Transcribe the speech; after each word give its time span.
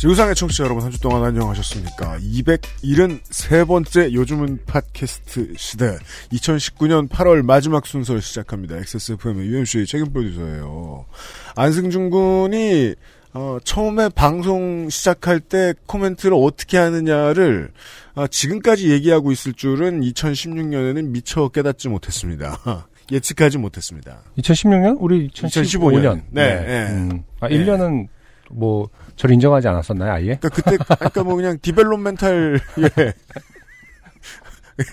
지구상의 0.00 0.34
청취자 0.34 0.64
여러분 0.64 0.82
한 0.82 0.90
주 0.90 0.98
동안 0.98 1.22
안녕하셨습니까? 1.24 2.16
273번째 2.20 4.14
요즘은 4.14 4.60
팟캐스트 4.64 5.52
시대 5.58 5.98
2019년 6.32 7.06
8월 7.06 7.42
마지막 7.42 7.84
순서를 7.84 8.22
시작합니다. 8.22 8.78
XSFM의 8.78 9.46
UMC의 9.48 9.86
책임 9.86 10.10
프로듀서예요. 10.10 11.04
안승준 11.54 12.08
군이 12.08 12.94
어, 13.34 13.58
처음에 13.62 14.08
방송 14.08 14.88
시작할 14.88 15.38
때 15.38 15.74
코멘트를 15.84 16.34
어떻게 16.34 16.78
하느냐를 16.78 17.70
아, 18.14 18.26
지금까지 18.26 18.90
얘기하고 18.90 19.32
있을 19.32 19.52
줄은 19.52 20.00
2016년에는 20.00 21.08
미처 21.08 21.48
깨닫지 21.48 21.90
못했습니다. 21.90 22.58
예측하지 23.12 23.58
못했습니다. 23.58 24.22
2016년? 24.38 24.96
우리 24.98 25.28
2015년. 25.28 25.50
2015년. 25.50 26.22
네, 26.30 26.54
네. 26.54 26.86
음. 26.90 27.22
아, 27.40 27.48
네. 27.48 27.58
1년은 27.58 28.08
뭐, 28.52 28.88
저를 29.20 29.34
인정하지 29.34 29.68
않았었나요, 29.68 30.12
아예? 30.12 30.38
그러니까 30.40 30.48
그때 30.48 30.78
그러니까 30.78 31.24
뭐 31.24 31.36
그냥 31.36 31.58
developmental 31.60 32.58
예. 32.78 33.12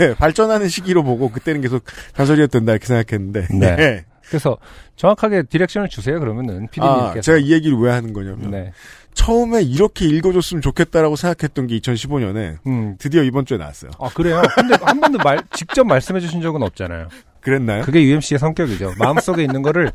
예, 0.02 0.16
발전하는 0.16 0.67
시기로 0.67 1.02
보고 1.03 1.31
그때는 1.31 1.61
계속 1.61 1.86
단소리였던다 2.14 2.73
이렇게 2.73 2.86
생각했는데 2.88 3.48
네. 3.58 3.75
예. 3.80 4.05
그래서 4.28 4.58
정확하게 4.98 5.44
direction을 5.44 5.88
주세요, 5.88 6.20
그러면은. 6.20 6.66
아, 6.66 6.67
피디님께서. 6.70 7.22
제가 7.22 7.38
이 7.38 7.53
얘기를 7.53 7.78
왜 7.78 7.89
하는 7.92 8.11
거냐면 8.11 8.52
네. 8.52 8.73
처음에 9.14 9.61
이렇게 9.61 10.05
읽어줬으면 10.05 10.61
좋겠다라고 10.61 11.16
생각했던 11.16 11.67
게 11.67 11.80
2015년에 11.80 12.58
음. 12.67 12.98
드디어 13.00 13.23
이번 13.23 13.45
주에 13.45 13.58
나왔어요. 13.58 13.92
아, 13.98 14.09
그래요? 14.09 14.42
근데 14.55 14.75
한 14.81 15.00
번도 15.00 15.20
말, 15.20 15.39
직접 15.53 15.86
말씀해 15.88 16.20
주신 16.20 16.42
적은 16.42 16.61
없잖아요. 16.64 17.08
그랬나요? 17.39 17.83
그게 17.83 18.03
UMC의 18.03 18.39
성격이죠. 18.39 18.95
마음속에 19.00 19.44
있는 19.44 19.61
거를 19.61 19.94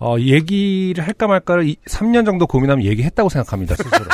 어, 0.00 0.16
얘기를 0.18 1.04
할까 1.06 1.26
말까를 1.26 1.68
이- 1.68 1.76
3년 1.88 2.24
정도 2.24 2.46
고민하면 2.46 2.84
얘기했다고 2.84 3.28
생각합니다, 3.28 3.74
스스로. 3.74 3.90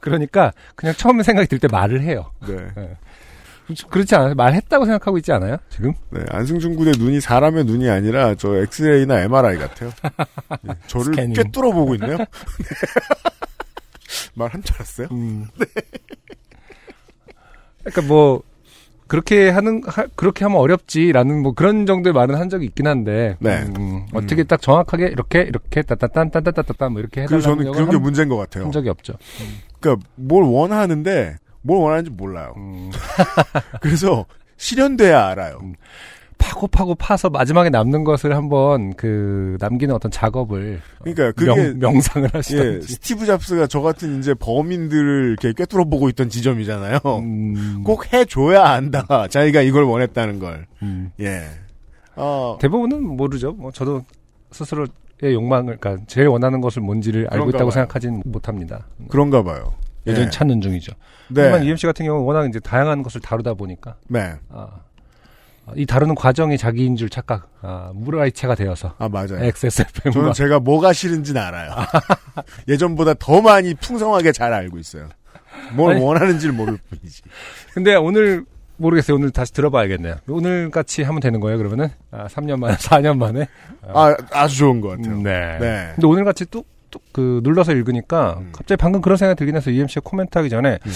그러니까 0.00 0.52
그냥 0.74 0.94
처음에 0.94 1.22
생각이 1.22 1.48
들 1.48 1.58
때 1.58 1.68
말을 1.68 2.02
해요. 2.02 2.30
네. 2.46 2.56
그렇지 3.90 4.14
않아요? 4.14 4.34
말했다고 4.34 4.86
생각하고 4.86 5.18
있지 5.18 5.30
않아요? 5.32 5.56
지금? 5.68 5.92
네, 6.10 6.20
안승준 6.30 6.76
군의 6.76 6.94
눈이 6.96 7.20
사람의 7.20 7.64
눈이 7.64 7.90
아니라 7.90 8.34
저 8.34 8.56
엑스레이나 8.56 9.20
MRI 9.22 9.58
같아요. 9.58 9.90
예, 10.68 10.72
저를 10.86 11.06
스캐닝. 11.06 11.34
꿰뚫어 11.34 11.72
보고 11.72 11.94
있네요. 11.96 12.16
말한 14.34 14.62
줄 14.62 14.76
알았어요? 14.76 15.08
네. 15.10 15.44
그러니까 17.84 18.02
뭐 18.02 18.42
그렇게 19.08 19.48
하는 19.48 19.82
하- 19.86 20.06
그렇게 20.14 20.44
하면 20.44 20.58
어렵지라는 20.58 21.42
뭐 21.42 21.52
그런 21.52 21.86
정도의 21.86 22.12
말은 22.12 22.34
한 22.36 22.48
적이 22.48 22.66
있긴 22.66 22.86
한데 22.86 23.36
네. 23.40 23.64
음, 23.78 24.06
어떻게 24.12 24.44
딱 24.44 24.60
정확하게 24.62 25.06
이렇게 25.06 25.40
이렇게 25.40 25.82
따따딴따따따따 25.82 26.88
뭐 26.90 27.00
이렇게 27.00 27.24
그리고 27.24 27.40
저는 27.40 27.60
해달라는 27.60 27.72
그런 27.72 27.90
게 27.90 27.96
한, 27.96 28.02
문제인 28.02 28.28
것 28.28 28.36
같아요. 28.36 28.64
한 28.64 28.72
적이 28.72 28.90
없죠. 28.90 29.14
그러니까 29.80 30.06
뭘 30.14 30.44
원하는데 30.44 31.36
뭘 31.62 31.80
원하는지 31.82 32.10
몰라요. 32.10 32.52
음, 32.58 32.90
그래서 33.80 34.26
실현돼야 34.58 35.26
알아요. 35.28 35.58
파고 36.38 36.66
파고 36.68 36.94
파서 36.94 37.28
마지막에 37.30 37.70
남는 37.70 38.04
것을 38.04 38.34
한번 38.34 38.94
그 38.94 39.56
남기는 39.60 39.94
어떤 39.94 40.10
작업을 40.10 40.80
그러니까 41.02 41.32
그게 41.32 41.54
명, 41.54 41.78
명상을 41.78 42.28
예, 42.32 42.36
하시던지 42.36 42.94
스티브 42.94 43.26
잡스가 43.26 43.66
저 43.66 43.80
같은 43.80 44.18
이제 44.18 44.34
범인들을 44.34 45.36
이렇게 45.38 45.52
꿰뚫어 45.52 45.84
보고 45.84 46.08
있던 46.08 46.28
지점이잖아요. 46.28 46.98
음, 47.04 47.82
꼭 47.84 48.12
해줘야 48.12 48.64
안다. 48.64 49.26
자기가 49.28 49.62
이걸 49.62 49.84
원했다는 49.84 50.38
걸. 50.38 50.66
음. 50.82 51.12
예. 51.20 51.44
어, 52.16 52.58
대부분은 52.60 53.16
모르죠. 53.16 53.52
뭐 53.52 53.70
저도 53.70 54.04
스스로의 54.50 54.88
욕망을 55.22 55.76
그러니까 55.78 56.04
제일 56.06 56.28
원하는 56.28 56.60
것을 56.60 56.82
뭔지를 56.82 57.28
알고 57.30 57.50
있다고 57.50 57.64
봐요. 57.66 57.70
생각하진 57.70 58.22
못합니다. 58.24 58.86
그런가 59.08 59.42
봐요. 59.42 59.74
여전히 60.06 60.26
예. 60.26 60.30
찾는 60.30 60.60
중이죠. 60.60 60.92
네. 61.28 61.42
하지만 61.42 61.64
UMC 61.66 61.86
같은 61.86 62.06
경우는 62.06 62.26
워낙 62.26 62.46
이제 62.48 62.58
다양한 62.60 63.02
것을 63.02 63.20
다루다 63.20 63.54
보니까 63.54 63.96
네. 64.08 64.32
아, 64.48 64.68
이 65.76 65.86
다루는 65.86 66.14
과정이 66.14 66.56
자기인 66.58 66.96
줄 66.96 67.08
착각, 67.08 67.48
아, 67.62 67.90
무라이체가 67.94 68.54
되어서 68.54 68.94
아, 68.98 69.08
맞아요. 69.08 69.38
XSFM과 69.42 70.10
저는 70.10 70.32
제가 70.32 70.60
뭐가 70.60 70.92
싫은지는 70.92 71.40
알아요. 71.40 71.72
예전보다 72.68 73.14
더 73.14 73.40
많이 73.40 73.74
풍성하게 73.74 74.32
잘 74.32 74.52
알고 74.52 74.78
있어요. 74.78 75.08
뭘 75.72 75.94
아니. 75.94 76.04
원하는지를 76.04 76.54
모를 76.54 76.78
뿐이지. 76.88 77.22
근데 77.74 77.94
오늘 77.96 78.44
모르겠어요. 78.76 79.16
오늘 79.16 79.30
다시 79.30 79.52
들어봐야겠네요. 79.54 80.16
오늘 80.28 80.70
같이 80.70 81.02
하면 81.02 81.20
되는 81.20 81.40
거예요. 81.40 81.58
그러면은 81.58 81.88
아, 82.10 82.26
3년 82.28 82.58
만에, 82.60 82.74
4년 82.78 83.18
만에. 83.18 83.48
아, 83.92 84.14
아 84.32 84.46
주 84.46 84.58
좋은 84.58 84.80
것 84.80 84.90
같아요. 84.90 85.14
음, 85.16 85.22
네. 85.22 85.58
네. 85.58 85.92
근데 85.94 86.06
오늘 86.06 86.24
같이 86.24 86.44
뚝 86.46 86.66
뚝 86.90 87.02
그 87.12 87.40
눌러서 87.44 87.72
읽으니까 87.72 88.36
음. 88.40 88.48
갑자기 88.50 88.78
방금 88.80 89.02
그런 89.02 89.18
생각이 89.18 89.36
들긴 89.36 89.54
해서 89.56 89.70
UMC가 89.70 90.00
코멘트 90.02 90.38
하기 90.38 90.48
전에 90.48 90.78
음. 90.86 90.92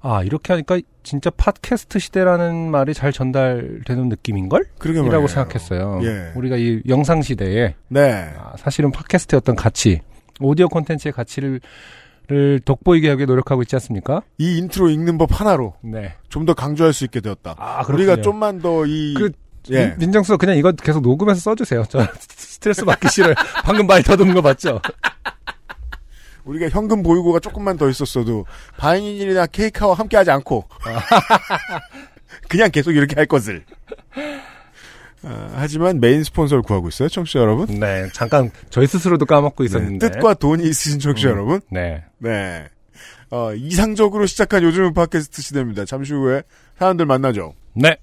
아 0.00 0.22
이렇게 0.22 0.52
하니까 0.52 0.78
진짜 1.02 1.30
팟캐스트 1.30 1.98
시대라는 1.98 2.70
말이 2.70 2.94
잘 2.94 3.12
전달되는 3.12 4.08
느낌인걸? 4.08 4.64
그러게 4.78 4.98
이라고 5.00 5.10
말이에요. 5.10 5.26
생각했어요. 5.28 6.00
예. 6.04 6.32
우리가 6.36 6.56
이 6.56 6.82
영상 6.88 7.22
시대에 7.22 7.74
네. 7.88 8.30
아, 8.38 8.52
사실은 8.56 8.92
팟캐스트의 8.92 9.38
어떤 9.38 9.56
가치, 9.56 10.00
오디오 10.40 10.68
콘텐츠의 10.68 11.12
가치를 11.12 11.60
를 12.30 12.60
돋보이게 12.60 13.08
하기 13.08 13.24
노력하고 13.24 13.62
있지 13.62 13.74
않습니까? 13.76 14.20
이 14.36 14.58
인트로 14.58 14.90
읽는 14.90 15.16
법 15.16 15.40
하나로 15.40 15.76
네. 15.82 16.14
좀 16.28 16.44
더 16.44 16.52
강조할 16.52 16.92
수 16.92 17.04
있게 17.06 17.20
되었다. 17.20 17.54
아, 17.58 17.82
우리가 17.88 18.20
좀만 18.20 18.58
더 18.60 18.84
이, 18.84 19.14
그, 19.14 19.30
예. 19.70 19.86
민- 19.86 19.98
민정수 19.98 20.36
그냥 20.36 20.58
이거 20.58 20.70
계속 20.72 21.00
녹음해서 21.00 21.40
써주세요. 21.40 21.84
저 21.88 22.06
스트레스 22.20 22.84
받기 22.84 23.08
싫어요. 23.08 23.32
방금 23.64 23.86
많이 23.86 24.02
더듬은 24.04 24.34
거 24.34 24.42
봤죠? 24.42 24.78
우리가 26.48 26.68
현금 26.70 27.02
보유고가 27.02 27.40
조금만 27.40 27.76
더 27.76 27.88
있었어도 27.88 28.46
바이닐이나 28.78 29.46
케이크와 29.46 29.94
함께 29.94 30.16
하지 30.16 30.30
않고 30.30 30.64
그냥 32.48 32.70
계속 32.70 32.92
이렇게 32.92 33.14
할 33.14 33.26
것을. 33.26 33.64
아, 35.22 35.50
하지만 35.54 36.00
메인 36.00 36.22
스폰서를 36.24 36.62
구하고 36.62 36.88
있어요, 36.88 37.08
청취자 37.08 37.40
여러분. 37.40 37.66
네. 37.78 38.08
잠깐 38.12 38.50
저희 38.70 38.86
스스로도 38.86 39.26
까먹고 39.26 39.64
네, 39.64 39.66
있었는데. 39.66 40.10
뜻과 40.10 40.34
돈이 40.34 40.64
있으신 40.64 40.98
청취자 41.00 41.28
음. 41.28 41.32
여러분. 41.32 41.60
네. 41.70 42.04
네. 42.18 42.66
어, 43.30 43.52
이상적으로 43.54 44.26
시작한 44.26 44.62
요즘은 44.62 44.94
팟캐스트 44.94 45.42
시대입니다. 45.42 45.84
잠시 45.84 46.14
후에 46.14 46.42
사람들 46.78 47.04
만나죠. 47.04 47.54
네. 47.74 47.96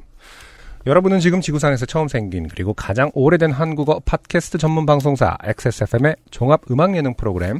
여러분은 0.85 1.19
지금 1.19 1.41
지구상에서 1.41 1.87
처음 1.87 2.07
생긴 2.07 2.47
그리고 2.47 2.73
가장 2.73 3.09
오래된 3.15 3.51
한국어 3.51 3.99
팟캐스트 4.05 4.59
전문 4.59 4.85
방송사 4.85 5.35
XSFM의 5.43 6.15
종합 6.29 6.61
음악 6.69 6.95
예능 6.95 7.15
프로그램 7.15 7.59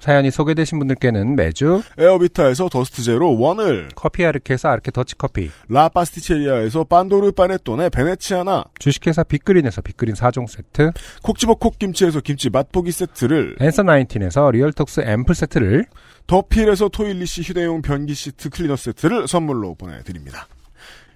사연이 0.00 0.30
소개되신 0.30 0.78
분들께는 0.78 1.36
매주 1.36 1.82
에어비타에서 1.98 2.68
더스트 2.68 3.02
제로 3.02 3.38
원을, 3.38 3.90
커피 3.94 4.24
아르케에서 4.24 4.68
아르케 4.68 4.90
더치 4.90 5.16
커피, 5.16 5.50
라 5.68 5.88
파스티체리아에서 5.88 6.84
판도르 6.84 7.32
파네톤의 7.32 7.90
베네치아나, 7.90 8.64
주식회사 8.78 9.22
빅그린에서 9.24 9.82
빅그린 9.82 10.14
4종 10.14 10.48
세트, 10.48 10.92
콕 11.22 11.38
집어 11.38 11.54
콕 11.54 11.78
김치에서 11.78 12.20
김치 12.20 12.50
맛보기 12.50 12.90
세트를, 12.92 13.56
앤서 13.60 13.82
나인틴에서 13.82 14.50
리얼톡스 14.50 15.02
앰플 15.02 15.34
세트를, 15.34 15.84
더필에서 16.26 16.88
토일리시 16.88 17.42
휴대용 17.42 17.82
변기 17.82 18.14
시트 18.14 18.50
클리너 18.50 18.76
세트를 18.76 19.28
선물로 19.28 19.74
보내드립니다. 19.74 20.46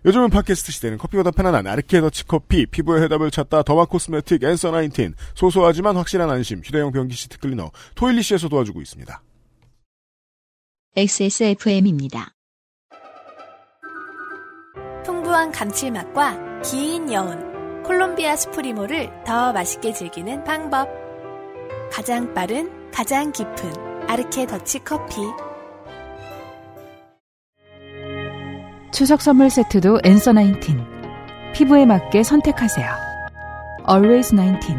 요즘은 0.05 0.29
팟캐스트 0.31 0.71
시대는 0.71 0.99
커피보다 0.99 1.31
편안한 1.31 1.67
아르케 1.67 2.01
더치 2.01 2.27
커피, 2.27 2.67
피부의 2.67 3.03
해답을 3.05 3.31
찾다 3.31 3.63
derma 3.63 3.87
cosmetic 3.87 4.43
앤서 4.43 4.71
나인틴, 4.71 5.15
소소하지만 5.35 5.97
확실한 5.97 6.31
안심 6.31 6.61
휴대용 6.63 6.93
변기 6.93 7.17
시트 7.17 7.39
클리너 7.39 7.71
토일리시에서 7.95 8.49
도와주고 8.49 8.83
있습니다. 8.83 9.23
XSFM입니다. 10.97 12.35
풍부한 15.05 15.53
감칠맛과 15.53 16.63
긴 16.63 17.13
여운 17.13 17.83
콜롬비아 17.83 18.37
스프리모를 18.37 19.11
더 19.25 19.53
맛있게 19.53 19.93
즐기는 19.93 20.45
방법. 20.45 20.89
가장 21.91 22.33
빠른, 22.35 22.91
가장 22.91 23.33
깊은 23.33 24.09
아르케 24.09 24.47
더치 24.47 24.81
커피. 24.81 25.17
추석 28.95 29.23
선물 29.23 29.51
세트도 29.51 30.03
엔서 30.05 30.33
나인틴. 30.33 30.79
피부에 31.53 31.85
맞게 31.85 32.23
선택하세요. 32.23 32.89
Always 33.91 34.37
19. 34.37 34.77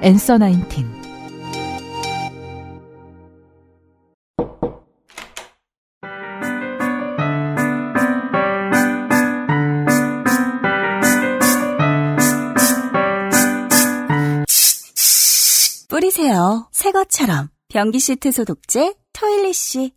엔서 0.00 0.38
나인틴. 0.38 0.86
뿌리세요. 15.90 16.66
새 16.72 16.92
것처럼. 16.92 17.50
변기 17.68 17.98
시트 17.98 18.32
소독제 18.32 18.94
토일리쉬. 19.12 19.92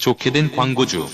좋게 0.00 0.30
된 0.32 0.50
광고주. 0.50 1.06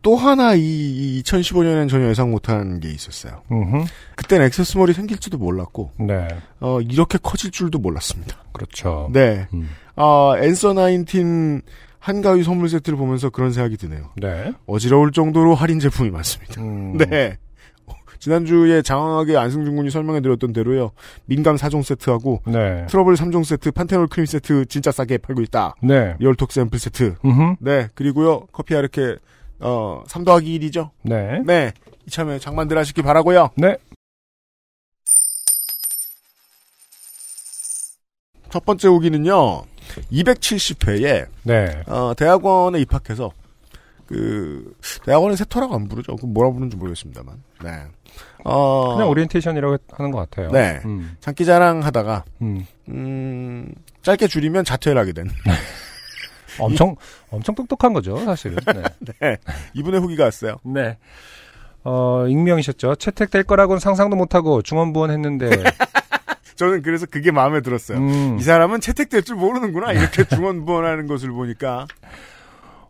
또 0.00 0.16
하나 0.16 0.54
이 0.54 1.20
2015년엔 1.24 1.88
전혀 1.90 2.08
예상 2.08 2.30
못한 2.30 2.78
게 2.78 2.88
있었어요. 2.88 3.42
음흠. 3.50 3.84
그땐 4.14 4.42
XS몰이 4.42 4.92
생길지도 4.92 5.38
몰랐고 5.38 5.90
네. 5.98 6.28
어, 6.60 6.80
이렇게 6.80 7.18
커질 7.20 7.50
줄도 7.50 7.78
몰랐습니다. 7.80 8.44
그렇죠. 8.52 9.10
네. 9.12 9.48
음. 9.52 9.68
아, 9.96 10.34
앤서 10.40 10.74
나인틴 10.74 11.62
한가위 11.98 12.44
선물 12.44 12.68
세트를 12.68 12.96
보면서 12.96 13.28
그런 13.28 13.52
생각이 13.52 13.76
드네요. 13.76 14.10
네. 14.16 14.52
어지러울 14.66 15.10
정도로 15.10 15.56
할인 15.56 15.80
제품이 15.80 16.10
많습니다. 16.10 16.62
음. 16.62 16.96
네. 17.10 17.36
어, 18.18 18.20
지난주에 18.20 18.82
장황하게 18.82 19.36
안승준 19.36 19.76
군이 19.76 19.90
설명해 19.90 20.20
드렸던 20.20 20.52
대로요. 20.52 20.90
민감 21.26 21.56
4종 21.56 21.82
세트하고 21.82 22.42
네. 22.46 22.86
트러블 22.88 23.14
3종 23.14 23.44
세트, 23.44 23.70
판테놀 23.70 24.08
크림 24.08 24.26
세트 24.26 24.66
진짜 24.66 24.90
싸게 24.90 25.18
팔고 25.18 25.40
있다. 25.42 25.74
네. 25.82 26.16
리얼톡스 26.18 26.52
앰플 26.52 26.78
세트. 26.78 27.14
음흠. 27.24 27.56
네. 27.60 27.88
그리고요. 27.94 28.46
커피 28.52 28.74
아르케 28.74 29.16
어, 29.60 30.02
3 30.06 30.24
더하기 30.24 30.58
1이죠. 30.58 30.90
네. 31.02 31.40
네. 31.46 31.72
이참에 32.06 32.38
장만들 32.38 32.76
하시기 32.76 33.02
바라고요. 33.02 33.50
네. 33.56 33.76
첫 38.50 38.64
번째 38.64 38.88
후기는요. 38.88 39.62
270회에 40.12 41.26
네. 41.44 41.82
어, 41.86 42.14
대학원에 42.16 42.80
입학해서 42.80 43.30
그 44.08 44.72
대학원에 45.04 45.36
새터라고 45.36 45.74
안 45.74 45.86
부르죠. 45.86 46.16
그 46.16 46.24
뭐라 46.24 46.50
부르는지 46.50 46.76
모르겠습니다만. 46.76 47.42
네. 47.62 47.70
어, 48.44 48.94
그냥 48.94 49.10
오리엔테이션이라고 49.10 49.76
하는 49.92 50.10
것 50.10 50.18
같아요. 50.18 50.50
네. 50.50 50.80
음. 50.86 51.16
장기자랑 51.20 51.84
하다가 51.84 52.24
음. 52.40 52.66
음, 52.88 53.74
짧게 54.02 54.26
줄이면 54.28 54.64
자퇴를 54.64 54.98
하게 54.98 55.12
된 55.12 55.28
엄청 56.58 56.96
엄청 57.30 57.54
똑똑한 57.54 57.92
거죠, 57.92 58.16
사실은. 58.24 58.56
네. 59.00 59.12
네. 59.20 59.36
이분의 59.74 60.00
후기가 60.00 60.24
왔어요. 60.24 60.56
네. 60.64 60.96
어, 61.84 62.26
익명이셨죠. 62.26 62.96
채택될 62.96 63.44
거라고는 63.44 63.78
상상도 63.78 64.16
못하고 64.16 64.62
중원부원 64.62 65.10
했는데. 65.10 65.50
저는 66.56 66.82
그래서 66.82 67.06
그게 67.06 67.30
마음에 67.30 67.60
들었어요. 67.60 67.98
음, 67.98 68.38
이 68.40 68.42
사람은 68.42 68.80
채택될 68.80 69.22
줄 69.22 69.36
모르는구나. 69.36 69.92
이렇게 69.92 70.24
중원부원하는 70.24 71.06
것을 71.06 71.30
보니까. 71.30 71.86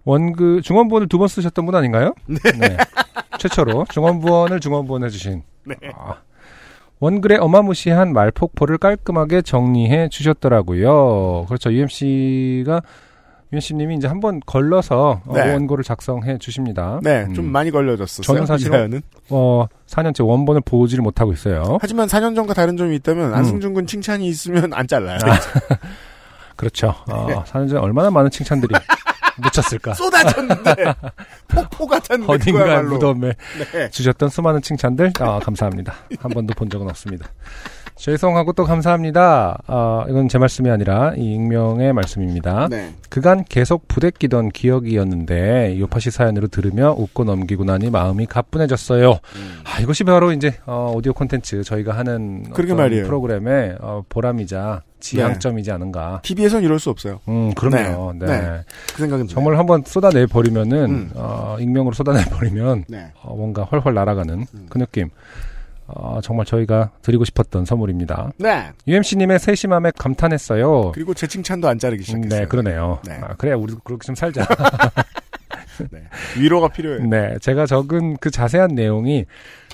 원그 0.04 0.60
중원부원을 0.62 1.08
두 1.08 1.18
번 1.18 1.28
쓰셨던 1.28 1.66
분 1.66 1.74
아닌가요? 1.74 2.14
네. 2.26 2.76
최초로 3.38 3.86
중원부원을 3.90 4.60
중원부원 4.60 5.04
해주신. 5.04 5.42
네. 5.64 5.74
아, 5.94 6.14
원글의 7.00 7.38
어마무시한 7.38 8.12
말폭포를 8.12 8.78
깔끔하게 8.78 9.42
정리해 9.42 10.08
주셨더라고요. 10.08 11.44
그렇죠. 11.46 11.72
UMC가 11.72 12.82
UMC님이 13.52 13.96
이제 13.96 14.06
한 14.08 14.20
번 14.20 14.40
걸러서 14.44 15.22
어, 15.24 15.32
네. 15.34 15.52
원고를 15.52 15.82
작성해 15.84 16.38
주십니다. 16.38 17.00
네, 17.02 17.24
음. 17.28 17.34
좀 17.34 17.46
많이 17.46 17.70
걸려졌었어요. 17.70 18.22
저는 18.24 18.42
이 18.42 18.46
사실은-. 18.46 19.00
어, 19.30 19.66
4년째 19.86 20.26
원본을 20.26 20.62
보지를 20.64 21.02
못하고 21.02 21.32
있어요. 21.32 21.78
하지만 21.80 22.08
4년 22.08 22.34
전과 22.34 22.52
다른 22.54 22.76
점이 22.76 22.96
있다면 22.96 23.30
음. 23.30 23.34
안승준 23.34 23.72
군 23.74 23.86
칭찬이 23.86 24.26
있으면 24.26 24.72
안 24.74 24.86
잘라요. 24.88 25.18
그렇죠. 26.56 26.94
어, 27.10 27.44
4년 27.44 27.68
전에 27.68 27.80
얼마나 27.80 28.10
많은 28.10 28.30
칭찬들이 28.30 28.74
묻혔을까. 29.40 29.94
쏟아졌는데 29.94 30.74
폭포 31.48 31.86
같았는데 31.86 32.32
어딘가. 32.32 32.82
무덤에 32.82 33.34
네. 33.72 33.90
주셨던 33.90 34.28
수많은 34.28 34.62
칭찬들 34.62 35.12
아, 35.20 35.38
감사합니다. 35.38 35.94
한 36.20 36.30
번도 36.30 36.54
본 36.54 36.68
적은 36.70 36.88
없습니다. 36.88 37.28
죄송하고 37.98 38.52
또 38.52 38.64
감사합니다. 38.64 39.58
아, 39.66 40.06
이건 40.08 40.28
제 40.28 40.38
말씀이 40.38 40.70
아니라 40.70 41.14
이 41.16 41.34
익명의 41.34 41.92
말씀입니다. 41.92 42.68
네. 42.70 42.94
그간 43.10 43.44
계속 43.44 43.88
부대끼던 43.88 44.50
기억이었는데 44.50 45.78
요파시 45.78 46.10
사연으로 46.12 46.46
들으며 46.46 46.94
웃고 46.96 47.24
넘기고 47.24 47.64
나니 47.64 47.90
마음이 47.90 48.26
가뿐해졌어요. 48.26 49.10
음. 49.10 49.60
아, 49.64 49.80
이것이 49.80 50.04
바로 50.04 50.32
이제 50.32 50.54
어, 50.64 50.92
오디오 50.94 51.12
콘텐츠 51.12 51.62
저희가 51.64 51.96
하는 51.96 52.44
그러게 52.50 52.72
어떤 52.72 52.84
말이에요. 52.84 53.04
프로그램의 53.04 53.76
어, 53.80 54.04
보람이자 54.08 54.82
지향점이지 55.00 55.70
않은가. 55.70 56.20
TV에선 56.22 56.62
이럴 56.62 56.78
수 56.78 56.90
없어요. 56.90 57.20
음, 57.28 57.52
그럼요. 57.54 58.14
네. 58.18 58.26
네. 58.26 58.40
네. 58.40 58.60
그 58.94 58.98
생각은 59.02 59.26
정말 59.28 59.58
한번 59.58 59.82
쏟아내 59.84 60.26
버리면은 60.26 60.84
음. 60.84 61.10
어, 61.14 61.56
익명으로 61.58 61.94
쏟아내 61.94 62.24
버리면 62.24 62.84
네. 62.88 63.12
어, 63.22 63.34
뭔가 63.34 63.64
헐헐 63.64 63.94
날아가는 63.94 64.46
음. 64.54 64.66
그 64.68 64.78
느낌. 64.78 65.10
어, 65.88 66.20
정말 66.22 66.44
저희가 66.46 66.90
드리고 67.02 67.24
싶었던 67.24 67.64
선물입니다. 67.64 68.30
네. 68.38 68.70
UMC님의 68.86 69.38
세심함에 69.38 69.92
감탄했어요. 69.98 70.92
그리고 70.92 71.14
제 71.14 71.26
칭찬도 71.26 71.66
안 71.66 71.78
자르기 71.78 72.02
음, 72.02 72.04
시작했어요. 72.04 72.40
네, 72.40 72.46
그러네요. 72.46 73.00
네. 73.06 73.18
아, 73.22 73.34
그래, 73.36 73.52
우리도 73.54 73.80
그렇게 73.84 74.04
좀 74.04 74.14
살자. 74.14 74.46
네. 75.90 76.02
위로가 76.38 76.68
필요해요. 76.68 77.06
네, 77.08 77.36
제가 77.40 77.64
적은 77.66 78.16
그 78.18 78.30
자세한 78.30 78.74
내용이 78.74 79.24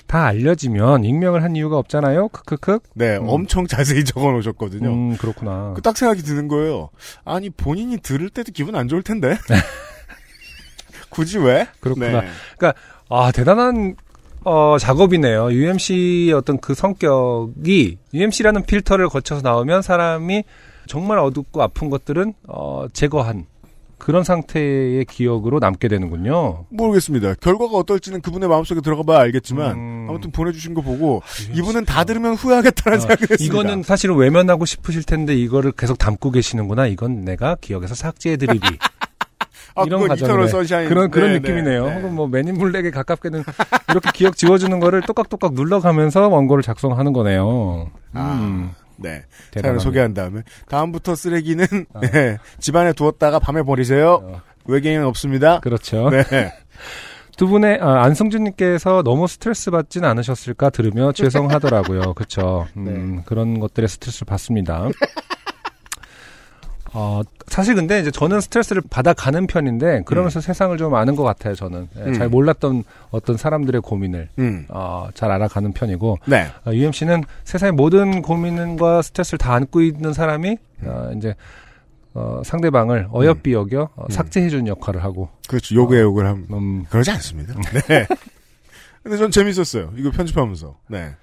다 0.07 0.25
알려지면 0.25 1.03
익명을 1.03 1.41
한 1.43 1.55
이유가 1.55 1.77
없잖아요. 1.79 2.29
크크크. 2.29 2.79
네, 2.93 3.17
음. 3.17 3.25
엄청 3.27 3.65
자세히 3.67 4.05
적어 4.05 4.31
놓으셨거든요. 4.31 4.87
음, 4.87 5.17
그렇구나. 5.17 5.73
그 5.75 5.81
딱 5.81 5.97
생각이 5.97 6.21
드는 6.21 6.47
거예요. 6.47 6.89
아니, 7.25 7.49
본인이 7.49 7.97
들을 7.97 8.29
때도 8.29 8.51
기분 8.53 8.75
안 8.75 8.87
좋을 8.87 9.01
텐데. 9.03 9.35
굳이 11.09 11.37
왜? 11.39 11.67
그렇구나. 11.79 12.21
네. 12.21 12.27
아, 13.09 13.31
대단한 13.31 13.95
어, 14.45 14.77
작업이네요. 14.79 15.51
UMC의 15.51 16.31
어떤 16.31 16.59
그 16.59 16.75
성격이 16.75 17.97
UMC라는 18.13 18.63
필터를 18.63 19.09
거쳐서 19.09 19.41
나오면 19.41 19.81
사람이 19.81 20.43
정말 20.87 21.17
어둡고 21.17 21.61
아픈 21.61 21.89
것들은 21.89 22.33
어, 22.47 22.85
제거한 22.93 23.47
그런 23.97 24.23
상태의 24.23 25.05
기억으로 25.05 25.57
남게 25.57 25.87
되는군요. 25.87 26.65
모르겠습니다. 26.69 27.35
결과가 27.35 27.75
어떨지는 27.77 28.21
그분의 28.21 28.47
마음속에 28.49 28.81
들어가 28.81 29.01
봐야 29.01 29.19
알겠지만, 29.21 29.71
음. 29.71 30.05
아무튼 30.09 30.31
보내주신 30.31 30.75
거 30.75 30.81
보고, 30.81 31.23
이분은 31.55 31.85
다 31.85 32.03
들으면 32.03 32.35
후회하겠다는 32.35 32.97
어, 32.97 33.01
생각을 33.01 33.21
했습니다. 33.31 33.43
이거는 33.43 33.83
사실은 33.83 34.15
외면하고 34.15 34.65
싶으실 34.65 35.03
텐데 35.03 35.33
이거를 35.33 35.71
계속 35.71 35.97
담고 35.97 36.31
계시는구나. 36.31 36.87
이건 36.87 37.23
내가 37.25 37.55
기억에서 37.59 37.95
삭제해드리리. 37.95 38.59
아, 39.75 39.83
이런 39.85 40.07
과정이네. 40.07 40.87
그런 40.87 41.11
그런 41.11 41.33
네, 41.33 41.39
느낌이네요. 41.39 41.85
네, 41.85 41.89
네. 41.89 41.95
혹은 41.97 42.15
뭐 42.15 42.27
맨인 42.27 42.57
블랙에 42.57 42.91
가깝게는 42.91 43.43
이렇게 43.89 44.09
기억 44.13 44.37
지워주는 44.37 44.79
거를 44.79 45.01
똑깍똑깍 45.01 45.53
눌러가면서 45.53 46.29
원고를 46.29 46.63
작성하는 46.63 47.11
거네요. 47.13 47.91
음, 48.15 48.71
네. 48.97 49.23
사연을. 49.53 49.79
소개한 49.79 50.13
다음에, 50.13 50.41
다음부터 50.69 51.15
쓰레기는, 51.15 51.65
어. 51.93 51.99
네, 52.11 52.37
집안에 52.59 52.93
두었다가 52.93 53.39
밤에 53.39 53.63
버리세요. 53.63 54.21
어, 54.23 54.41
외계인은 54.65 55.05
없습니다. 55.05 55.59
그렇죠. 55.59 56.09
네. 56.09 56.23
두 57.37 57.47
분의 57.47 57.79
아, 57.81 58.03
안성준님께서 58.03 59.03
너무 59.03 59.27
스트레스 59.27 59.69
받진 59.69 60.05
않으셨을까 60.05 60.69
들으며 60.69 61.11
죄송하더라고요. 61.11 62.13
그렇죠. 62.13 62.65
음, 62.77 63.23
그런 63.25 63.59
것들에 63.59 63.87
스트레스를 63.87 64.25
받습니다. 64.25 64.87
어, 66.97 67.21
사실 67.47 67.75
근데 67.75 67.99
이제 67.99 68.09
저는 68.09 68.39
스트레스를 68.39 68.81
받아가는 68.89 69.47
편인데 69.47 70.03
그러면서 70.05 70.39
세상을 70.39 70.77
좀 70.77 70.95
아는 70.95 71.17
것 71.17 71.23
같아요. 71.23 71.53
저는 71.53 71.89
예, 71.97 72.01
음. 72.03 72.13
잘 72.13 72.29
몰랐던 72.29 72.85
어떤 73.11 73.35
사람들의 73.35 73.81
고민을 73.81 74.29
음. 74.39 74.65
어, 74.69 75.09
잘 75.13 75.29
알아가는 75.29 75.73
편이고 75.73 76.19
네. 76.25 76.47
어, 76.65 76.71
UMC는 76.71 77.25
세상의 77.43 77.73
모든 77.73 78.21
고민과 78.21 79.01
스트레스를 79.01 79.37
다 79.37 79.53
안고 79.55 79.81
있는 79.81 80.13
사람이 80.13 80.57
어, 80.83 81.11
이제 81.17 81.35
어, 82.13 82.41
상대방을 82.45 83.09
어여삐 83.13 83.51
여겨 83.51 83.89
어, 83.93 84.05
음. 84.05 84.09
삭제해주는 84.09 84.67
역할을 84.67 85.03
하고 85.03 85.27
그렇죠. 85.49 85.75
욕에 85.75 85.99
욕을 85.99 86.25
함. 86.25 86.45
음, 86.51 86.85
그러지 86.89 87.11
않습니다. 87.11 87.55
네. 87.89 88.07
근데 89.03 89.17
전 89.17 89.29
재밌었어요. 89.29 89.91
이거 89.97 90.11
편집하면서. 90.11 90.77
네. 90.87 91.13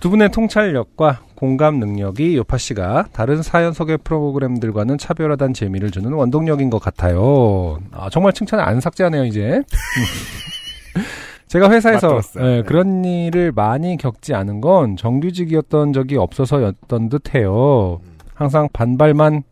두 0.00 0.10
분의 0.10 0.30
통찰력과 0.30 1.20
공감 1.34 1.78
능력이 1.78 2.36
요파 2.36 2.56
씨가 2.58 3.06
다른 3.12 3.42
사연 3.42 3.72
소개 3.72 3.96
프로그램들과는 3.96 4.98
차별화된 4.98 5.54
재미를 5.54 5.90
주는 5.90 6.12
원동력인 6.12 6.70
것 6.70 6.80
같아요. 6.80 7.78
아, 7.92 8.08
정말 8.10 8.32
칭찬을 8.32 8.64
안 8.64 8.80
삭제하네요, 8.80 9.24
이제. 9.24 9.62
제가 11.48 11.70
회사에서. 11.70 12.20
예, 12.36 12.40
네. 12.40 12.62
그런 12.62 13.04
일을 13.04 13.52
많이 13.52 13.96
겪지 13.96 14.34
않은 14.34 14.60
건 14.60 14.96
정규직이었던 14.96 15.92
적이 15.92 16.16
없어서였던 16.16 17.08
듯해요. 17.08 18.00
항상 18.34 18.68
반발만 18.72 19.42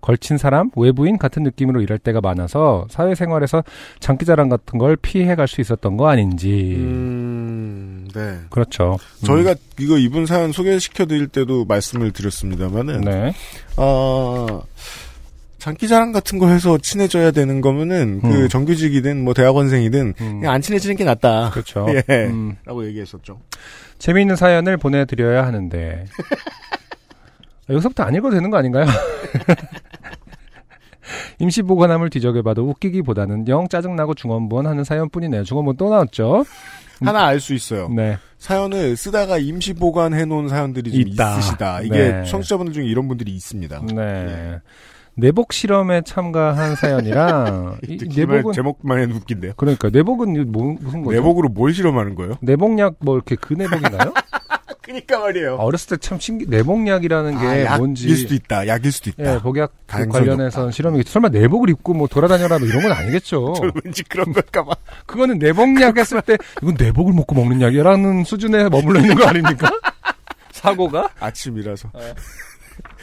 걸친 0.00 0.38
사람, 0.38 0.70
외부인 0.76 1.18
같은 1.18 1.42
느낌으로 1.42 1.80
일할 1.82 1.98
때가 1.98 2.20
많아서 2.20 2.86
사회생활에서 2.90 3.64
장기자랑 4.00 4.48
같은 4.48 4.78
걸 4.78 4.96
피해갈 4.96 5.48
수 5.48 5.60
있었던 5.60 5.96
거 5.96 6.08
아닌지. 6.08 6.76
음, 6.78 8.08
네. 8.14 8.38
그렇죠. 8.50 8.98
음. 9.22 9.26
저희가 9.26 9.54
이거 9.78 9.98
이분 9.98 10.26
사연 10.26 10.52
소개시켜 10.52 11.06
드릴 11.06 11.28
때도 11.28 11.64
말씀을 11.64 12.12
드렸습니다만은 12.12 13.00
네. 13.02 13.34
어, 13.76 14.62
장기자랑 15.58 16.12
같은 16.12 16.38
거 16.38 16.48
해서 16.48 16.78
친해져야 16.78 17.32
되는 17.32 17.60
거면은 17.60 18.20
그 18.22 18.44
음. 18.44 18.48
정규직이든 18.48 19.22
뭐 19.24 19.34
대학원생이든 19.34 20.14
음, 20.20 20.40
그냥 20.40 20.52
안 20.52 20.62
친해지는 20.62 20.96
게 20.96 21.04
낫다. 21.04 21.50
그렇죠. 21.50 21.86
예. 22.08 22.26
음, 22.26 22.56
라고 22.64 22.86
얘기했었죠. 22.86 23.40
재미있는 23.98 24.36
사연을 24.36 24.76
보내드려야 24.76 25.44
하는데 25.44 26.04
여기서부터 27.68 28.04
안 28.04 28.14
읽어도 28.14 28.36
되는 28.36 28.50
거 28.50 28.56
아닌가요? 28.56 28.86
임시 31.38 31.62
보관함을 31.62 32.10
뒤적여봐도 32.10 32.64
웃기기보다는 32.68 33.48
영 33.48 33.68
짜증나고 33.68 34.14
중원부원 34.14 34.66
하는 34.66 34.84
사연뿐이네요. 34.84 35.44
중원부원 35.44 35.76
또 35.76 35.90
나왔죠? 35.90 36.44
하나 37.00 37.26
알 37.26 37.40
수 37.40 37.54
있어요. 37.54 37.88
네. 37.88 38.18
사연을 38.38 38.96
쓰다가 38.96 39.38
임시 39.38 39.72
보관해 39.74 40.24
놓은 40.24 40.48
사연들이 40.48 40.90
좀 40.90 41.00
있다. 41.00 41.38
있으시다. 41.38 41.80
이게 41.82 42.12
네. 42.12 42.24
청취자분들 42.24 42.72
중에 42.74 42.84
이런 42.86 43.06
분들이 43.08 43.32
있습니다. 43.34 43.82
네. 43.94 44.60
내복 45.14 45.52
실험에 45.52 46.02
참가한 46.02 46.76
듣기만 46.76 47.76
내복은 48.36 48.52
제목만 48.52 49.00
해도 49.00 49.16
웃긴데요. 49.16 49.52
그러니까 49.56 49.90
내복은 49.90 50.52
뭐, 50.52 50.76
무슨 50.80 51.02
거죠? 51.02 51.16
내복으로 51.16 51.48
뭘 51.48 51.74
실험하는 51.74 52.14
거예요? 52.14 52.34
내복약 52.40 52.96
뭐 53.00 53.16
이렇게 53.16 53.34
그 53.34 53.54
내복인가요? 53.54 54.12
그니까 54.88 55.18
말이에요. 55.18 55.56
어렸을 55.56 55.98
때 55.98 56.08
참 56.08 56.18
신기 56.18 56.46
내복약이라는 56.46 57.38
게 57.38 57.46
아, 57.46 57.64
약일 57.64 57.78
뭔지 57.78 58.16
수도 58.16 58.34
있다. 58.34 58.66
약일 58.66 58.90
수도 58.90 59.10
있다. 59.10 59.34
예, 59.34 59.38
복약 59.38 59.72
가능성이 59.86 60.26
관련해서 60.26 60.60
높다. 60.60 60.72
실험이 60.72 61.02
설마 61.06 61.28
내복을 61.28 61.68
입고 61.70 61.92
뭐 61.92 62.06
돌아다녀라 62.08 62.58
뭐 62.58 62.66
이런 62.66 62.82
건 62.82 62.92
아니겠죠. 62.92 63.52
저 63.60 63.70
왠지 63.84 64.02
그런 64.04 64.32
걸까 64.32 64.64
봐. 64.64 64.72
그거는 65.06 65.38
내복약 65.38 65.98
했을 65.98 66.22
때 66.22 66.38
이건 66.62 66.76
내복을 66.78 67.12
먹고 67.12 67.34
먹는 67.34 67.60
약이라는 67.60 68.24
수준에 68.24 68.68
머물러 68.70 69.00
있는 69.00 69.14
거 69.16 69.26
아닙니까? 69.26 69.70
사고가? 70.52 71.10
아침이라서. 71.20 71.90
네. 71.94 72.14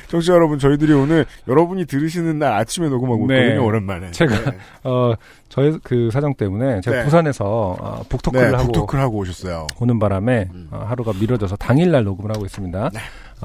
청취자 0.08 0.34
여러분, 0.34 0.60
저희들이 0.60 0.94
오늘 0.94 1.26
여러분이 1.48 1.86
들으시는 1.86 2.40
날 2.40 2.54
아침에 2.54 2.90
녹음하고 2.90 3.28
네. 3.28 3.40
있거든요, 3.42 3.66
오랜만에. 3.66 4.12
제가 4.12 4.52
네. 4.52 4.58
어 4.84 5.14
저희 5.50 5.78
그 5.84 6.10
사정 6.12 6.34
때문에 6.36 6.82
제가 6.82 6.98
네. 6.98 7.04
부산에서 7.04 7.46
어, 7.46 8.04
북토크를 8.10 8.52
네, 8.52 8.56
하고 8.56 8.66
북토크를 8.72 9.04
하고 9.04 9.18
오셨어요. 9.20 9.68
오는 9.80 10.00
바람에 10.00 10.50
음. 10.54 10.68
어, 10.72 10.86
하루가 10.88 11.12
미뤄져서 11.20 11.56
당일날 11.58 12.04
녹음을 12.04 12.32
하고 12.32 12.46
있습니다. 12.46 12.90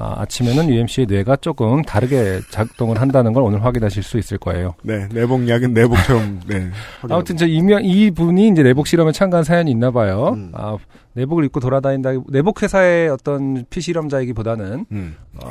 네. 0.01 0.07
아, 0.07 0.21
아침에는 0.21 0.69
UMC의 0.69 1.05
뇌가 1.07 1.37
조금 1.37 1.83
다르게 1.83 2.39
작동을 2.49 2.99
한다는 2.99 3.33
걸 3.33 3.43
오늘 3.43 3.63
확인하실 3.63 4.01
수 4.01 4.17
있을 4.17 4.37
거예요. 4.39 4.73
네, 4.83 5.07
내복약은 5.13 5.73
내복처럼, 5.73 6.41
네. 6.47 6.69
아무튼 7.09 7.37
저 7.37 7.45
이명 7.45 7.83
이분이 7.83 8.49
이제 8.49 8.63
내복 8.63 8.87
실험에 8.87 9.11
참가한 9.11 9.43
사연이 9.43 9.69
있나 9.69 9.91
봐요. 9.91 10.31
음. 10.33 10.51
아, 10.53 10.77
내복을 11.13 11.45
입고 11.45 11.59
돌아다닌다. 11.59 12.11
내복 12.29 12.63
회사의 12.63 13.09
어떤 13.09 13.65
피실험자이기보다는 13.69 14.85
음. 14.91 15.15
어, 15.35 15.49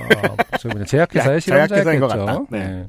저 0.59 0.69
뭐냐 0.69 0.85
제약 0.87 1.14
회사의 1.14 1.37
야, 1.37 1.40
제약 1.40 1.71
회사인 1.71 2.00
것 2.00 2.11
실험자였겠죠. 2.11 2.26
같다. 2.26 2.47
네. 2.50 2.87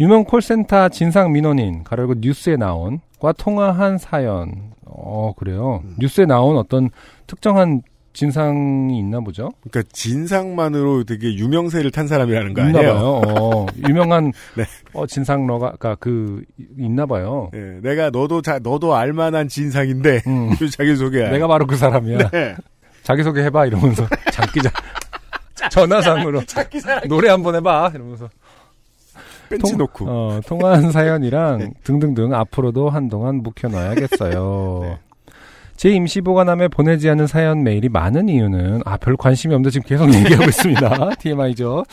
유명 0.00 0.24
콜센터 0.24 0.88
진상 0.88 1.32
민원인 1.32 1.84
가로고 1.84 2.14
뉴스에 2.18 2.56
나온과 2.56 3.32
통화한 3.38 3.98
사연. 3.98 4.72
어 4.84 5.32
그래요. 5.36 5.80
음. 5.84 5.94
뉴스에 5.98 6.26
나온 6.26 6.56
어떤 6.56 6.90
특정한 7.26 7.82
진상이 8.12 8.98
있나 8.98 9.20
보죠. 9.20 9.50
그러니까 9.68 9.88
진상만으로 9.92 11.04
되게 11.04 11.34
유명세를 11.34 11.90
탄 11.90 12.06
사람이라는 12.06 12.52
거 12.54 12.62
있나 12.62 12.78
아니에요? 12.80 12.94
봐요. 12.94 13.22
어, 13.26 13.66
유명한 13.88 14.32
네. 14.56 14.64
어, 14.92 15.06
진상러가 15.06 15.72
그러니까 15.78 15.96
그 15.98 16.42
있나 16.78 17.06
봐요. 17.06 17.50
예, 17.54 17.78
내가 17.82 18.10
너도 18.10 18.42
자, 18.42 18.58
너도 18.62 18.94
알만한 18.94 19.48
진상인데 19.48 20.22
음. 20.26 20.50
자기 20.76 20.94
소개. 20.96 21.28
내가 21.28 21.46
바로 21.46 21.66
그 21.66 21.76
사람이야. 21.76 22.30
네. 22.30 22.54
자기 23.02 23.22
소개 23.22 23.42
해봐 23.44 23.66
이러면서 23.66 24.06
장기자 24.30 24.70
전화상으로 25.70 26.42
노래 27.08 27.30
한번 27.30 27.54
해봐 27.56 27.92
이러면서 27.94 28.28
통- 29.60 29.76
놓고. 29.78 30.06
어, 30.08 30.40
통화한 30.46 30.92
사연이랑 30.92 31.58
네. 31.58 31.70
등등등 31.84 32.34
앞으로도 32.34 32.90
한동안 32.90 33.36
묵혀놔야겠어요. 33.42 34.98
네. 35.82 35.88
제 35.88 35.90
임시보관함에 35.90 36.68
보내지 36.68 37.10
않은 37.10 37.26
사연 37.26 37.62
메일이 37.64 37.88
많은 37.88 38.28
이유는 38.28 38.82
아 38.84 38.96
별 38.96 39.16
관심이 39.16 39.52
없는데 39.54 39.70
지금 39.70 39.86
계속 39.86 40.06
얘기하고 40.14 40.44
있습니다. 40.44 41.10
TMI죠. 41.18 41.84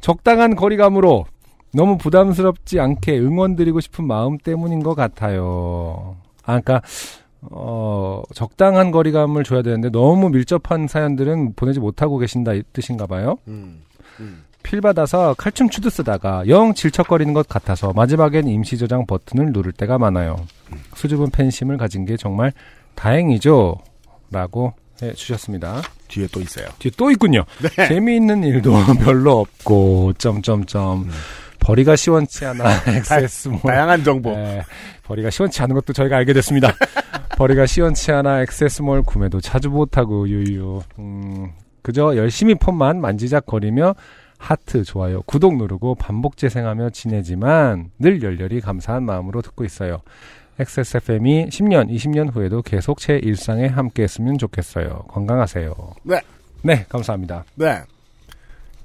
적당한 0.00 0.56
거리감으로 0.56 1.24
너무 1.72 1.98
부담스럽지 1.98 2.80
않게 2.80 3.18
응원드리고 3.18 3.80
싶은 3.80 4.06
마음 4.06 4.38
때문인 4.38 4.82
것 4.82 4.94
같아요. 4.94 6.16
아, 6.42 6.60
그러니까 6.60 6.82
어, 7.42 8.22
적당한 8.34 8.90
거리감을 8.90 9.44
줘야 9.44 9.62
되는데 9.62 9.90
너무 9.90 10.30
밀접한 10.30 10.88
사연들은 10.88 11.52
보내지 11.54 11.78
못하고 11.78 12.18
계신다 12.18 12.54
이 12.54 12.62
뜻인가 12.72 13.06
봐요. 13.06 13.36
음. 13.46 13.82
음. 14.18 14.44
필 14.64 14.80
받아서 14.80 15.34
칼춤 15.38 15.68
추듯 15.68 15.92
쓰다가 15.92 16.46
영 16.48 16.74
질척거리는 16.74 17.32
것 17.32 17.48
같아서 17.48 17.92
마지막엔 17.92 18.48
임시 18.48 18.76
저장 18.76 19.06
버튼을 19.06 19.52
누를 19.52 19.72
때가 19.72 19.98
많아요. 19.98 20.36
수줍은 20.94 21.30
팬심을 21.30 21.76
가진 21.78 22.04
게 22.04 22.16
정말 22.16 22.52
다행이죠. 22.98 23.78
라고 24.30 24.74
해 25.00 25.12
주셨습니다. 25.12 25.80
뒤에 26.08 26.26
또 26.32 26.40
있어요. 26.40 26.66
뒤에 26.80 26.90
또 26.96 27.10
있군요. 27.10 27.44
네. 27.76 27.88
재미있는 27.88 28.42
일도 28.42 28.72
별로 29.04 29.38
없고 29.40 30.14
점점점 30.18 31.02
음. 31.04 31.10
벌이가 31.60 31.94
시원치 31.96 32.44
않아 32.44 32.64
엑세스몰 32.96 33.60
다양한 33.62 34.02
정보. 34.02 34.32
네, 34.32 34.62
벌이가 35.04 35.30
시원치 35.30 35.62
않은 35.62 35.74
것도 35.76 35.92
저희가 35.92 36.16
알게 36.16 36.32
됐습니다. 36.32 36.72
벌이가 37.36 37.66
시원치 37.66 38.10
않아 38.10 38.42
액세스몰 38.42 39.02
구매도 39.02 39.40
자주 39.40 39.70
못하고 39.70 40.28
유유. 40.28 40.82
음, 40.98 41.52
그저 41.82 42.16
열심히 42.16 42.54
폰만 42.56 43.00
만지작거리며 43.00 43.94
하트, 44.38 44.84
좋아요, 44.84 45.22
구독 45.22 45.56
누르고 45.56 45.96
반복 45.96 46.36
재생하며 46.36 46.90
지내지만 46.90 47.90
늘 47.98 48.22
열렬히 48.22 48.60
감사한 48.60 49.04
마음으로 49.04 49.42
듣고 49.42 49.64
있어요. 49.64 50.00
XSFM이 50.58 51.46
10년, 51.50 51.88
20년 51.90 52.34
후에도 52.34 52.62
계속 52.62 52.98
제 52.98 53.16
일상에 53.22 53.66
함께 53.66 54.02
했으면 54.02 54.38
좋겠어요. 54.38 55.04
건강하세요. 55.08 55.74
네. 56.04 56.20
네, 56.62 56.84
감사합니다. 56.88 57.44
네. 57.54 57.80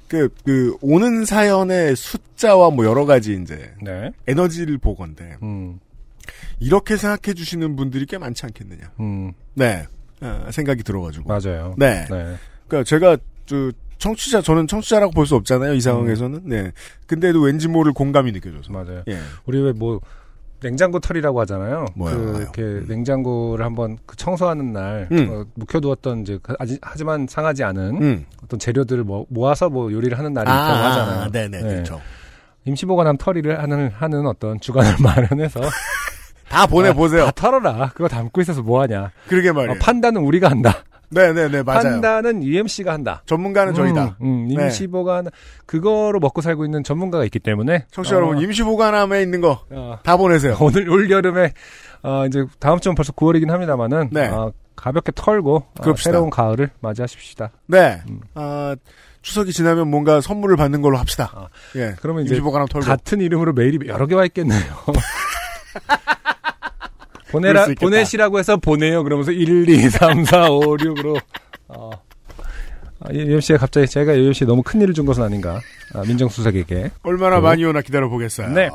그, 0.08 0.30
그, 0.46 0.78
오는 0.82 1.26
사연의 1.26 1.96
숫자와 1.96 2.70
뭐 2.70 2.86
여러 2.86 3.06
가지 3.06 3.34
이제 3.42 3.74
네. 3.82 4.12
에너지를 4.28 4.78
보건데, 4.78 5.38
음, 5.42 5.80
이렇게 6.60 6.96
생각해 6.98 7.34
주시는 7.34 7.76
분들이 7.76 8.06
꽤 8.06 8.20
많지 8.20 8.46
않겠느냐. 8.46 8.92
음, 9.00 9.34
네. 9.56 9.88
어, 10.22 10.50
생각이 10.52 10.84
들어가지고. 10.84 11.28
맞아요. 11.28 11.74
네. 11.78 12.06
네. 12.12 12.36
그러니까 12.68 12.84
제가, 12.88 13.18
저, 13.48 13.72
청취자, 13.98 14.42
저는 14.42 14.68
청취자라고 14.68 15.12
볼 15.14 15.26
수 15.26 15.36
없잖아요, 15.36 15.74
이 15.74 15.82
상황에서는. 15.82 16.42
네. 16.44 16.72
근데도 17.08 17.42
왠지 17.42 17.68
모를 17.68 17.92
공감이 17.94 18.32
느껴져서. 18.32 18.72
맞아요. 18.72 19.04
예. 19.08 19.18
우리 19.46 19.60
왜 19.62 19.72
뭐 19.74 20.00
냉장고 20.64 21.00
털이라고 21.00 21.40
하잖아요. 21.42 21.86
뭐요? 21.96 22.16
그? 22.16 22.42
이렇게 22.42 22.62
음. 22.62 22.86
냉장고를 22.88 23.64
한번 23.64 23.98
그 24.06 24.16
청소하는 24.16 24.74
날 24.74 25.08
음. 25.12 25.28
어, 25.30 25.46
묵혀두었던 25.56 26.22
이제 26.22 26.40
그 26.42 26.56
아직 26.58 26.80
하지만 26.82 27.28
상하지 27.30 27.64
않은 27.64 28.02
음. 28.02 28.26
어떤 28.44 28.58
재료들을 28.60 29.04
모, 29.04 29.28
모아서 29.30 29.70
뭐 29.70 29.92
요리를 29.92 30.18
하는 30.18 30.34
날이 30.34 30.50
있다고 30.50 30.84
하잖아요. 30.86 31.32
네네, 31.32 31.62
네. 31.62 31.70
그렇죠. 31.70 32.02
임시보관함 32.66 33.18
털이를 33.18 33.62
하는 33.62 33.92
하는 33.94 34.26
어떤 34.26 34.60
주간을 34.60 34.96
마련해서 35.04 35.60
다 36.50 36.66
보내 36.66 36.94
보세요. 36.94 37.26
다 37.26 37.32
털어라. 37.32 37.92
그거 37.94 38.08
담고 38.08 38.42
있어서 38.42 38.62
뭐 38.62 38.82
하냐. 38.82 39.12
그러게 39.28 39.50
어, 39.50 39.54
말이에요. 39.54 39.80
판단은 39.80 40.22
우리가 40.22 40.50
한다. 40.50 40.84
네네네, 41.14 41.64
맞아요. 41.64 41.82
판단은 41.84 42.44
UMC가 42.44 42.94
한다. 42.94 43.22
전문가는 43.26 43.74
저희다. 43.74 44.18
음, 44.22 44.26
음, 44.26 44.48
네. 44.48 44.66
임시보관 44.66 45.28
그거로 45.66 46.20
먹고 46.20 46.42
살고 46.42 46.66
있는 46.66 46.84
전문가가 46.84 47.24
있기 47.26 47.40
때문에 47.40 47.86
청취자 47.92 48.16
어, 48.16 48.20
여러분, 48.20 48.40
임시보관함에 48.40 49.22
있는 49.22 49.42
거다 49.42 50.14
어, 50.14 50.18
보내세요. 50.18 50.58
오늘 50.62 50.90
올 50.90 51.10
여름에 51.10 51.54
어, 52.04 52.26
이제 52.26 52.44
다음 52.60 52.80
주면 52.80 52.96
벌써 52.96 53.12
9월이긴 53.14 53.48
합니다만은 53.50 54.10
네. 54.12 54.28
어, 54.28 54.52
가볍게 54.76 55.12
털고 55.16 55.56
어, 55.56 55.82
그럽시다. 55.82 56.12
새로운 56.12 56.30
가을을 56.30 56.72
맞이하십시다. 56.82 57.52
네. 57.68 58.02
음. 58.10 58.20
아, 58.36 58.76
추석이 59.22 59.54
지나면 59.54 59.88
뭔가 59.90 60.20
선물을 60.20 60.58
받는 60.58 60.82
걸로 60.82 60.98
합시다. 60.98 61.32
아, 61.34 61.48
예. 61.78 61.96
그러면 62.02 62.26
이제 62.26 62.34
임시보관함 62.36 62.68
털고. 62.68 62.86
같은 62.86 63.22
이름으로 63.22 63.54
메일이 63.54 63.88
여러 63.88 64.06
개 64.08 64.16
와 64.16 64.26
있겠네요. 64.26 64.60
보내라. 67.34 67.66
보내시라고 67.80 68.40
해서 68.40 68.56
보내요. 68.58 69.04
그러면서 69.04 69.32
1, 69.32 69.68
2, 69.70 69.90
3, 69.90 70.24
4, 70.24 70.52
5, 70.52 70.60
6으로 70.62 71.20
어. 71.68 71.90
아, 73.02 73.12
유엠 73.12 73.42
씨가 73.42 73.60
갑자기 73.60 73.88
제가 73.88 74.18
유엠 74.18 74.32
씨 74.34 74.46
너무 74.46 74.64
큰 74.64 74.80
일을 74.82 74.94
준 74.94 75.06
것은 75.06 75.24
아닌가? 75.24 75.60
아, 75.94 76.04
민정수석에게 76.08 76.92
얼마나 77.04 77.38
그- 77.38 77.44
많이 77.46 77.66
오나 77.66 77.82
기다려 77.82 78.08
보겠어요. 78.08 78.48
네. 78.50 78.70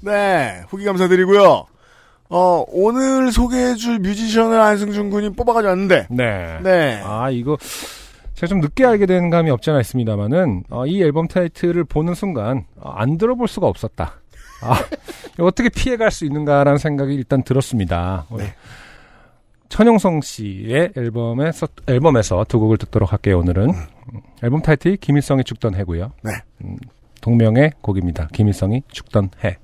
네. 0.00 0.62
후기 0.68 0.84
감사드리고요. 0.84 1.64
어, 2.32 2.64
오늘 2.68 3.32
소개해줄 3.32 3.98
뮤지션을 4.00 4.60
안승준 4.60 5.10
군이 5.10 5.30
뽑아가지고 5.34 5.68
왔는데, 5.68 6.06
네. 6.10 6.58
네. 6.62 7.00
아, 7.04 7.28
이거, 7.30 7.56
제가 8.34 8.46
좀 8.46 8.60
늦게 8.60 8.84
알게 8.84 9.06
된 9.06 9.30
감이 9.30 9.50
없지 9.50 9.70
않아 9.70 9.80
있습니다만은, 9.80 10.64
어, 10.70 10.86
이 10.86 11.02
앨범 11.02 11.26
타이틀을 11.26 11.84
보는 11.84 12.14
순간, 12.14 12.66
어, 12.76 12.90
안 12.90 13.18
들어볼 13.18 13.48
수가 13.48 13.66
없었다. 13.66 14.19
아, 14.62 14.84
어떻게 15.38 15.68
피해갈 15.68 16.10
수 16.10 16.24
있는가라는 16.24 16.78
생각이 16.78 17.14
일단 17.14 17.42
들었습니다. 17.42 18.26
네. 18.36 18.54
천영성 19.68 20.20
씨의 20.20 20.92
앨범에서, 20.96 21.68
앨범에서 21.86 22.44
두 22.48 22.58
곡을 22.58 22.76
듣도록 22.78 23.12
할게요, 23.12 23.38
오늘은. 23.38 23.70
음, 23.70 24.20
앨범 24.42 24.62
타이틀이 24.62 24.96
김일성이 24.96 25.44
죽던 25.44 25.76
해고요. 25.76 26.12
네. 26.22 26.32
음, 26.64 26.76
동명의 27.20 27.72
곡입니다. 27.80 28.28
김일성이 28.32 28.82
죽던 28.90 29.30
해. 29.44 29.58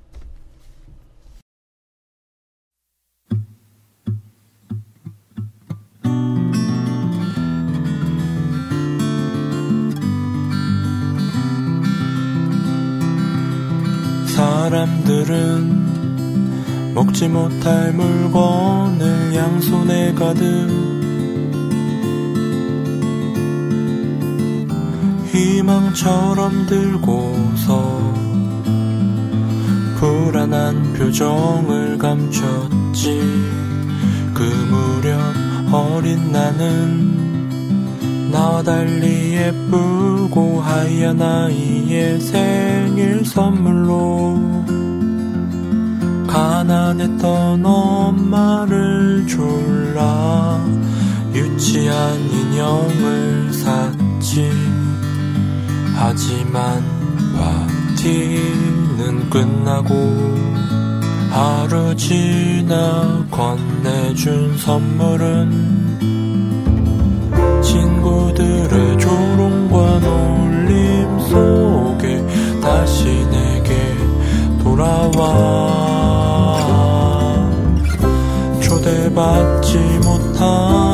사람들은 14.67 15.75
먹지 16.95 17.29
못할 17.29 17.93
물건을 17.93 19.33
양손에 19.33 20.13
가득 20.15 20.43
희망처럼 25.33 26.67
들고서 26.67 28.13
불안한 29.99 30.95
표정을 30.95 31.97
감췄지. 31.99 33.21
그 34.35 34.43
무렵 34.43 35.17
어린 35.73 36.33
나는 36.33 37.25
나와 38.30 38.62
달리 38.62 39.35
예쁘고 39.35 40.61
하얀 40.61 41.21
아이의 41.21 42.21
생일 42.21 43.25
선물로 43.25 44.64
가난했던 46.26 47.64
엄마를 47.64 49.26
졸라 49.26 50.64
유치한 51.33 52.18
인형을 52.21 53.52
샀지. 53.52 54.50
하지만 55.95 56.83
파티는 57.37 59.30
끝나고 59.30 59.95
하루 61.30 61.95
지나 61.97 63.25
건네준 63.30 64.59
선물은 64.59 65.86
친구들의 67.67 68.99
조롱과 68.99 69.99
놀림 69.99 71.19
속에 71.29 72.25
다시 72.61 73.05
내게 73.31 73.75
돌아와. 74.63 75.97
초대받지 78.61 79.79
못한 80.05 80.86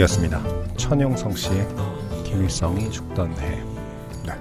곡이었습니다. 0.00 0.76
천영성 0.76 1.32
씨의 1.34 1.66
김일성이 2.24 2.90
죽던 2.90 3.32
해. 3.32 3.62
네. 4.26 4.32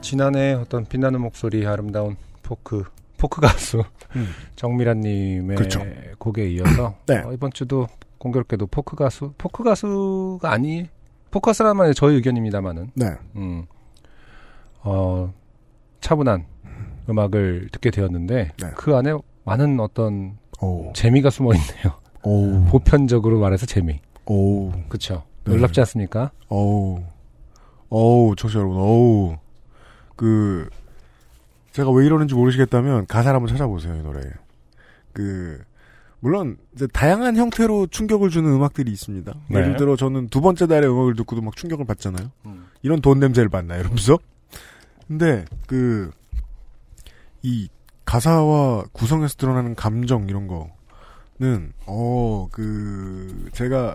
지난해 0.00 0.52
어떤 0.54 0.84
빛나는 0.84 1.20
목소리 1.20 1.66
아름다운 1.66 2.16
포크 2.42 2.84
포크 3.16 3.40
가수 3.40 3.82
음. 4.16 4.28
정미란님의 4.56 5.56
그렇죠. 5.56 5.82
곡에 6.18 6.50
이어서 6.50 6.94
네. 7.06 7.18
어, 7.18 7.32
이번 7.32 7.52
주도 7.52 7.86
공교롭게도 8.18 8.66
포크 8.66 8.96
가수, 8.96 9.32
포크 9.38 9.62
가수가 9.62 10.50
아니, 10.50 10.88
포커스라는 11.30 11.76
말이 11.76 11.94
저의 11.94 12.16
의견입니다만은, 12.16 12.90
네. 12.94 13.06
음, 13.36 13.64
어, 14.82 15.32
차분한 16.00 16.44
음악을 17.08 17.68
듣게 17.72 17.90
되었는데, 17.90 18.52
네. 18.60 18.70
그 18.76 18.94
안에 18.94 19.14
많은 19.44 19.80
어떤 19.80 20.36
오. 20.60 20.92
재미가 20.92 21.30
숨어 21.30 21.52
있네요. 21.54 21.98
오. 22.24 22.64
보편적으로 22.66 23.38
말해서 23.40 23.64
재미. 23.64 24.00
오. 24.30 24.72
그쵸. 24.88 25.24
네. 25.44 25.52
놀랍지 25.52 25.80
않습니까? 25.80 26.30
어우, 26.48 27.02
어우, 27.88 28.36
청취자 28.36 28.60
여러분, 28.60 28.78
어우. 28.78 29.36
그, 30.14 30.68
제가 31.72 31.90
왜 31.90 32.06
이러는지 32.06 32.34
모르시겠다면 32.34 33.06
가사를 33.06 33.34
한번 33.34 33.48
찾아보세요, 33.48 33.96
이 33.96 34.02
노래. 34.02 34.20
그, 35.12 35.60
물론, 36.20 36.58
이제 36.74 36.86
다양한 36.86 37.36
형태로 37.36 37.88
충격을 37.88 38.30
주는 38.30 38.48
음악들이 38.52 38.92
있습니다. 38.92 39.34
네. 39.48 39.58
예를 39.58 39.76
들어 39.76 39.96
저는 39.96 40.28
두 40.28 40.40
번째 40.40 40.66
달에 40.68 40.86
음악을 40.86 41.16
듣고도 41.16 41.42
막 41.42 41.56
충격을 41.56 41.84
받잖아요. 41.86 42.30
음. 42.46 42.66
이런 42.82 43.00
돈 43.00 43.18
냄새를 43.18 43.48
받나, 43.48 43.76
이러면서. 43.76 44.18
근데, 45.08 45.44
그, 45.66 46.12
이 47.42 47.68
가사와 48.04 48.84
구성에서 48.92 49.34
드러나는 49.36 49.74
감정, 49.74 50.28
이런 50.28 50.46
거 50.46 50.70
는, 51.40 51.72
어, 51.86 52.48
그, 52.52 53.48
제가, 53.52 53.94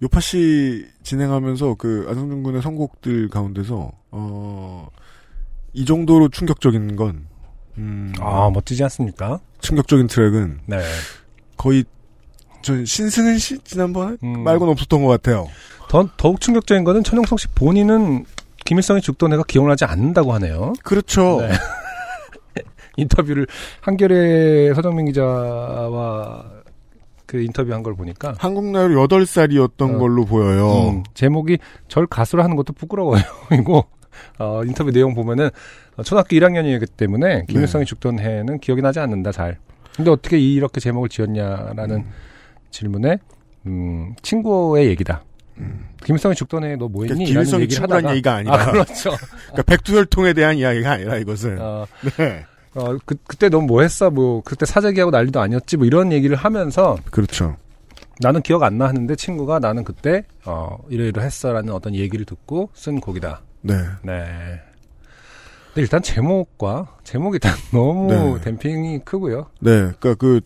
요파 0.00 0.20
씨 0.20 0.86
진행하면서 1.02 1.74
그 1.74 2.06
안성준 2.08 2.44
군의 2.44 2.62
선곡들 2.62 3.28
가운데서, 3.30 3.90
어, 4.12 4.88
이 5.72 5.84
정도로 5.84 6.28
충격적인 6.28 6.94
건, 6.94 7.26
음, 7.78 8.12
아, 8.20 8.48
멋지지 8.54 8.82
않습니까? 8.84 9.40
충격적인 9.60 10.06
트랙은 10.06 10.60
네. 10.66 10.80
거의, 11.56 11.84
전 12.62 12.84
신승은 12.84 13.38
씨 13.38 13.58
지난번에 13.58 14.16
음. 14.22 14.44
말고는 14.44 14.72
없었던 14.72 15.02
것 15.02 15.08
같아요. 15.08 15.48
더, 15.88 16.08
더욱 16.16 16.40
충격적인 16.40 16.84
거는 16.84 17.02
천용석 17.02 17.40
씨 17.40 17.48
본인은 17.48 18.24
김일성이 18.64 19.00
죽던 19.00 19.32
애가 19.32 19.44
기억을 19.48 19.70
하지 19.70 19.84
않는다고 19.84 20.32
하네요. 20.34 20.74
그렇죠. 20.84 21.40
네. 21.40 21.50
인터뷰를 22.98 23.46
한겨레 23.80 24.74
서정민 24.74 25.06
기자와 25.06 26.57
그 27.28 27.42
인터뷰한 27.42 27.82
걸 27.82 27.94
보니까 27.94 28.34
한국 28.38 28.64
나이로 28.64 29.06
8살이었던 29.06 29.94
어. 29.94 29.98
걸로 29.98 30.24
보여요. 30.24 30.88
음, 30.88 31.04
제목이 31.12 31.58
절 31.86 32.06
가수로 32.06 32.42
하는 32.42 32.56
것도 32.56 32.72
부끄러워요. 32.72 33.22
이고 33.52 33.84
어, 34.38 34.62
인터뷰 34.64 34.90
내용 34.90 35.14
보면은 35.14 35.50
어, 35.96 36.02
초등학교 36.02 36.30
1학년이기 36.30 36.88
때문에 36.96 37.44
김일성이 37.46 37.84
죽던 37.84 38.18
해는 38.18 38.60
기억이 38.60 38.80
나지 38.80 38.98
않는다 38.98 39.30
잘. 39.32 39.58
근데 39.94 40.10
어떻게 40.10 40.38
이렇게 40.38 40.80
제목을 40.80 41.10
지었냐라는 41.10 42.06
질문에 42.70 43.18
음, 43.66 44.14
친구의 44.22 44.88
얘기다. 44.88 45.22
김일성이 46.04 46.34
죽던 46.34 46.64
해에 46.64 46.76
너 46.76 46.88
뭐했니? 46.88 47.12
그러니까 47.12 47.32
김일성이 47.32 47.68
친구란 47.68 47.96
하다가 47.98 48.12
얘기가 48.14 48.34
아니라. 48.36 48.54
아, 48.54 48.72
그렇죠. 48.72 49.10
그러니까 49.52 49.62
백두혈통에 49.64 50.32
대한 50.32 50.56
이야기가 50.56 50.92
아니라 50.92 51.16
이것은. 51.16 51.58
어, 51.60 51.86
네. 52.16 52.46
어, 52.78 52.98
그, 53.04 53.16
그때 53.26 53.48
넌 53.48 53.66
뭐 53.66 53.82
했어? 53.82 54.10
뭐, 54.10 54.42
그때 54.44 54.64
사재기하고 54.66 55.10
난리도 55.10 55.40
아니었지? 55.40 55.76
뭐 55.76 55.86
이런 55.86 56.12
얘기를 56.12 56.36
하면서 56.36 56.96
그렇죠. 57.10 57.56
나는 58.20 58.42
기억 58.42 58.62
안나 58.62 58.88
하는데 58.88 59.14
친구가 59.14 59.58
나는 59.58 59.84
그때, 59.84 60.24
어, 60.44 60.78
이러이러 60.88 61.22
했어라는 61.22 61.72
어떤 61.72 61.94
얘기를 61.94 62.24
듣고 62.24 62.70
쓴 62.74 63.00
곡이다. 63.00 63.42
네. 63.62 63.74
네. 64.02 64.60
근데 65.68 65.82
일단 65.82 66.02
제목과, 66.02 66.96
제목이 67.04 67.36
일단 67.36 67.54
너무 67.72 68.38
네. 68.38 68.40
댐핑이 68.44 69.00
크고요. 69.04 69.46
네. 69.60 69.70
그러니까 69.70 70.14
그 70.14 70.40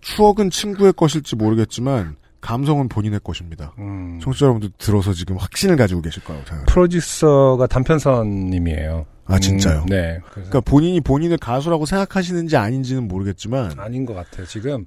추억은 0.00 0.50
친구의 0.50 0.92
것일지 0.94 1.36
모르겠지만 1.36 2.16
감성은 2.40 2.88
본인의 2.88 3.20
것입니다. 3.22 3.72
음, 3.78 4.18
청취자 4.22 4.46
여러분들 4.46 4.70
들어서 4.78 5.12
지금 5.12 5.36
확신을 5.36 5.76
가지고 5.76 6.02
계실 6.02 6.22
거라고 6.22 6.44
생각합니다. 6.44 6.72
프로듀서가 6.72 7.66
단편선님이에요. 7.66 9.06
아, 9.28 9.38
진짜요? 9.38 9.80
음, 9.82 9.86
네. 9.86 10.20
그러니까 10.32 10.60
본인이 10.60 11.00
본인을 11.00 11.36
가수라고 11.38 11.86
생각하시는지 11.86 12.56
아닌지는 12.56 13.06
모르겠지만 13.08 13.78
아닌 13.78 14.06
것 14.06 14.14
같아요. 14.14 14.46
지금, 14.46 14.86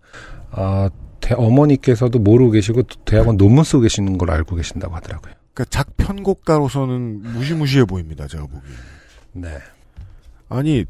아, 0.51 0.89
대- 1.19 1.35
어머니께서도 1.35 2.19
모르고 2.19 2.51
계시고 2.51 2.83
대학원 3.05 3.37
논문 3.37 3.63
쓰고 3.63 3.81
계시는 3.81 4.17
걸 4.17 4.31
알고 4.31 4.55
계신다고 4.55 4.95
하더라고요. 4.95 5.33
그러니까 5.53 5.65
작편곡가로서는 5.69 7.21
무시무시해 7.21 7.85
보입니다. 7.85 8.27
제가 8.27 8.43
보기에. 8.47 8.71
네. 9.33 9.49
아니 10.49 10.85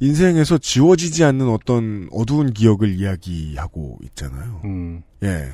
인생에서 0.00 0.58
지워지지 0.58 1.24
않는 1.24 1.48
어떤 1.48 2.08
어두운 2.12 2.52
기억을 2.52 2.90
이야기하고 2.90 3.98
있잖아요. 4.04 4.60
음. 4.64 5.02
예. 5.22 5.48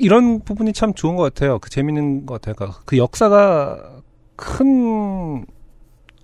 이런 0.00 0.40
부분이 0.40 0.72
참 0.72 0.94
좋은 0.94 1.16
것 1.16 1.22
같아요. 1.24 1.58
그 1.58 1.68
재밌는 1.68 2.24
것 2.24 2.34
같아요. 2.40 2.54
그러니까 2.54 2.80
그 2.86 2.96
역사가 2.96 4.00
큰 4.36 5.44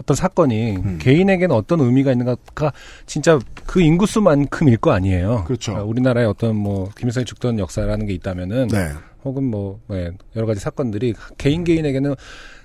어떤 0.00 0.14
사건이 0.16 0.76
음. 0.76 0.98
개인에게는 1.00 1.54
어떤 1.54 1.80
의미가 1.80 2.12
있는가가 2.12 2.72
진짜 3.07 3.38
그 3.66 3.80
인구수만큼일 3.80 4.76
거 4.78 4.92
아니에요. 4.92 5.44
그렇죠. 5.46 5.72
그러니까 5.72 5.88
우리나라에 5.88 6.24
어떤 6.24 6.57
뭐 6.57 6.90
김일성이 6.96 7.24
죽던 7.24 7.59
역사라는 7.59 8.07
게 8.07 8.12
있다면은 8.14 8.68
네. 8.68 8.90
혹은 9.24 9.44
뭐 9.44 9.80
네, 9.88 10.11
여러 10.37 10.46
가지 10.46 10.61
사건들이 10.61 11.14
개인 11.38 11.64
개인에게는 11.64 12.14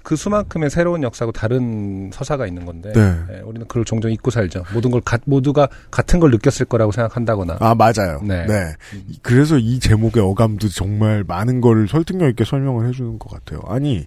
그 0.03 0.15
수만큼의 0.15 0.69
새로운 0.69 1.03
역사고 1.03 1.31
다른 1.31 2.09
서사가 2.11 2.47
있는 2.47 2.65
건데 2.65 2.91
네. 2.93 3.15
예, 3.31 3.39
우리는 3.41 3.67
그걸 3.67 3.85
종종 3.85 4.11
잊고 4.11 4.31
살죠. 4.31 4.63
모든 4.73 4.91
걸 4.91 4.99
가- 5.01 5.19
모두가 5.25 5.69
같은 5.91 6.19
걸 6.19 6.31
느꼈을 6.31 6.65
거라고 6.65 6.91
생각한다거나. 6.91 7.57
아 7.59 7.75
맞아요. 7.75 8.19
네. 8.23 8.45
네. 8.47 8.73
이- 9.07 9.19
그래서 9.21 9.57
이 9.57 9.79
제목의 9.79 10.21
어감도 10.23 10.67
정말 10.69 11.23
많은 11.27 11.61
걸 11.61 11.87
설득력 11.87 12.27
있게 12.29 12.43
설명을 12.43 12.87
해주는 12.89 13.19
것 13.19 13.29
같아요. 13.31 13.61
아니 13.67 14.05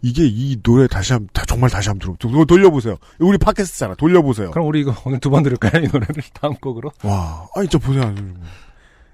이게 0.00 0.24
이 0.26 0.60
노래 0.62 0.86
다시 0.86 1.12
한 1.12 1.28
다- 1.32 1.44
정말 1.46 1.70
다시 1.70 1.88
한번 1.88 2.16
들어 2.18 2.30
도- 2.30 2.44
돌려보세요. 2.44 2.96
우리 3.18 3.36
팟캐스트잖아. 3.38 3.96
돌려보세요. 3.96 4.50
그럼 4.52 4.68
우리 4.68 4.80
이거 4.80 4.94
오늘 5.04 5.18
두 5.20 5.30
번 5.30 5.42
들을까요? 5.42 5.82
이 5.82 5.86
노래를 5.88 6.22
다음 6.34 6.54
곡으로? 6.54 6.92
와, 7.02 7.48
아니 7.56 7.68
저 7.68 7.78
보세요. 7.78 8.14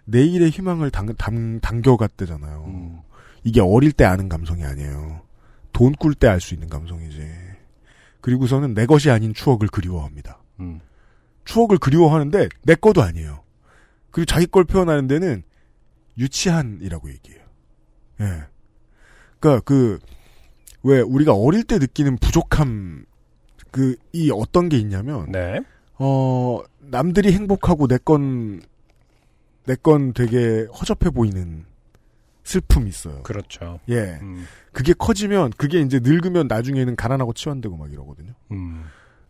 내일의 0.04 0.50
희망을 0.50 0.90
당, 0.90 1.14
당, 1.16 1.60
당겨갔대잖아요. 1.60 2.64
음. 2.66 3.00
이게 3.44 3.60
어릴 3.62 3.92
때 3.92 4.04
아는 4.04 4.28
감성이 4.28 4.64
아니에요. 4.64 5.22
돈 5.72 5.92
꿀 5.94 6.14
때 6.14 6.28
알 6.28 6.40
수 6.40 6.54
있는 6.54 6.68
감성이지. 6.68 7.26
그리고서는 8.20 8.74
내 8.74 8.86
것이 8.86 9.10
아닌 9.10 9.32
추억을 9.34 9.68
그리워합니다. 9.68 10.40
음. 10.60 10.80
추억을 11.44 11.78
그리워하는데 11.78 12.48
내 12.62 12.74
것도 12.74 13.02
아니에요. 13.02 13.42
그리고 14.10 14.26
자기 14.26 14.46
걸 14.46 14.64
표현하는 14.64 15.06
데는 15.08 15.42
유치한이라고 16.18 17.10
얘기해요. 17.10 17.42
예. 18.20 18.42
그니까 19.40 19.60
그, 19.64 19.98
왜 20.84 21.00
우리가 21.00 21.34
어릴 21.34 21.64
때 21.64 21.78
느끼는 21.78 22.18
부족함, 22.18 23.06
그, 23.70 23.96
이 24.12 24.30
어떤 24.30 24.68
게 24.68 24.76
있냐면, 24.78 25.30
네. 25.32 25.60
어, 25.98 26.60
남들이 26.80 27.32
행복하고 27.32 27.88
내 27.88 27.98
건, 27.98 28.60
내 29.66 29.74
건 29.76 30.12
되게 30.12 30.66
허접해 30.78 31.10
보이는 31.10 31.64
슬픔이 32.44 32.88
있어요. 32.90 33.22
그렇죠. 33.22 33.80
예. 33.88 34.18
음. 34.20 34.44
그게 34.72 34.92
커지면, 34.92 35.52
그게 35.56 35.80
이제 35.80 35.98
늙으면 36.02 36.46
나중에는 36.46 36.94
가난하고 36.96 37.32
치환되고 37.32 37.76
막 37.76 37.90
이러거든요. 37.90 38.32
음. 38.52 38.84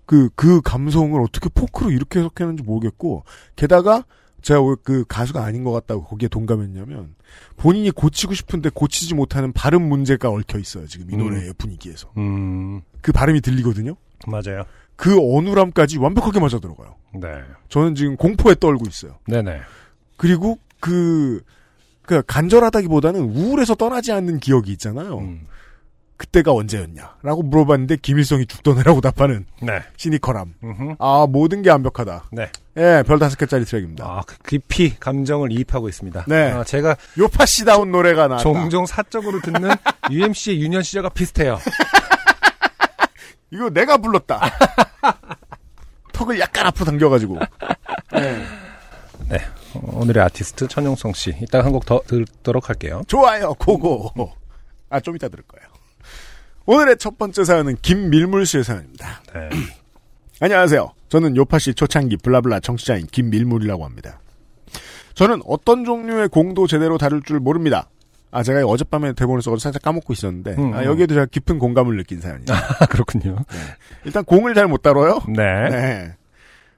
그, 0.06 0.28
그 0.34 0.60
감성을 0.60 1.18
어떻게 1.22 1.48
포크로 1.48 1.90
이렇게 1.92 2.18
해석했는지 2.18 2.64
모르겠고, 2.64 3.22
게다가, 3.56 4.04
제가 4.44 4.62
왜 4.62 4.76
그 4.84 5.04
가수가 5.08 5.42
아닌 5.42 5.64
것 5.64 5.72
같다고 5.72 6.04
거기에 6.04 6.28
동감했냐면, 6.28 7.14
본인이 7.56 7.90
고치고 7.90 8.34
싶은데 8.34 8.70
고치지 8.72 9.14
못하는 9.14 9.52
발음 9.52 9.82
문제가 9.88 10.28
얽혀 10.28 10.58
있어요, 10.58 10.86
지금 10.86 11.10
이 11.10 11.14
음. 11.14 11.18
노래의 11.20 11.54
분위기에서. 11.56 12.12
음. 12.18 12.82
그 13.00 13.10
발음이 13.10 13.40
들리거든요? 13.40 13.96
맞아요. 14.26 14.64
그 14.96 15.18
어눌함까지 15.18 15.98
완벽하게 15.98 16.38
맞아 16.40 16.58
들어가요. 16.58 16.94
네. 17.14 17.28
저는 17.70 17.94
지금 17.94 18.16
공포에 18.16 18.54
떨고 18.54 18.84
있어요. 18.86 19.18
네네. 19.26 19.60
그리고 20.18 20.58
그, 20.78 21.42
그 22.02 22.22
간절하다기보다는 22.26 23.20
우울해서 23.20 23.74
떠나지 23.74 24.12
않는 24.12 24.38
기억이 24.40 24.70
있잖아요. 24.72 25.18
음. 25.18 25.46
그때가 26.16 26.52
언제였냐? 26.52 27.16
라고 27.22 27.42
물어봤는데 27.42 27.96
김일성이 27.96 28.46
죽던 28.46 28.78
해라고 28.78 29.00
답하는 29.00 29.46
네. 29.60 29.80
시니컬함. 29.96 30.54
음흠. 30.62 30.94
아, 30.98 31.26
모든 31.28 31.62
게 31.62 31.70
완벽하다. 31.70 32.24
네. 32.32 32.50
예, 32.76 33.02
별 33.06 33.18
다섯 33.18 33.36
개짜리 33.36 33.64
트랙입니다. 33.64 34.04
아, 34.04 34.22
그 34.26 34.36
깊이 34.46 34.96
감정을 34.98 35.50
이입하고 35.52 35.88
있습니다. 35.88 36.24
네. 36.28 36.52
아, 36.52 36.62
제가 36.64 36.96
요파 37.18 37.46
씨다운 37.46 37.90
노래가 37.90 38.28
나왔다. 38.28 38.42
종종 38.42 38.86
사적으로 38.86 39.40
듣는 39.40 39.70
UMC의 40.10 40.60
유년 40.60 40.82
시절과 40.82 41.10
비슷해요. 41.10 41.58
이거 43.50 43.70
내가 43.70 43.96
불렀다. 43.98 44.40
턱을 46.12 46.38
약간 46.38 46.66
앞으로 46.68 46.84
당겨가지고. 46.86 47.38
네. 48.12 49.38
어, 49.74 49.80
오늘의 50.00 50.22
아티스트 50.22 50.68
천용성 50.68 51.12
씨. 51.14 51.36
이따가 51.42 51.64
한곡 51.64 51.86
더 51.86 52.00
듣도록 52.06 52.68
할게요. 52.68 53.02
좋아요, 53.08 53.54
고고. 53.54 54.12
아, 54.90 55.00
좀 55.00 55.16
이따 55.16 55.28
들을 55.28 55.42
거예요. 55.48 55.73
오늘의 56.66 56.96
첫 56.98 57.18
번째 57.18 57.44
사연은 57.44 57.76
김밀물 57.82 58.46
씨의 58.46 58.64
사연입니다. 58.64 59.22
네. 59.34 59.50
안녕하세요. 60.40 60.92
저는 61.08 61.36
요파시 61.36 61.74
초창기 61.74 62.16
블라블라 62.18 62.60
청취자인 62.60 63.06
김밀물이라고 63.06 63.84
합니다. 63.84 64.20
저는 65.14 65.42
어떤 65.46 65.84
종류의 65.84 66.28
공도 66.28 66.66
제대로 66.66 66.98
다룰 66.98 67.22
줄 67.22 67.38
모릅니다. 67.38 67.88
아, 68.30 68.42
제가 68.42 68.64
어젯밤에 68.66 69.12
대본을 69.12 69.42
써서 69.42 69.58
살짝 69.58 69.82
까먹고 69.82 70.12
있었는데, 70.12 70.56
음, 70.58 70.74
아, 70.74 70.80
음. 70.80 70.84
여기에도 70.86 71.14
제가 71.14 71.26
깊은 71.26 71.60
공감을 71.60 71.96
느낀 71.96 72.20
사연이에요. 72.20 72.46
아, 72.80 72.86
그렇군요. 72.90 73.36
일단 74.04 74.24
공을 74.24 74.54
잘 74.54 74.66
못 74.66 74.82
다뤄요. 74.82 75.20
네. 75.28 75.68
네. 75.70 76.12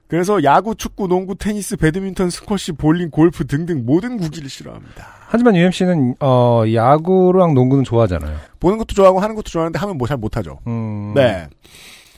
그래서 0.07 0.41
야구, 0.43 0.73
축구, 0.75 1.07
농구, 1.07 1.35
테니스, 1.35 1.75
배드민턴, 1.75 2.29
스쿼시, 2.29 2.71
볼링, 2.73 3.09
골프 3.09 3.45
등등 3.45 3.85
모든 3.85 4.17
구기를 4.17 4.49
싫어합니다. 4.49 5.05
하지만 5.27 5.55
UMC는 5.57 6.15
어 6.21 6.63
야구랑 6.73 7.53
농구는 7.53 7.83
좋아하잖아요. 7.83 8.37
보는 8.61 8.77
것도 8.77 8.93
좋아하고 8.95 9.19
하는 9.19 9.35
것도 9.35 9.49
좋아하는데 9.49 9.77
하면 9.79 9.97
뭐 9.97 10.07
잘 10.07 10.15
못하죠. 10.17 10.59
음. 10.67 11.11
네. 11.13 11.47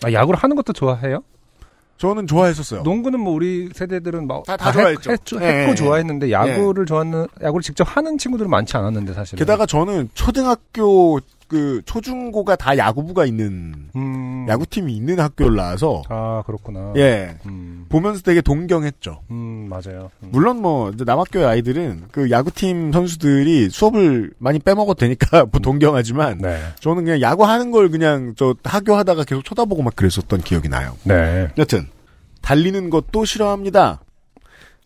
아, 0.04 0.12
야구를 0.14 0.38
하는 0.40 0.56
것도 0.56 0.74
좋아해요? 0.74 1.24
저는 1.98 2.28
좋아했었어요. 2.28 2.84
농구는 2.84 3.20
뭐 3.20 3.34
우리 3.34 3.70
세대들은 3.74 4.28
막 4.28 4.44
다- 4.46 4.72
좋아했죠. 4.72 5.12
했, 5.12 5.18
고 5.26 5.42
예, 5.42 5.68
예. 5.70 5.76
좋아했는데 5.76 6.32
야구를 6.32 6.86
좋아하는 6.86 7.28
야구를 7.42 7.62
직접 7.64 7.84
하는 7.84 8.18
친구들은 8.18 8.50
많지 8.50 8.78
않았는데 8.78 9.14
사실은. 9.14 9.40
게다가 9.40 9.66
저는 9.66 10.10
초등학교 10.14 11.20
그 11.50 11.82
초중고가 11.86 12.56
다 12.56 12.78
야구부가 12.78 13.26
있는 13.26 13.90
음. 13.96 14.46
야구팀이 14.48 14.96
있는 14.96 15.20
학교를 15.20 15.56
나와서 15.56 16.04
아 16.08 16.44
그렇구나. 16.46 16.94
예 16.96 17.36
음. 17.48 17.88
보면서 17.90 18.22
되게 18.22 18.40
동경했죠. 18.40 19.22
음 19.32 19.68
맞아요. 19.68 20.12
음. 20.22 20.30
물론 20.32 20.62
뭐 20.62 20.92
이제 20.92 21.04
남학교의 21.04 21.46
아이들은 21.46 22.04
그 22.12 22.30
야구팀 22.30 22.92
선수들이 22.92 23.70
수업을 23.72 24.32
많이 24.38 24.60
빼먹어도 24.60 25.00
되니까 25.00 25.46
뭐 25.52 25.60
동경하지만 25.60 26.38
네. 26.38 26.60
저는 26.80 27.04
그냥 27.06 27.20
야구 27.22 27.46
하는 27.46 27.72
걸 27.72 27.90
그냥 27.90 28.36
저 28.38 28.56
학교 28.64 28.96
하다가 28.96 29.24
계속 29.24 29.44
쳐다보고 29.44 29.82
막 29.82 29.96
그랬었던 29.96 30.42
기억이 30.42 30.70
나요. 30.70 30.96
네. 31.04 31.50
여튼 31.58 31.88
달리는 32.42 32.92
것도 32.92 33.26
싫어합니다. 33.26 34.02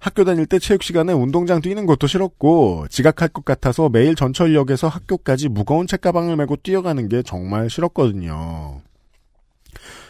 학교 0.03 0.25
다닐 0.25 0.45
때 0.45 0.59
체육 0.59 0.83
시간에 0.83 1.13
운동장 1.13 1.61
뛰는 1.61 1.85
것도 1.85 2.07
싫었고 2.07 2.87
지각할 2.89 3.29
것 3.29 3.45
같아서 3.45 3.87
매일 3.87 4.15
전철역에서 4.15 4.89
학교까지 4.89 5.47
무거운 5.47 5.87
책가방을 5.87 6.35
메고 6.35 6.57
뛰어가는 6.57 7.07
게 7.07 7.23
정말 7.23 7.69
싫었거든요. 7.69 8.81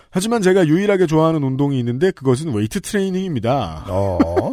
하지만 0.09 0.41
제가 0.41 0.65
유일하게 0.65 1.05
좋아하는 1.05 1.43
운동이 1.43 1.77
있는데 1.77 2.09
그것은 2.09 2.55
웨이트 2.55 2.81
트레이닝입니다. 2.81 3.85
어. 3.87 4.17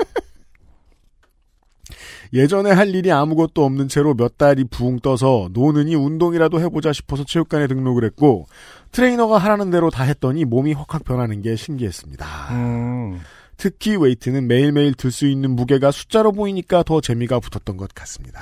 예전에 2.35 2.71
할 2.71 2.95
일이 2.95 3.11
아무것도 3.11 3.65
없는 3.65 3.89
채로 3.89 4.13
몇 4.13 4.37
달이 4.37 4.65
붕 4.65 4.99
떠서 4.99 5.49
노는이 5.55 5.95
운동이라도 5.95 6.61
해보자 6.61 6.93
싶어서 6.93 7.25
체육관에 7.25 7.67
등록을 7.67 8.05
했고 8.05 8.45
트레이너가 8.93 9.39
하라는 9.39 9.71
대로 9.71 9.89
다 9.89 10.05
했더니 10.05 10.45
몸이 10.45 10.75
확확 10.75 11.03
변하는 11.03 11.41
게 11.41 11.57
신기했습니다. 11.57 12.27
음. 12.51 13.21
특히 13.61 13.95
웨이트는 13.97 14.49
매일매일 14.49 14.95
들 14.95 15.11
수 15.11 15.27
있는 15.27 15.51
무게가 15.51 15.91
숫자로 15.91 16.33
보이니까 16.33 16.83
더 16.83 17.01
재미가 17.01 17.41
붙었던 17.41 17.77
것 17.77 17.93
같습니다. 17.95 18.41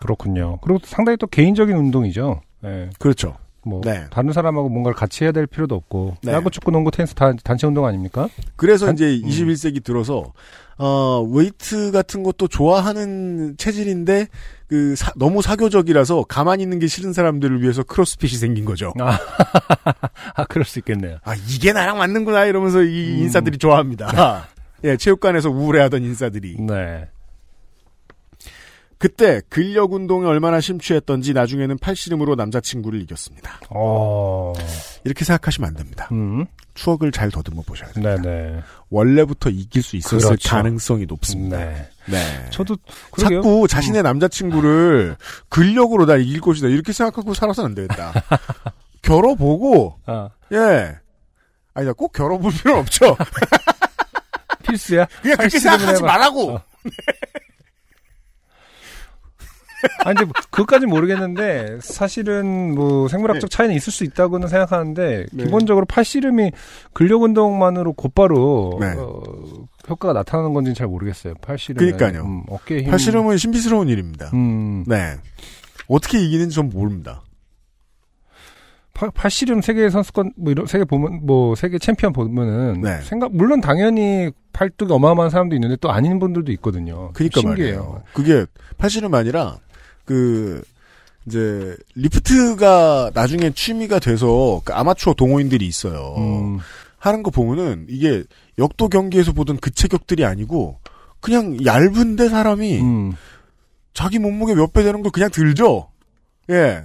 그렇군요. 0.00 0.58
그리고 0.62 0.78
상당히 0.84 1.16
또 1.18 1.26
개인적인 1.26 1.76
운동이죠. 1.76 2.40
네. 2.62 2.88
그렇죠. 2.98 3.36
뭐 3.66 3.80
네. 3.84 4.04
다른 4.10 4.32
사람하고 4.32 4.68
뭔가를 4.68 4.94
같이 4.94 5.24
해야 5.24 5.32
될 5.32 5.46
필요도 5.46 5.74
없고 5.74 6.16
네. 6.22 6.32
야구, 6.32 6.50
축구, 6.50 6.70
농구, 6.70 6.90
테니스 6.90 7.14
다 7.14 7.32
단체 7.44 7.66
운동 7.66 7.84
아닙니까? 7.86 8.28
그래서 8.56 8.86
한- 8.86 8.94
이제 8.94 9.20
음. 9.22 9.28
21세기 9.28 9.82
들어서 9.82 10.32
어 10.78 11.22
웨이트 11.30 11.90
같은 11.90 12.22
것도 12.22 12.48
좋아하는 12.48 13.56
체질인데 13.56 14.28
그 14.68 14.94
사- 14.94 15.12
너무 15.16 15.42
사교적이라서 15.42 16.24
가만히 16.28 16.62
있는 16.62 16.78
게 16.78 16.86
싫은 16.86 17.12
사람들을 17.12 17.62
위해서 17.62 17.82
크로스핏이 17.82 18.32
생긴 18.38 18.64
거죠. 18.64 18.92
아, 19.00 19.18
아 20.36 20.44
그럴 20.44 20.64
수 20.64 20.78
있겠네요. 20.80 21.18
아 21.24 21.34
이게 21.48 21.72
나랑 21.72 21.98
맞는구나 21.98 22.44
이러면서 22.44 22.82
이 22.82 23.10
음. 23.14 23.22
인싸들이 23.24 23.58
좋아합니다. 23.58 24.48
예, 24.84 24.96
체육관에서 24.96 25.50
우울해하던 25.50 26.02
인싸들이. 26.02 26.56
네. 26.60 27.08
그때 28.98 29.42
근력 29.50 29.92
운동에 29.92 30.26
얼마나 30.26 30.60
심취했던지 30.60 31.34
나중에는 31.34 31.76
팔씨름으로 31.78 32.34
남자친구를 32.34 33.00
이겼습니다. 33.02 33.60
어. 33.70 34.54
이렇게 35.04 35.24
생각하시면 35.24 35.68
안 35.68 35.74
됩니다. 35.74 36.08
음. 36.12 36.46
추억을 36.74 37.12
잘 37.12 37.30
더듬어 37.30 37.62
보셔야 37.62 37.90
됩니다. 37.92 38.20
네네. 38.22 38.60
원래부터 38.90 39.50
이길 39.50 39.82
수 39.82 39.96
있었을 39.96 40.18
그렇죠. 40.18 40.48
가능성이 40.48 41.06
높습니다. 41.06 41.58
네. 41.58 41.88
네. 42.06 42.46
저도 42.50 42.76
그러게요. 43.10 43.38
음. 43.40 43.42
자꾸 43.42 43.68
자신의 43.68 44.02
남자친구를 44.02 45.16
근력으로 45.48 46.06
다 46.06 46.16
이길 46.16 46.40
것이다 46.40 46.68
이렇게 46.68 46.92
생각하고 46.92 47.34
살아서는 47.34 47.70
안 47.70 47.74
되겠다. 47.74 48.12
겨뤄보고 49.02 49.98
아, 50.06 50.30
예. 50.52 50.96
아니 51.74 51.92
꼭 51.92 52.12
겨뤄볼 52.12 52.50
필요는 52.52 52.80
없죠. 52.80 53.16
필수야. 54.66 55.06
그냥 55.22 55.36
그렇게 55.36 55.58
생각하지 55.58 56.02
해봐. 56.02 56.06
말라고. 56.06 56.54
어. 56.54 56.62
아니 60.04 60.16
근데 60.16 60.32
그것까진 60.50 60.88
모르겠는데 60.88 61.78
사실은 61.80 62.74
뭐 62.74 63.08
생물학적 63.08 63.50
차이는 63.50 63.74
있을 63.74 63.92
수 63.92 64.04
있다고는 64.04 64.48
생각하는데 64.48 65.26
네. 65.32 65.44
기본적으로 65.44 65.86
팔씨름이 65.86 66.52
근력 66.92 67.22
운동만으로 67.22 67.92
곧바로 67.92 68.78
네. 68.80 68.94
어, 68.96 69.22
효과가 69.88 70.12
나타나는 70.12 70.52
건지는 70.54 70.74
잘 70.74 70.86
모르겠어요. 70.86 71.34
팔씨름. 71.40 71.78
그러니까요. 71.78 72.24
음, 72.24 72.42
어깨 72.48 72.82
힘. 72.82 72.90
팔씨름은 72.90 73.36
신비스러운 73.36 73.88
일입니다. 73.88 74.30
음. 74.34 74.84
네. 74.86 75.16
어떻게 75.88 76.18
이기는지 76.18 76.54
전 76.56 76.68
모릅니다. 76.68 77.22
팔, 78.96 79.10
팔씨름 79.10 79.60
세계 79.60 79.90
선수권 79.90 80.32
뭐 80.36 80.50
이런 80.50 80.66
세계 80.66 80.84
보면 80.84 81.20
뭐 81.26 81.54
세계 81.54 81.78
챔피언 81.78 82.14
보면은 82.14 82.80
네. 82.80 83.00
생각 83.02 83.30
물론 83.34 83.60
당연히 83.60 84.30
팔뚝이 84.54 84.90
어마어마한 84.90 85.28
사람도 85.30 85.54
있는데 85.54 85.76
또 85.82 85.90
아닌 85.90 86.18
분들도 86.18 86.50
있거든요. 86.52 87.10
그니까 87.12 87.42
신기해요. 87.42 87.76
말이에요. 87.76 88.02
그게 88.14 88.46
팔씨름 88.78 89.12
아니라 89.14 89.58
그 90.06 90.62
이제 91.26 91.76
리프트가 91.96 93.10
나중에 93.12 93.50
취미가 93.50 93.98
돼서 93.98 94.62
그 94.64 94.72
아마추어 94.72 95.12
동호인들이 95.14 95.66
있어요. 95.66 96.14
음, 96.16 96.58
하는 96.98 97.22
거 97.22 97.30
보면은 97.30 97.86
이게 97.90 98.22
역도 98.58 98.88
경기에서 98.88 99.32
보던 99.32 99.58
그 99.58 99.70
체격들이 99.70 100.24
아니고 100.24 100.78
그냥 101.20 101.58
얇은데 101.66 102.28
사람이 102.28 102.80
음. 102.80 103.12
자기 103.92 104.18
몸무게 104.18 104.54
몇 104.54 104.72
배 104.72 104.82
되는 104.82 105.02
걸 105.02 105.10
그냥 105.12 105.28
들죠. 105.30 105.88
예. 106.50 106.84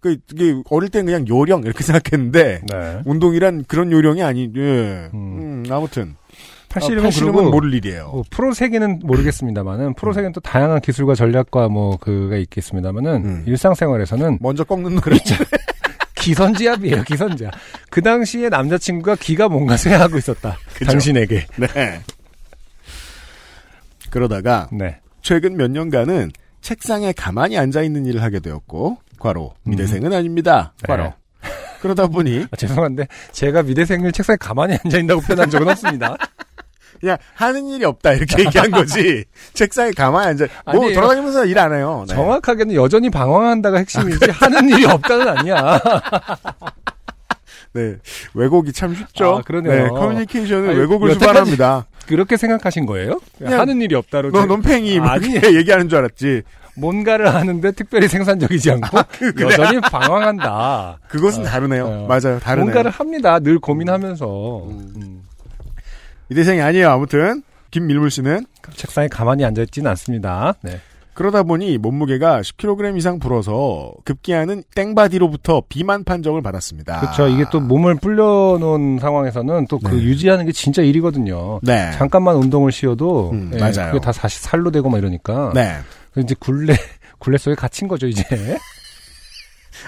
그 0.00 0.18
이게 0.32 0.60
어릴 0.70 0.88
땐 0.90 1.04
그냥 1.06 1.26
요령 1.28 1.62
이렇게 1.62 1.82
생각했는데 1.84 2.62
네. 2.68 3.02
운동이란 3.06 3.64
그런 3.68 3.92
요령이 3.92 4.22
아니. 4.22 4.50
예. 4.56 5.10
음. 5.14 5.14
음, 5.14 5.64
아무튼 5.70 6.16
팔씨름은, 6.68 7.00
아, 7.00 7.02
팔씨름은 7.04 7.34
그리고 7.34 7.50
모를 7.50 7.74
일이에요. 7.74 8.08
뭐 8.08 8.24
프로 8.30 8.52
세계는 8.52 9.00
모르겠습니다만은 9.04 9.94
프로 9.94 10.12
세계는 10.12 10.32
또 10.32 10.40
다양한 10.40 10.80
기술과 10.80 11.14
전략과 11.14 11.68
뭐 11.68 11.96
그가 11.96 12.36
있겠습니다만은 12.36 13.24
음. 13.24 13.42
일상생활에서는 13.46 14.38
먼저 14.40 14.64
꺾는 14.64 15.00
그렇죠. 15.00 15.34
기선지압이에요, 16.16 17.04
기선지압. 17.04 17.52
그 17.88 18.02
당시에 18.02 18.48
남자친구가 18.48 19.16
기가 19.16 19.48
뭔가 19.48 19.76
쇠하고 19.76 20.18
있었다. 20.18 20.58
그죠. 20.74 20.90
당신에게. 20.90 21.46
네. 21.56 22.00
그러다가 24.10 24.68
네. 24.72 24.98
최근 25.22 25.56
몇 25.56 25.70
년간은 25.70 26.32
책상에 26.62 27.12
가만히 27.12 27.56
앉아 27.58 27.82
있는 27.82 28.06
일을 28.06 28.22
하게 28.22 28.40
되었고, 28.40 28.98
과로 29.20 29.54
미대생은 29.64 30.12
아닙니다. 30.12 30.74
네. 30.82 30.86
과로. 30.88 31.12
그러다 31.80 32.08
보니 32.08 32.46
아, 32.50 32.56
죄송한데 32.56 33.06
제가 33.32 33.62
미대생을 33.62 34.10
책상에 34.10 34.36
가만히 34.40 34.76
앉아 34.84 34.98
있다고 34.98 35.20
표현한 35.20 35.50
적은 35.50 35.68
없습니다. 35.68 36.16
그냥 37.00 37.16
하는 37.34 37.66
일이 37.68 37.84
없다 37.84 38.12
이렇게 38.12 38.44
얘기한 38.44 38.70
거지. 38.70 39.24
책상에 39.54 39.90
가만히 39.92 40.28
앉아. 40.28 40.46
뭐. 40.72 40.92
돌아다니면서 40.92 41.46
일 41.46 41.58
안 41.58 41.72
해요. 41.74 42.04
네. 42.08 42.14
정확하게는 42.14 42.74
여전히 42.74 43.08
방황한다가 43.10 43.78
핵심이지 43.78 44.30
하는 44.30 44.68
일이 44.68 44.84
없다는 44.84 45.28
아니야. 45.28 45.80
네. 47.72 47.96
왜곡이 48.34 48.72
참 48.72 48.94
쉽죠. 48.94 49.36
아, 49.36 49.42
그러네요. 49.42 49.82
네, 49.84 49.88
커뮤니케이션은 49.90 50.70
아니, 50.70 50.78
왜곡을 50.78 51.12
수반합니다. 51.14 51.86
그렇게 52.06 52.36
생각하신 52.36 52.86
거예요? 52.86 53.20
그냥 53.38 53.60
하는 53.60 53.80
일이 53.82 53.94
없다로 53.94 54.30
너 54.30 54.40
제- 54.42 54.46
논팽이 54.46 54.98
뭐. 55.00 55.14
이렇게 55.16 55.54
얘기하는 55.56 55.88
줄 55.88 55.98
알았지. 55.98 56.42
뭔가를 56.78 57.34
하는데 57.34 57.72
특별히 57.72 58.06
생산적이지 58.06 58.70
않고 58.72 58.98
여전히 59.40 59.80
방황한다. 59.80 60.98
그것은 61.08 61.42
어, 61.42 61.46
다르네요. 61.46 61.86
어. 61.86 62.06
맞아요. 62.06 62.38
다르네요. 62.38 62.64
뭔가를 62.66 62.90
합니다. 62.90 63.38
늘 63.40 63.58
고민하면서 63.58 64.64
음. 64.68 65.22
미대생이 66.28 66.60
아니에요. 66.60 66.90
아무튼 66.90 67.42
김밀물 67.70 68.10
씨는 68.10 68.46
책상에 68.74 69.08
가만히 69.08 69.44
앉아 69.44 69.62
있지는 69.62 69.90
않습니다. 69.90 70.54
네. 70.62 70.80
그러다 71.16 71.44
보니 71.44 71.78
몸무게가 71.78 72.42
10kg 72.42 72.96
이상 72.98 73.18
불어서 73.18 73.92
급기야는 74.04 74.64
땡바디로부터 74.74 75.62
비만 75.66 76.04
판정을 76.04 76.42
받았습니다. 76.42 77.00
그렇죠. 77.00 77.26
이게 77.28 77.46
또 77.50 77.58
몸을 77.58 77.94
불려놓은 77.94 78.98
상황에서는 79.00 79.66
또그 79.66 79.94
네. 79.94 80.02
유지하는 80.02 80.44
게 80.44 80.52
진짜 80.52 80.82
일이거든요. 80.82 81.60
네. 81.62 81.90
잠깐만 81.92 82.36
운동을 82.36 82.70
쉬어도 82.70 83.30
음, 83.30 83.50
예, 83.54 83.58
맞아요. 83.58 83.92
그게 83.92 84.00
다 84.00 84.12
다시 84.12 84.40
살로 84.42 84.70
되고 84.70 84.90
막 84.90 84.98
이러니까 84.98 85.52
네. 85.54 85.76
이제 86.18 86.34
굴레 86.38 86.76
굴레 87.18 87.38
속에 87.38 87.54
갇힌 87.54 87.88
거죠 87.88 88.06
이제. 88.06 88.22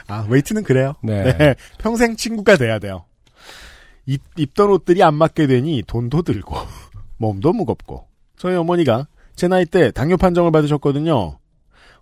아, 0.07 0.25
웨이트는 0.31 0.63
그래요. 0.63 0.95
네. 1.03 1.37
네. 1.37 1.55
평생 1.79 2.17
친구가 2.17 2.57
돼야 2.57 2.79
돼요. 2.79 3.05
입, 4.09 4.23
입던 4.37 4.71
옷들이 4.71 5.03
안 5.03 5.15
맞게 5.15 5.47
되니 5.47 5.83
돈도 5.87 6.23
들고, 6.23 6.57
몸도 7.19 7.53
무겁고. 7.53 8.07
저희 8.39 8.57
어머니가 8.57 9.07
제 9.37 9.49
나이 9.49 9.67
때 9.67 9.91
당뇨 9.91 10.17
판정을 10.17 10.51
받으셨거든요. 10.51 11.39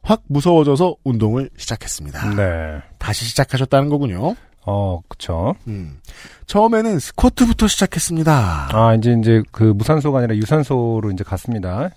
확 0.03 0.23
무서워져서 0.29 0.97
운동을 1.03 1.51
시작했습니다. 1.57 2.35
네. 2.37 2.81
다시 2.99 3.25
시작하셨다는 3.25 3.89
거군요. 3.89 4.37
어, 4.65 5.01
그쵸. 5.09 5.55
음. 5.67 5.99
처음에는 6.47 7.01
스쿼트부터 7.01 7.67
시작했습니다. 7.67 8.69
아, 8.73 8.95
이제, 8.95 9.17
이제, 9.21 9.43
그, 9.51 9.65
무산소가 9.65 10.19
아니라 10.19 10.37
유산소로 10.37 11.11
이제 11.13 11.25
갔습니다. 11.25 11.91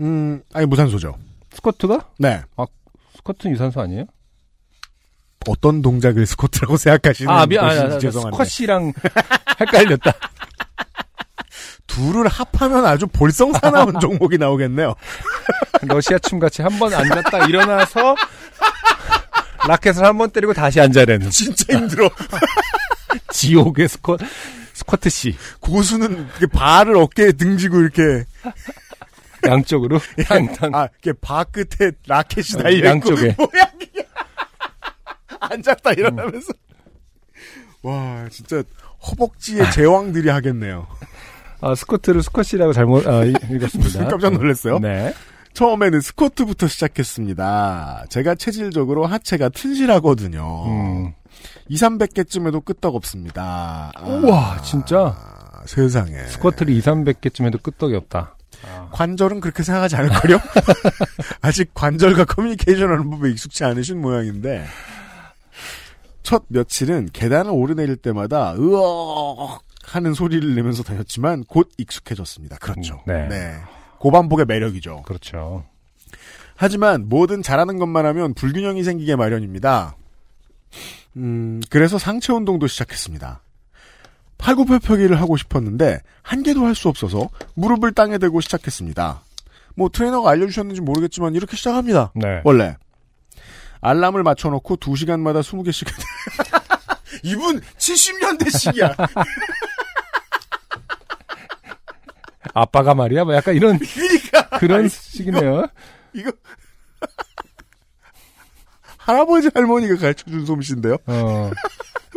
음, 0.00 0.42
아니, 0.54 0.66
무산소죠. 0.66 1.16
스쿼트가? 1.52 2.08
네. 2.18 2.40
스쿼트는 3.16 3.54
유산소 3.54 3.80
아니에요? 3.80 4.04
어떤 5.48 5.80
동작을 5.82 6.26
스쿼트라고 6.26 6.76
생각하시는 6.76 7.30
아, 7.32 7.46
미안, 7.46 7.66
것인지 7.68 7.92
아, 7.92 7.96
아, 7.96 7.98
죄송한데. 7.98 8.34
스쿼시랑 8.36 8.92
헷갈렸다. 9.60 10.12
둘을 11.86 12.28
합하면 12.28 12.86
아주 12.86 13.06
볼성사나운 13.08 13.98
종목이 14.00 14.38
나오겠네요. 14.38 14.94
러시아 15.82 16.18
춤 16.18 16.38
같이 16.38 16.62
한 16.62 16.78
번 16.78 16.92
앉았다 16.94 17.46
일어나서 17.46 18.14
라켓을 19.66 20.04
한 20.04 20.16
번 20.18 20.30
때리고 20.30 20.52
다시 20.52 20.80
앉아야 20.80 21.04
되는 21.06 21.30
진짜 21.30 21.76
힘들어. 21.76 22.08
지옥의 23.32 23.88
스쿼, 23.88 24.18
스쿼트시. 24.74 25.36
고수는 25.60 26.28
이렇게 26.38 26.46
발을 26.46 26.96
어깨에 26.96 27.32
등지고 27.32 27.80
이렇게 27.80 28.24
양쪽으로. 29.46 30.00
탕탕. 30.26 30.74
아, 30.74 30.88
이렇게 31.02 31.18
바 31.20 31.44
끝에 31.44 31.90
라켓이 32.06 32.62
달려 32.62 32.76
있고 32.76 32.86
양쪽에. 32.86 33.34
뭐야 33.36 33.69
이게. 35.42 35.46
앉았다 35.54 35.92
일어나면서 35.92 36.52
와, 37.82 38.26
진짜 38.30 38.62
허벅지의 39.10 39.70
제왕들이 39.72 40.28
하겠네요. 40.28 40.86
아, 41.62 41.74
스쿼트를 41.74 42.22
스쿼시라고 42.22 42.72
잘못, 42.72 43.06
아, 43.06 43.24
이- 43.24 43.32
읽었습니다. 43.50 44.08
깜짝 44.08 44.32
놀랐어요. 44.34 44.78
네. 44.78 45.14
처음에는 45.54 46.00
스쿼트부터 46.00 46.68
시작했습니다. 46.68 48.04
제가 48.08 48.34
체질적으로 48.36 49.06
하체가 49.06 49.48
튼실하거든요. 49.48 50.64
음. 50.66 51.12
2, 51.68 51.76
300개쯤에도 51.76 52.64
끄떡없습니다. 52.64 53.92
아, 53.94 54.02
우와, 54.06 54.60
진짜? 54.62 55.16
세상에. 55.66 56.26
스쿼트를 56.26 56.72
2, 56.74 56.80
300개쯤 56.82 57.46
해도 57.46 57.58
끄떡이 57.58 57.94
없다. 57.96 58.36
관절은 58.92 59.40
그렇게 59.40 59.62
생각하지 59.62 59.96
않을걸요? 59.96 60.38
아직 61.40 61.70
관절과 61.72 62.24
커뮤니케이션 62.26 62.90
하는 62.90 63.08
법에 63.10 63.30
익숙치 63.30 63.64
않으신 63.64 64.00
모양인데 64.02 64.66
첫 66.30 66.44
며칠은 66.46 67.08
계단을 67.12 67.50
오르내릴 67.50 67.96
때마다 67.96 68.54
으억 68.56 69.64
하는 69.82 70.14
소리를 70.14 70.54
내면서 70.54 70.84
다녔지만 70.84 71.42
곧 71.42 71.68
익숙해졌습니다. 71.76 72.56
그렇죠. 72.58 73.02
음, 73.08 73.28
네. 73.28 73.56
고반복의 73.98 74.46
매력이죠. 74.46 75.02
그렇죠. 75.02 75.64
하지만 76.54 77.08
뭐든 77.08 77.42
잘하는 77.42 77.78
것만 77.80 78.06
하면 78.06 78.34
불균형이 78.34 78.84
생기게 78.84 79.16
마련입니다. 79.16 79.96
음, 81.16 81.60
그래서 81.68 81.98
상체 81.98 82.32
운동도 82.32 82.68
시작했습니다. 82.68 83.42
팔굽혀펴기를 84.38 85.20
하고 85.20 85.36
싶었는데 85.36 85.98
한 86.22 86.44
개도 86.44 86.64
할 86.64 86.76
수 86.76 86.88
없어서 86.88 87.28
무릎을 87.54 87.90
땅에 87.90 88.18
대고 88.18 88.40
시작했습니다. 88.40 89.20
뭐 89.74 89.88
트레이너가 89.88 90.30
알려주셨는지 90.30 90.80
모르겠지만 90.80 91.34
이렇게 91.34 91.56
시작합니다. 91.56 92.12
네. 92.14 92.40
원래 92.44 92.76
알람을 93.80 94.22
맞춰놓고 94.22 94.76
2시간마다 94.76 95.40
20개씩 95.40 95.88
이분 97.24 97.60
70년대식이야. 97.60 98.94
아빠가 102.54 102.94
말이야? 102.94 103.24
뭐 103.24 103.34
약간 103.34 103.54
이런, 103.54 103.78
그러니까 103.78 104.48
그런 104.58 104.88
식이네요. 104.88 105.66
이거 106.14 106.32
할아버지 108.98 109.50
할머니가 109.54 109.96
가르쳐준 109.96 110.46
솜씨인데요. 110.46 110.96
어, 111.06 111.50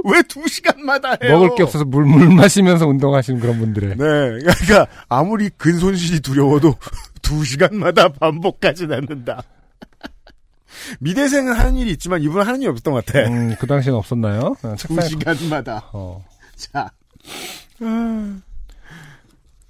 왜 0.06 0.22
2시간마다 0.22 1.22
해요? 1.24 1.40
먹을 1.40 1.56
게 1.56 1.64
없어서 1.64 1.86
물, 1.86 2.06
물 2.06 2.28
마시면서 2.30 2.88
운동하시는 2.88 3.40
그런 3.40 3.60
분들의. 3.60 3.90
네, 3.90 3.96
그러니까 3.98 4.88
아무리 5.08 5.50
근손실이 5.50 6.22
두려워도 6.22 6.76
두 7.22 7.44
시간마다 7.46 8.10
반복하진 8.10 8.92
않는다. 8.92 9.44
미대생은 11.00 11.54
하는 11.54 11.76
일이 11.76 11.92
있지만 11.92 12.22
이분은 12.22 12.46
하는 12.46 12.62
일이 12.62 12.70
없었던 12.70 12.94
것 12.94 13.06
같아. 13.06 13.20
음, 13.30 13.56
그 13.60 13.68
당시엔 13.68 13.96
없었나요? 13.96 14.56
어, 14.64 14.76
두. 14.78 15.02
시간마다. 15.02 15.90
어. 15.94 16.24
자. 16.56 16.90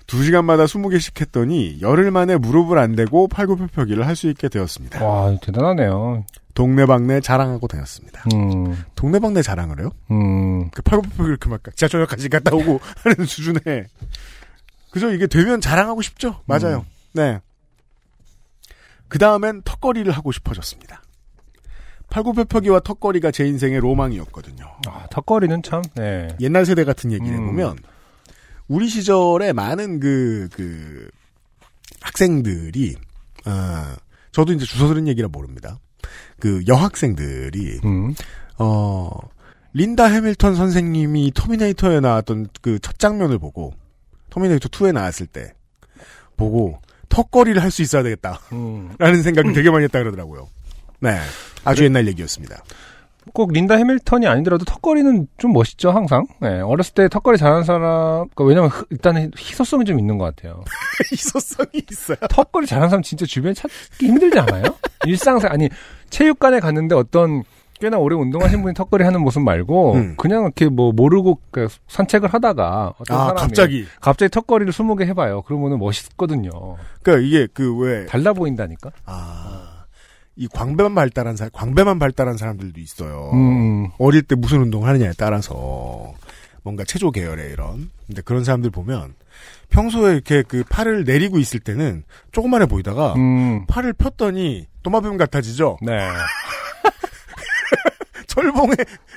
두 0.05 0.23
시간마다 0.23 0.65
20개씩 0.65 1.19
했더니 1.21 1.79
열흘 1.81 2.11
만에 2.11 2.37
무릎을 2.37 2.77
안 2.77 2.95
대고 2.95 3.27
팔굽혀펴기를 3.29 4.05
할 4.05 4.15
수 4.15 4.29
있게 4.29 4.47
되었습니다. 4.49 5.03
와, 5.03 5.35
대단하네요. 5.41 6.25
동네방네 6.53 7.21
자랑하고 7.21 7.67
다녔습니다. 7.67 8.23
음, 8.33 8.83
동네방네 8.95 9.41
자랑을 9.41 9.79
해요? 9.79 9.89
음, 10.11 10.69
그 10.69 10.83
팔굽혀펴기를 10.83 11.37
그막 11.37 11.61
지하철역까지 11.75 12.29
갔다 12.29 12.55
오고 12.55 12.79
하는 13.03 13.25
수준에 13.25 13.59
그죠 14.91 15.09
이게 15.11 15.25
되면 15.25 15.59
자랑하고 15.59 16.03
싶죠 16.03 16.41
맞아요 16.45 16.85
네. 17.13 17.39
그 19.13 19.19
다음엔 19.19 19.61
턱걸이를 19.63 20.11
하고 20.11 20.31
싶어졌습니다 20.31 21.03
팔굽혀펴기와 22.09 22.79
턱걸이가 22.79 23.31
제 23.31 23.45
인생의 23.45 23.79
로망이었거든요 23.79 24.65
아, 24.87 25.07
턱걸이는 25.11 25.61
참, 25.61 25.83
네. 25.95 26.29
옛날 26.39 26.65
세대 26.65 26.83
같은 26.83 27.11
얘기를 27.11 27.33
음. 27.33 27.43
해보면 27.43 27.77
우리 28.67 28.87
시절에 28.87 29.53
많은 29.53 29.99
그, 29.99 30.49
그 30.53 31.09
학생들이 32.01 32.95
아, 33.45 33.95
저도 34.31 34.53
이제 34.53 34.65
주워 34.65 34.89
들은 34.89 35.07
얘기라 35.07 35.27
모릅니다 35.27 35.77
그 36.39 36.63
여학생들이 36.67 37.81
음, 37.85 38.15
어, 38.57 39.09
린다 39.73 40.05
해밀턴 40.05 40.55
선생님이 40.55 41.31
터미네이터에 41.33 41.99
나왔던 41.99 42.47
그 42.61 42.79
첫 42.79 42.99
장면을 42.99 43.39
보고, 43.39 43.73
터미네이터 44.29 44.69
2에 44.69 44.93
나왔을 44.93 45.25
때, 45.27 45.53
보고, 46.37 46.79
턱걸이를 47.13 47.61
할 47.61 47.69
수 47.71 47.81
있어야 47.81 48.03
되겠다. 48.03 48.39
음. 48.51 48.89
라는 48.97 49.21
생각을 49.21 49.53
되게 49.53 49.69
많이 49.69 49.83
했다 49.85 49.99
그러더라고요. 49.99 50.47
네. 50.99 51.17
아주 51.63 51.83
옛날 51.83 52.07
얘기였습니다. 52.07 52.63
꼭 53.33 53.53
린다 53.53 53.75
해밀턴이 53.75 54.27
아니더라도 54.27 54.65
턱걸이는 54.65 55.27
좀 55.37 55.53
멋있죠, 55.53 55.91
항상. 55.91 56.25
네, 56.41 56.59
어렸을 56.59 56.93
때 56.93 57.07
턱걸이 57.07 57.37
잘하는 57.37 57.63
사람, 57.63 58.27
그러니까 58.35 58.43
왜냐면 58.43 58.69
흐- 58.69 58.85
일단은 58.89 59.31
희소성이 59.37 59.85
좀 59.85 59.97
있는 59.97 60.17
것 60.17 60.25
같아요. 60.35 60.63
희소성이 61.09 61.83
있어요. 61.89 62.17
턱걸이 62.29 62.67
잘하는 62.67 62.89
사람 62.89 63.01
진짜 63.01 63.25
주변에 63.25 63.53
찾기 63.53 64.07
힘들지 64.07 64.37
않아요? 64.39 64.63
일상생, 65.07 65.49
아니, 65.51 65.69
체육관에 66.09 66.59
갔는데 66.59 66.95
어떤 66.95 67.43
꽤나 67.79 67.97
오래 67.97 68.15
운동하신 68.15 68.61
분이 68.61 68.73
턱걸이 68.73 69.03
하는 69.03 69.21
모습 69.21 69.41
말고, 69.41 69.93
음. 69.93 70.15
그냥 70.17 70.43
이렇게 70.43 70.67
뭐 70.69 70.91
모르고 70.91 71.39
그 71.51 71.67
산책을 71.87 72.33
하다가 72.33 72.93
어떤 72.99 73.17
아, 73.17 73.19
사람이 73.25 73.39
갑자기. 73.39 73.85
갑자기 73.99 74.29
턱걸이를 74.29 74.71
20개 74.71 75.05
해봐요. 75.07 75.41
그러면은 75.43 75.79
멋있거든요. 75.79 76.51
그니까 77.01 77.21
이게 77.21 77.47
그 77.53 77.75
왜, 77.77 78.05
달라 78.05 78.33
보인다니까? 78.33 78.91
아, 79.05 79.85
이 80.35 80.47
광배만 80.47 80.95
발달한 80.95 81.35
사람, 81.35 81.51
광배만 81.53 81.99
발달한 81.99 82.37
사람들도 82.37 82.79
있어요. 82.79 83.31
음, 83.33 83.89
어릴 83.99 84.23
때 84.23 84.35
무슨 84.35 84.61
운동을 84.61 84.87
하느냐에 84.89 85.11
따라서 85.17 86.13
뭔가 86.63 86.83
체조 86.85 87.11
계열의 87.11 87.51
이런 87.51 87.89
근데 88.07 88.21
그런 88.21 88.43
사람들 88.43 88.71
보면 88.71 89.13
평소에 89.69 90.13
이렇게 90.13 90.43
그 90.43 90.63
팔을 90.69 91.03
내리고 91.03 91.37
있을 91.37 91.59
때는 91.59 92.03
조그만해 92.31 92.67
보이다가 92.67 93.13
음, 93.15 93.65
팔을 93.67 93.93
폈더니 93.93 94.67
도마뱀 94.81 95.17
같아지죠. 95.17 95.77
네. 95.81 95.97
철봉에 98.33 98.73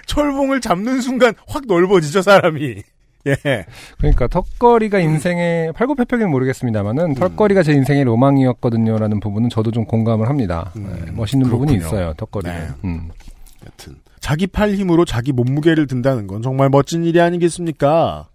철봉을 0.06 0.60
잡는 0.60 1.00
순간 1.00 1.34
확 1.46 1.64
넓어지죠 1.66 2.20
사람이. 2.22 2.82
예. 3.26 3.66
그러니까 3.98 4.26
음. 4.26 4.28
턱걸이가 4.28 5.00
인생의 5.00 5.72
팔굽혀펴기는 5.72 6.30
모르겠습니다만은 6.30 7.14
턱걸이가 7.14 7.62
제 7.62 7.72
인생의 7.72 8.04
로망이었거든요라는 8.04 9.18
부분은 9.20 9.48
저도 9.48 9.72
좀 9.72 9.84
공감을 9.84 10.28
합니다. 10.28 10.70
음, 10.76 11.02
네, 11.04 11.10
멋있는 11.12 11.48
부분이 11.48 11.78
그렇군요. 11.78 11.98
있어요 11.98 12.14
턱걸이. 12.16 12.46
네. 12.46 12.68
음. 12.84 13.08
여튼 13.64 13.96
자기 14.20 14.46
팔 14.46 14.74
힘으로 14.74 15.04
자기 15.04 15.32
몸무게를 15.32 15.86
든다는 15.86 16.26
건 16.26 16.42
정말 16.42 16.68
멋진 16.68 17.04
일이 17.04 17.20
아니겠습니까? 17.20 18.28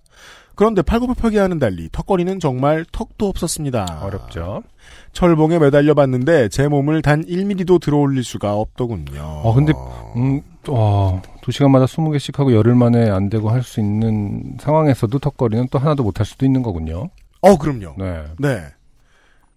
그런데 0.55 0.81
팔굽혀펴기와는 0.81 1.59
달리 1.59 1.87
턱걸이는 1.91 2.39
정말 2.39 2.85
턱도 2.91 3.29
없었습니다. 3.29 4.01
어렵죠. 4.03 4.63
철봉에 5.13 5.59
매달려 5.59 5.93
봤는데 5.93 6.49
제 6.49 6.67
몸을 6.67 7.01
단 7.01 7.23
1mm도 7.25 7.79
들어올릴 7.79 8.23
수가 8.23 8.55
없더군요. 8.55 9.21
어, 9.21 9.53
근데, 9.53 9.73
음, 10.17 10.41
와, 10.67 11.21
두 11.41 11.51
시간마다 11.51 11.85
20개씩 11.85 12.35
하고 12.37 12.53
열흘 12.53 12.75
만에 12.75 13.09
안 13.09 13.29
되고 13.29 13.49
할 13.49 13.63
수 13.63 13.79
있는 13.79 14.57
상황에서도 14.59 15.17
턱걸이는 15.17 15.67
또 15.71 15.79
하나도 15.79 16.03
못 16.03 16.19
할 16.19 16.25
수도 16.25 16.45
있는 16.45 16.61
거군요. 16.61 17.09
어, 17.41 17.57
그럼요. 17.57 17.95
네. 17.97 18.23
네. 18.39 18.63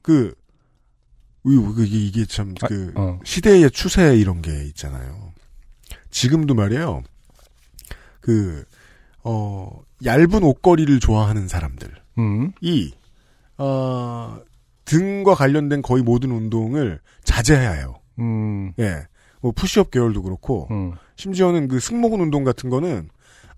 그, 0.03 0.35
이- 1.45 1.73
그- 1.77 1.85
이게, 1.87 2.25
참, 2.25 2.55
아, 2.63 2.67
그, 2.69 2.93
어. 2.97 3.19
시대의 3.25 3.71
추세 3.71 4.17
이런 4.17 4.41
게 4.41 4.51
있잖아요. 4.67 5.33
지금도 6.11 6.55
말이에요. 6.55 7.03
그, 8.21 8.65
어, 9.25 9.71
얇은 10.05 10.43
옷걸이를 10.43 11.01
좋아하는 11.01 11.49
사람들이, 11.49 11.91
음, 12.19 12.53
어, 13.59 14.39
등과 14.87 15.35
관련된 15.35 15.83
거의 15.83 16.03
모든 16.03 16.31
운동을 16.31 17.01
자제해야 17.25 17.73
해요. 17.73 18.01
음, 18.19 18.73
예. 18.79 19.07
뭐 19.45 19.53
푸시업 19.53 19.91
계열도 19.91 20.23
그렇고 20.23 20.69
음. 20.71 20.93
심지어는 21.17 21.69
그 21.69 21.79
승모근 21.79 22.19
운동 22.19 22.45
같은 22.45 22.71
거는 22.71 23.11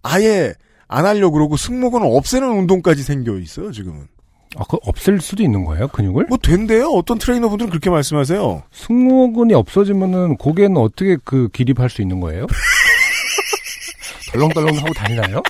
아예 0.03 0.53
안 0.89 1.07
하려고 1.07 1.35
그러고 1.35 1.57
승모근을 1.57 2.09
없애는 2.11 2.49
운동까지 2.59 3.05
생겨 3.05 3.39
있어요, 3.39 3.71
지금은. 3.71 4.09
아, 4.57 4.65
그 4.69 4.79
없앨 4.83 5.21
수도 5.21 5.45
있는 5.45 5.65
거예요, 5.65 5.87
근육을? 5.87 6.27
뭐 6.29 6.39
된대요. 6.39 6.89
어떤 6.89 7.19
트레이너분들은 7.19 7.71
그렇게 7.71 7.89
말씀하세요. 7.89 8.65
승모근이 8.73 9.55
없어지면은 9.55 10.39
고개는 10.39 10.77
어떻게 10.77 11.19
그 11.25 11.49
기립할 11.53 11.89
수 11.89 12.03
있는 12.03 12.19
거예요? 12.19 12.47
덜렁덜렁 14.33 14.77
하고 14.79 14.93
다니나요? 14.93 15.41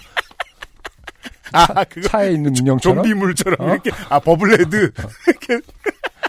아, 1.52 1.84
그거 1.84 2.08
차에 2.08 2.32
있는 2.32 2.54
인형처럼? 2.54 3.04
좀비물처럼 3.04 3.56
어? 3.58 3.72
이렇게 3.72 3.90
아 4.10 4.18
버블헤드 4.18 4.92
이렇게 5.28 5.60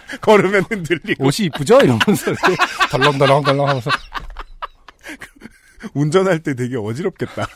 걸으면 0.21 0.63
흔들리고 0.69 1.25
옷이 1.25 1.47
이쁘죠? 1.47 1.79
이러면서 1.79 2.31
이렇게 2.31 2.55
덜렁덜렁덜렁 2.91 3.67
하면서 3.67 3.91
운전할 5.93 6.39
때 6.39 6.55
되게 6.55 6.77
어지럽겠다. 6.77 7.47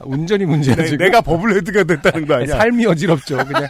운전이 0.00 0.44
문제야 0.44 0.74
내, 0.74 0.84
지금. 0.84 0.98
내가 0.98 1.20
버블헤드가 1.20 1.84
됐다는 1.84 2.26
거 2.26 2.34
아니야? 2.34 2.56
삶이 2.56 2.86
어지럽죠. 2.86 3.36
그냥 3.46 3.68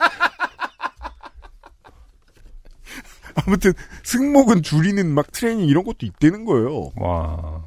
아무튼 3.34 3.72
승모근 4.05 4.62
줄이는 4.62 5.09
막 5.09 5.30
트레이닝 5.32 5.66
이런 5.66 5.84
것도 5.84 6.07
있다는 6.07 6.45
거예요. 6.45 6.93
와. 6.97 7.62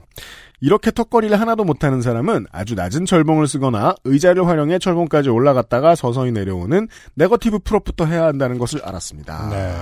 이렇게 0.61 0.89
턱걸이를 0.89 1.39
하나도 1.39 1.63
못하는 1.63 2.01
사람은 2.01 2.47
아주 2.51 2.75
낮은 2.75 3.05
철봉을 3.05 3.47
쓰거나 3.47 3.95
의자를 4.03 4.47
활용해 4.47 4.79
철봉까지 4.79 5.29
올라갔다가 5.29 5.95
서서히 5.95 6.31
내려오는 6.31 6.87
negative 7.15 7.59
pull-up부터 7.59 8.05
해야 8.05 8.25
한다는 8.25 8.57
것을 8.57 8.81
알았습니다. 8.83 9.49
네. 9.49 9.75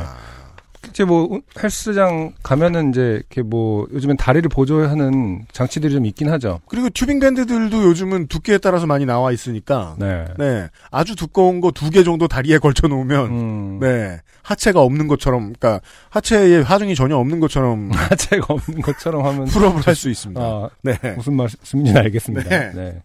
이제 0.89 1.03
뭐 1.05 1.41
헬스장 1.61 2.33
가면은 2.43 2.89
이제 2.89 3.01
이렇게 3.17 3.41
뭐 3.41 3.87
요즘엔 3.93 4.17
다리를 4.17 4.47
보조하는 4.49 5.45
장치들이 5.51 5.93
좀 5.93 6.05
있긴 6.05 6.29
하죠. 6.29 6.59
그리고 6.67 6.89
tubing 6.89 7.19
band들도 7.19 7.83
요즘은 7.83 8.27
두께에 8.27 8.57
따라서 8.59 8.85
많이 8.85 9.05
나와 9.05 9.31
있으니까 9.31 9.95
네. 9.97 10.25
네 10.37 10.69
아주 10.91 11.15
두꺼운 11.15 11.61
거 11.61 11.71
두 11.71 11.89
개 11.89 12.03
정도 12.03 12.27
다리에 12.27 12.57
걸쳐 12.59 12.87
놓으면 12.87 13.25
음. 13.31 13.79
네 13.79 14.19
하체가 14.43 14.81
없는 14.81 15.07
것처럼 15.07 15.53
그러니까 15.53 15.79
하체에 16.09 16.61
하중이 16.61 16.95
전혀 16.95 17.15
없는 17.17 17.39
것처럼 17.39 17.89
하체가 17.93 18.45
없는 18.49 18.81
것처럼 18.81 19.25
하면 19.25 19.45
풀업을 19.45 19.81
할 19.87 19.95
수 19.95 20.09
있습니다. 20.09 20.41
아, 20.41 20.69
네. 20.81 20.97
무슨 21.15 21.35
말씀인지 21.35 21.93
알겠습니다. 21.97 22.49
네. 22.49 22.71
네. 22.75 23.01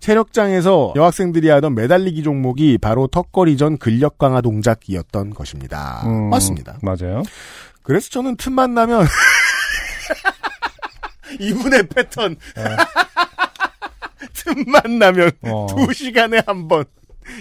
체력장에서 0.00 0.94
여학생들이 0.96 1.48
하던 1.50 1.74
매달리기 1.74 2.22
종목이 2.22 2.78
바로 2.78 3.06
턱걸이 3.06 3.56
전 3.56 3.78
근력 3.78 4.18
강화 4.18 4.40
동작이었던 4.40 5.34
것입니다. 5.34 6.02
음, 6.06 6.30
맞습니다. 6.30 6.78
맞아요. 6.82 7.22
그래서 7.82 8.10
저는 8.10 8.36
틈만 8.36 8.74
나면 8.74 9.06
이분의 11.40 11.88
패턴 11.88 12.36
틈만 14.34 14.98
나면 14.98 15.30
어. 15.42 15.66
두 15.68 15.92
시간에 15.92 16.40
한 16.46 16.68
번 16.68 16.84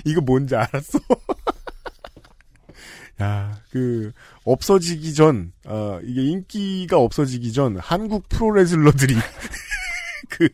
이거 0.03 0.19
뭔지 0.21 0.55
알았어? 0.55 0.99
야, 3.21 3.57
그 3.71 4.11
없어지기 4.43 5.13
전, 5.15 5.51
어, 5.65 5.99
이게 6.03 6.21
인기가 6.23 6.97
없어지기 6.97 7.51
전 7.51 7.77
한국 7.77 8.29
프로레슬러들이 8.29 9.15
그 10.29 10.49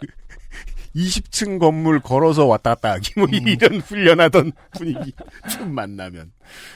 20층 0.95 1.59
건물 1.59 1.99
걸어서 1.99 2.45
왔다 2.45 2.75
갔다 2.75 2.91
하기 2.93 3.13
뭐 3.17 3.27
이런 3.31 3.81
훈련하던 3.81 4.51
분위기 4.77 5.13
틈 5.49 5.73
만나면 5.73 6.31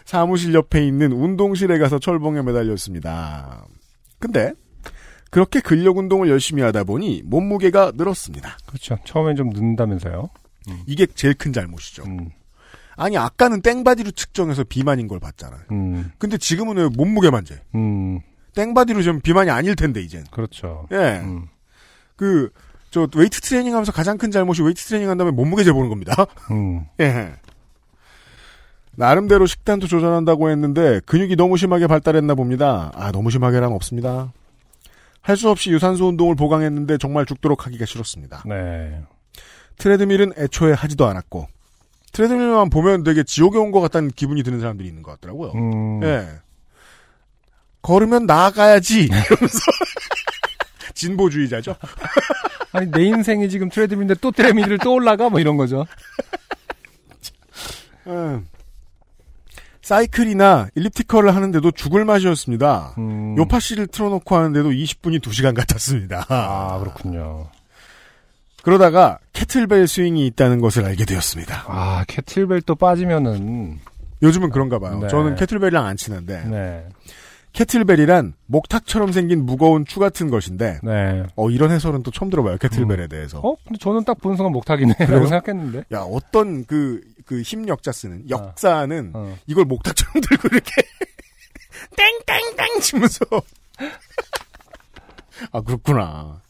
사무실 0.05 0.53
옆에 0.53 0.85
있는 0.85 1.11
운동실에 1.11 1.77
가서 1.77 1.99
철봉에 1.99 2.41
매달렸습니다. 2.41 3.65
근데 4.19 4.53
그렇게 5.29 5.59
근력 5.59 5.97
운동을 5.97 6.29
열심히 6.29 6.63
하다 6.63 6.83
보니 6.85 7.23
몸무게가 7.25 7.91
늘었습니다. 7.95 8.57
그렇죠. 8.65 8.97
처음엔 9.05 9.35
좀 9.35 9.49
는다면서요. 9.49 10.29
이게 10.85 11.05
제일 11.05 11.33
큰 11.33 11.53
잘못이죠. 11.53 12.03
음, 12.05 12.29
아니 12.95 13.17
아까는 13.17 13.61
땡바디로 13.61 14.11
측정해서 14.11 14.63
비만인 14.63 15.07
걸 15.07 15.19
봤잖아요. 15.19 15.61
음, 15.71 16.11
근데 16.17 16.37
지금은 16.37 16.77
왜 16.77 16.87
몸무게만 16.89 17.45
재? 17.45 17.61
음, 17.75 18.19
땡바디로 18.55 19.03
좀 19.03 19.21
비만이 19.21 19.49
아닐 19.49 19.75
텐데 19.75 20.01
이젠. 20.01 20.23
그렇죠. 20.31 20.87
예. 20.91 21.21
음, 21.23 21.47
그 22.15 22.49
저 22.89 23.07
웨이트 23.15 23.41
트레이닝 23.41 23.73
하면서 23.73 23.91
가장 23.91 24.17
큰 24.17 24.31
잘못이 24.31 24.61
웨이트 24.63 24.81
트레이닝 24.85 25.09
한 25.09 25.17
다음에 25.17 25.31
몸무게 25.31 25.63
재보는 25.63 25.89
겁니다. 25.89 26.25
음, 26.51 26.85
예. 26.99 27.33
나름대로 28.95 29.45
식단도 29.45 29.87
조절한다고 29.87 30.49
했는데 30.49 30.99
근육이 31.05 31.35
너무 31.35 31.57
심하게 31.57 31.85
발달했나 31.87 32.33
봅니다. 32.35 32.91
아 32.95 33.11
너무 33.11 33.29
심하게란 33.29 33.71
없습니다. 33.73 34.31
할 35.21 35.35
수 35.35 35.49
없이 35.49 35.69
유산소 35.71 36.07
운동을 36.07 36.35
보강했는데 36.35 36.97
정말 36.97 37.25
죽도록 37.25 37.65
하기가 37.67 37.85
싫었습니다. 37.85 38.43
네. 38.45 39.01
트레드밀은 39.77 40.31
애초에 40.37 40.71
하지도 40.73 41.05
않았고 41.05 41.47
트레드밀만 42.13 42.69
보면 42.69 43.03
되게 43.03 43.23
지옥에 43.23 43.57
온 43.59 43.71
것 43.71 43.81
같다는 43.81 44.09
기분이 44.09 44.41
드는 44.41 44.59
사람들이 44.61 44.87
있는 44.87 45.03
것 45.03 45.11
같더라고요. 45.11 45.51
음, 45.51 46.01
예. 46.03 46.27
걸으면 47.81 48.25
나아가야지 48.25 49.03
이러면서 49.11 49.59
진보주의자죠. 50.95 51.75
아니 52.71 52.91
내 52.91 53.03
인생이 53.05 53.49
지금 53.49 53.69
트레드밀인데 53.69 54.15
또 54.21 54.31
트레드밀을 54.31 54.79
또 54.79 54.93
올라가 54.93 55.29
뭐 55.29 55.39
이런 55.39 55.57
거죠. 55.57 55.85
음. 58.07 58.45
사이클이나 59.87 60.67
일리프티컬을 60.75 61.33
하는데도 61.33 61.71
죽을 61.71 62.03
맛이었습니다. 62.03 62.95
음, 62.97 63.37
요파 63.37 63.61
씨를 63.61 63.87
틀어놓고 63.87 64.35
하는데도 64.35 64.69
20분이 64.71 65.21
2시간 65.21 65.55
같았습니다. 65.55 66.25
아 66.27 66.77
그렇군요. 66.79 67.47
그러다가 68.63 69.17
kettlebell 69.31 69.87
swing이 69.87 70.27
있다는 70.27 70.59
것을 70.59 70.83
알게 70.83 71.05
되었습니다. 71.05 71.65
아 71.67 72.03
캐틀벨 72.05 72.63
또 72.63 72.75
빠지면은 72.75 73.79
요즘은 74.21 74.49
그런가 74.49 74.77
봐요. 74.77 74.99
네. 74.99 75.07
저는 75.07 75.35
kettlebell이랑 75.35 75.85
안 75.85 75.95
친한데 75.95 76.43
네, 76.43 76.85
kettlebell이란 77.57 78.33
목탁처럼 78.45 79.11
생긴 79.11 79.43
무거운 79.43 79.83
추 79.83 79.99
같은 79.99 80.29
것인데 80.29 80.79
네. 80.83 81.23
어 81.35 81.49
이런 81.49 81.71
해설은 81.71 82.03
또 82.03 82.11
처음 82.11 82.29
들어봐요. 82.29 82.57
kettlebell에 82.57 83.07
대해서. 83.07 83.39
어? 83.39 83.55
근데 83.65 83.79
저는 83.79 84.03
딱 84.03 84.21
보는 84.21 84.37
순간 84.37 84.53
목탁이네라고 84.53 85.25
생각했는데. 85.25 85.85
야 85.91 86.01
어떤 86.01 86.65
그 86.65 87.01
그 87.25 87.41
힘 87.43 87.67
역자 87.67 87.91
쓰는 87.91 88.29
역사는 88.29 89.11
어. 89.15 89.35
이걸 89.47 89.65
목탁처럼 89.65 90.13
들고 90.21 90.49
이렇게 90.51 90.71
땡땡땡 92.25 92.79
치면서 92.81 93.25
아 95.51 95.61
그렇구나. 95.61 96.41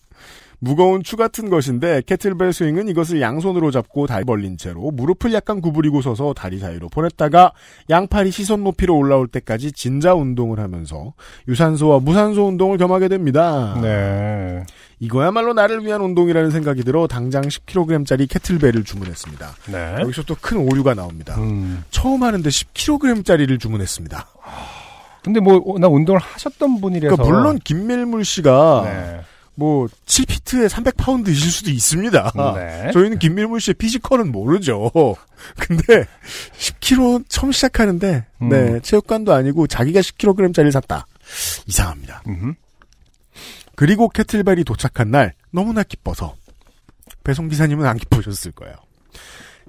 무거운 0.60 1.04
추 1.04 1.18
같은 1.18 1.50
것인데 1.50 2.02
캐틀벨 2.06 2.52
스윙은 2.52 2.90
이것을 2.90 3.22
양손으로 3.22 3.70
잡고 3.70 4.08
다리 4.08 4.26
벌린 4.26 4.58
채로 4.58 4.90
무릎을 4.92 5.32
약간 5.34 5.62
구부리고 5.62 6.02
서서 6.02 6.34
다리 6.34 6.58
사이로 6.58 6.90
보냈다가 6.90 7.52
양팔이 7.90 8.32
시선 8.32 8.64
높이로 8.64 8.96
올라올 8.98 9.28
때까지 9.28 9.72
진자 9.72 10.16
운동을 10.16 10.60
하면서 10.60 11.14
유산소와 11.48 12.00
무산소 12.00 12.48
운동을 12.48 12.78
겸하게 12.78 13.08
됩니다. 13.08 13.78
네. 13.82 14.64
이거야말로 15.00 15.54
나를 15.54 15.86
위한 15.86 16.02
운동이라는 16.02 16.50
생각이 16.50 16.84
들어 16.84 17.06
당장 17.06 17.44
10kg짜리 17.44 18.28
캐틀벨을 18.28 18.84
주문했습니다. 18.84 19.48
네. 19.72 19.96
여기서 20.02 20.24
또 20.24 20.36
큰 20.42 20.58
오류가 20.58 20.94
나옵니다. 20.96 21.36
음. 21.38 21.84
처음 21.92 22.24
하는데 22.24 22.48
10kg짜리를 22.50 23.60
주문했습니다. 23.60 24.26
근데 25.24 25.40
뭐 25.40 25.78
나 25.80 25.88
운동을 25.88 26.20
하셨던 26.22 26.80
분이라서. 26.82 27.16
그러니까 27.16 27.38
물론 27.38 27.60
김밀물 27.64 28.24
씨가 28.26 28.82
네. 28.86 29.22
뭐 29.58 29.88
7피트에 30.06 30.70
300파운드이실 30.70 31.50
수도 31.50 31.72
있습니다. 31.72 32.32
네. 32.56 32.92
저희는 32.92 33.18
김밀물 33.18 33.60
씨의 33.60 33.74
피지컬은 33.74 34.32
모르죠. 34.32 34.92
근데 35.60 36.06
10kg 36.60 37.26
처음 37.28 37.52
시작하는데 37.52 38.26
음. 38.44 38.50
네 38.50 38.80
체육관도 38.82 39.34
아니고 39.34 39.66
자기가 39.66 40.00
10kg짜리를 40.02 40.72
샀다. 40.72 41.08
이상합니다. 41.66 42.22
음흠. 42.28 42.54
그리고 43.76 44.10
캐틀벨이 44.10 44.64
도착한 44.64 45.10
날 45.10 45.34
너무나 45.50 45.82
기뻐서 45.82 46.36
배송 47.24 47.48
기사님은 47.48 47.84
안 47.84 47.98
기쁘셨을 47.98 48.52
거예요. 48.52 48.76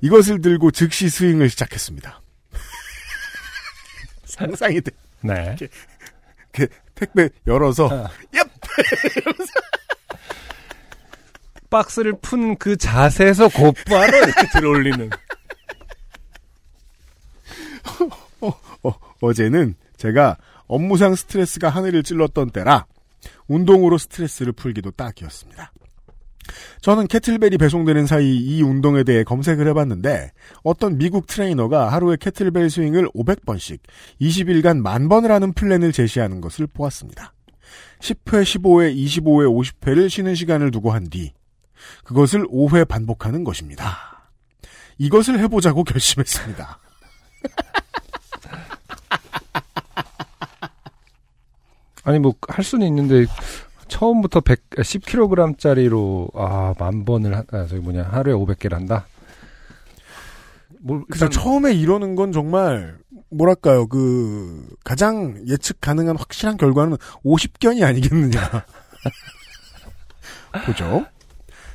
이것을 0.02 0.42
들고 0.42 0.70
즉시 0.70 1.08
스윙을 1.08 1.48
시작했습니다. 1.48 2.20
상상이 4.26 4.82
돼. 4.82 4.90
네. 5.22 5.56
그 6.52 6.66
택배 6.94 7.30
열어서 7.46 7.86
어. 7.86 8.08
얍 8.32 8.57
박스를 11.70 12.14
푼 12.20 12.56
그 12.56 12.76
자세에서 12.76 13.48
곧바로 13.48 14.16
이렇게 14.16 14.48
들어올리는. 14.52 15.10
어, 18.82 18.92
어제는 19.20 19.74
제가 19.96 20.36
업무상 20.66 21.14
스트레스가 21.14 21.68
하늘을 21.68 22.02
찔렀던 22.02 22.50
때라 22.50 22.86
운동으로 23.48 23.98
스트레스를 23.98 24.52
풀기도 24.52 24.92
딱이었습니다. 24.92 25.72
저는 26.80 27.08
캐틀벨이 27.08 27.58
배송되는 27.58 28.06
사이 28.06 28.36
이 28.36 28.62
운동에 28.62 29.02
대해 29.02 29.24
검색을 29.24 29.66
해봤는데 29.68 30.30
어떤 30.62 30.96
미국 30.96 31.26
트레이너가 31.26 31.92
하루에 31.92 32.16
kettlebell 32.18 32.70
swing을 32.70 33.08
500번씩 33.08 33.80
20일간 34.20 34.80
만 34.80 35.08
번을 35.08 35.30
하는 35.30 35.52
플랜을 35.52 35.92
제시하는 35.92 36.40
것을 36.40 36.66
보았습니다. 36.66 37.34
10회, 38.00 38.42
15회, 38.42 38.94
25회, 38.96 39.72
50회를 39.80 40.08
쉬는 40.08 40.34
시간을 40.34 40.70
두고 40.70 40.92
한 40.92 41.10
뒤 41.10 41.32
그것을 42.04 42.46
5회 42.48 42.86
반복하는 42.88 43.44
것입니다. 43.44 44.28
이것을 44.98 45.38
해보자고 45.40 45.84
결심했습니다. 45.84 46.78
아니 52.04 52.18
뭐 52.18 52.34
할 52.48 52.64
수는 52.64 52.86
있는데 52.88 53.26
처음부터 53.88 54.40
100 54.40 54.70
10kg짜리로 54.70 56.30
아 56.36 56.74
만 56.78 57.04
번을 57.04 57.36
하, 57.36 57.40
아, 57.52 57.66
저기 57.66 57.80
뭐냐 57.80 58.04
하루에 58.04 58.34
500개를 58.34 58.72
한다. 58.72 59.06
뭐 60.80 61.02
그래서 61.08 61.28
처음에 61.28 61.72
이러는 61.74 62.14
건 62.14 62.32
정말 62.32 62.98
뭐랄까요? 63.30 63.86
그 63.86 64.66
가장 64.84 65.42
예측 65.46 65.80
가능한 65.80 66.16
확실한 66.16 66.56
결과는 66.56 66.96
50견이 67.24 67.84
아니겠느냐. 67.84 68.64
보죠? 70.64 71.06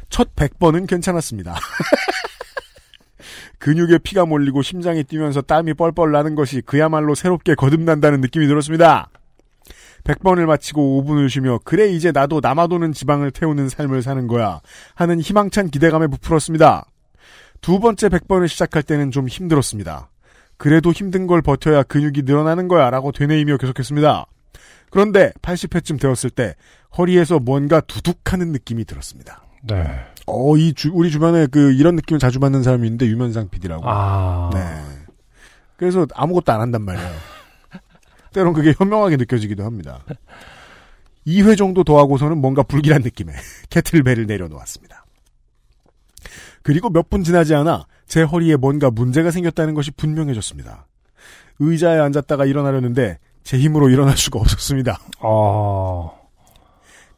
첫 0.09 0.35
100번은 0.35 0.87
괜찮았습니다. 0.87 1.55
근육에 3.59 3.99
피가 3.99 4.25
몰리고 4.25 4.61
심장이 4.61 5.03
뛰면서 5.03 5.41
땀이 5.41 5.75
뻘뻘 5.75 6.11
나는 6.11 6.35
것이 6.35 6.61
그야말로 6.61 7.15
새롭게 7.15 7.55
거듭난다는 7.55 8.21
느낌이 8.21 8.47
들었습니다. 8.47 9.09
100번을 10.03 10.45
마치고 10.45 11.03
5분을 11.03 11.29
쉬며 11.29 11.59
그래 11.63 11.87
이제 11.87 12.11
나도 12.11 12.41
남아도는 12.41 12.91
지방을 12.91 13.31
태우는 13.31 13.69
삶을 13.69 14.01
사는 14.01 14.27
거야 14.27 14.59
하는 14.95 15.21
희망찬 15.21 15.69
기대감에 15.69 16.07
부풀었습니다. 16.07 16.85
두 17.61 17.79
번째 17.79 18.09
100번을 18.09 18.49
시작할 18.49 18.83
때는 18.83 19.11
좀 19.11 19.29
힘들었습니다. 19.29 20.09
그래도 20.63 20.93
힘든 20.93 21.27
걸 21.27 21.41
버텨야 21.41 21.83
근육이 21.83 22.21
늘어나는 22.23 22.69
거야 22.69 22.89
라고 22.89 23.11
되뇌이며 23.11 23.57
계속했습니다. 23.57 24.25
그런데 24.91 25.33
80회쯤 25.41 25.99
되었을 25.99 26.29
때 26.29 26.55
허리에서 26.97 27.39
뭔가 27.39 27.81
두둑하는 27.81 28.53
느낌이 28.53 28.85
들었습니다. 28.85 29.43
네. 29.63 29.83
어, 30.25 30.55
이 30.55 30.73
주, 30.73 30.89
우리 30.93 31.11
주변에 31.11 31.47
그 31.47 31.73
이런 31.73 31.97
느낌을 31.97 32.17
자주 32.17 32.39
받는 32.39 32.63
사람이 32.63 32.87
있는데 32.87 33.07
유면상 33.07 33.49
PD라고. 33.49 33.83
아. 33.85 34.51
네. 34.53 34.61
그래서 35.75 36.07
아무것도 36.13 36.53
안 36.53 36.61
한단 36.61 36.83
말이에요. 36.83 37.11
때론 38.31 38.53
그게 38.53 38.73
현명하게 38.77 39.17
느껴지기도 39.17 39.65
합니다. 39.65 39.99
2회 41.27 41.57
정도 41.57 41.83
더 41.83 41.97
하고서는 41.99 42.37
뭔가 42.37 42.63
불길한 42.63 43.01
느낌에 43.01 43.33
캐틀벨을 43.69 44.27
내려놓았습니다. 44.27 45.03
그리고 46.61 46.89
몇 46.89 47.09
분 47.09 47.25
지나지 47.25 47.53
않아 47.53 47.85
제 48.07 48.21
허리에 48.21 48.55
뭔가 48.55 48.91
문제가 48.91 49.31
생겼다는 49.31 49.73
것이 49.73 49.91
분명해졌습니다. 49.91 50.87
의자에 51.59 51.99
앉았다가 51.99 52.45
일어나려는데 52.45 53.19
제 53.43 53.57
힘으로 53.57 53.89
일어날 53.89 54.17
수가 54.17 54.39
없었습니다. 54.39 54.99
아. 55.19 56.11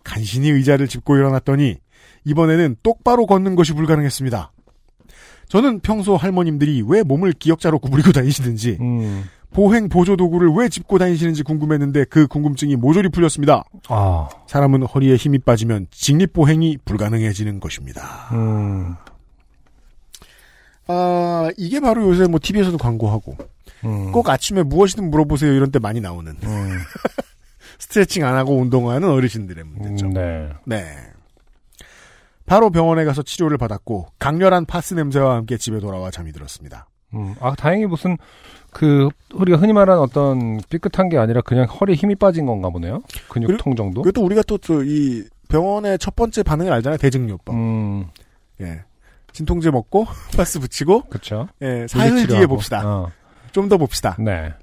간신히 0.03 0.49
의자를 0.49 0.87
짚고 0.87 1.15
일어났더니 1.15 1.77
이번에는 2.25 2.77
똑바로 2.83 3.25
걷는 3.25 3.55
것이 3.55 3.73
불가능했습니다. 3.73 4.51
저는 5.47 5.79
평소 5.81 6.15
할머님들이 6.15 6.83
왜 6.87 7.03
몸을 7.03 7.33
기역자로 7.33 7.79
구부리고 7.79 8.11
다니시는지 8.11 8.77
음. 8.81 9.25
보행 9.51 9.87
보조 9.89 10.17
도구를 10.17 10.49
왜 10.49 10.67
짚고 10.67 10.97
다니시는지 10.97 11.43
궁금했는데 11.43 12.05
그 12.05 12.27
궁금증이 12.27 12.75
모조리 12.75 13.09
풀렸습니다. 13.09 13.63
아. 13.87 14.27
사람은 14.47 14.83
허리에 14.83 15.15
힘이 15.15 15.39
빠지면 15.39 15.87
직립 15.91 16.33
보행이 16.33 16.79
불가능해지는 16.83 17.59
것입니다. 17.59 18.29
음. 18.33 18.95
아 20.87 21.49
이게 21.57 21.79
바로 21.79 22.07
요새 22.09 22.25
뭐 22.27 22.39
TV에서도 22.41 22.77
광고하고 22.77 23.37
음. 23.85 24.11
꼭 24.11 24.29
아침에 24.29 24.63
무엇이든 24.63 25.09
물어보세요 25.09 25.53
이런 25.53 25.71
때 25.71 25.79
많이 25.79 26.01
나오는 26.01 26.35
음. 26.43 26.69
스트레칭 27.79 28.25
안 28.25 28.35
하고 28.35 28.57
운동하는 28.57 29.09
어르신들의 29.09 29.63
문제죠. 29.63 30.05
음, 30.07 30.13
네. 30.13 30.49
네. 30.65 30.85
바로 32.45 32.69
병원에 32.69 33.03
가서 33.05 33.23
치료를 33.23 33.57
받았고 33.57 34.07
강렬한 34.19 34.65
파스 34.65 34.93
냄새와 34.93 35.35
함께 35.35 35.57
집에 35.57 35.79
돌아와 35.79 36.11
잠이 36.11 36.31
들었습니다. 36.31 36.87
음. 37.13 37.33
아, 37.39 37.55
다행히 37.55 37.85
무슨 37.85 38.17
그 38.71 39.09
우리가 39.33 39.57
흔히 39.57 39.73
말하는 39.73 40.01
어떤 40.01 40.59
삐끗한 40.69 41.09
게 41.09 41.17
아니라 41.17 41.41
그냥 41.41 41.65
허리에 41.65 41.95
힘이 41.95 42.15
빠진 42.15 42.45
건가 42.45 42.69
보네요. 42.69 43.01
근육통 43.29 43.75
정도. 43.75 44.01
그것도 44.03 44.23
우리가 44.23 44.43
또 44.43 44.57
이 44.83 45.23
병원의 45.47 45.99
첫 45.99 46.15
번째 46.15 46.43
반응을 46.43 46.71
알잖아요. 46.73 46.97
대증요법. 46.97 47.55
음. 47.55 48.05
예. 48.61 48.83
진통제 49.35 49.69
먹고 49.69 50.07
파스 50.35 50.59
붙이고 50.59 51.03
그렇죠. 51.03 51.47
예, 51.61 51.85
사흘 51.89 52.25
뒤에 52.25 52.45
봅시다. 52.45 52.81
어. 52.87 53.11
좀더 53.51 53.77
봅시다. 53.77 54.15
네. 54.17 54.53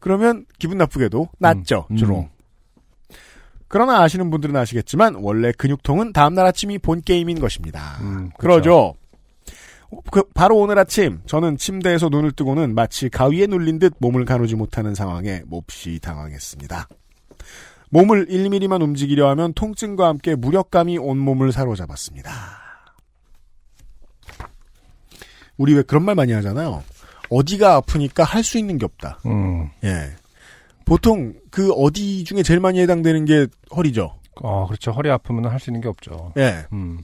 그러면 0.00 0.46
기분 0.58 0.78
나쁘게도 0.78 1.28
낫죠. 1.38 1.86
음. 1.90 1.96
주로. 1.96 2.28
그러나 3.68 4.02
아시는 4.02 4.30
분들은 4.30 4.56
아시겠지만 4.56 5.16
원래 5.20 5.52
근육통은 5.52 6.12
다음날 6.12 6.46
아침이 6.46 6.78
본 6.78 7.02
게임인 7.02 7.40
것입니다. 7.40 7.98
음, 8.00 8.30
그러죠. 8.38 8.94
그 10.10 10.22
바로 10.34 10.56
오늘 10.56 10.78
아침 10.78 11.20
저는 11.26 11.56
침대에서 11.58 12.08
눈을 12.08 12.32
뜨고는 12.32 12.74
마치 12.74 13.08
가위에 13.08 13.46
눌린 13.46 13.78
듯 13.78 13.94
몸을 13.98 14.24
가누지 14.24 14.54
못하는 14.56 14.94
상황에 14.94 15.42
몹시 15.46 15.98
당황했습니다. 16.00 16.88
몸을 17.90 18.26
1mm만 18.26 18.82
움직이려 18.82 19.28
하면 19.30 19.52
통증과 19.52 20.08
함께 20.08 20.34
무력감이 20.34 20.98
온몸을 20.98 21.52
사로잡았습니다. 21.52 22.65
우리 25.58 25.74
왜 25.74 25.82
그런 25.82 26.04
말 26.04 26.14
많이 26.14 26.32
하잖아요. 26.32 26.82
어디가 27.30 27.74
아프니까 27.76 28.24
할 28.24 28.42
수 28.44 28.58
있는 28.58 28.78
게 28.78 28.84
없다. 28.84 29.18
음. 29.26 29.70
예. 29.84 30.10
보통 30.84 31.34
그 31.50 31.72
어디 31.72 32.22
중에 32.24 32.42
제일 32.42 32.60
많이 32.60 32.78
해당되는 32.80 33.24
게 33.24 33.46
허리죠. 33.74 34.14
어, 34.42 34.66
그렇죠. 34.66 34.92
허리 34.92 35.10
아프면 35.10 35.46
할 35.50 35.58
수 35.58 35.70
있는 35.70 35.80
게 35.80 35.88
없죠. 35.88 36.32
예. 36.36 36.66
음. 36.72 37.00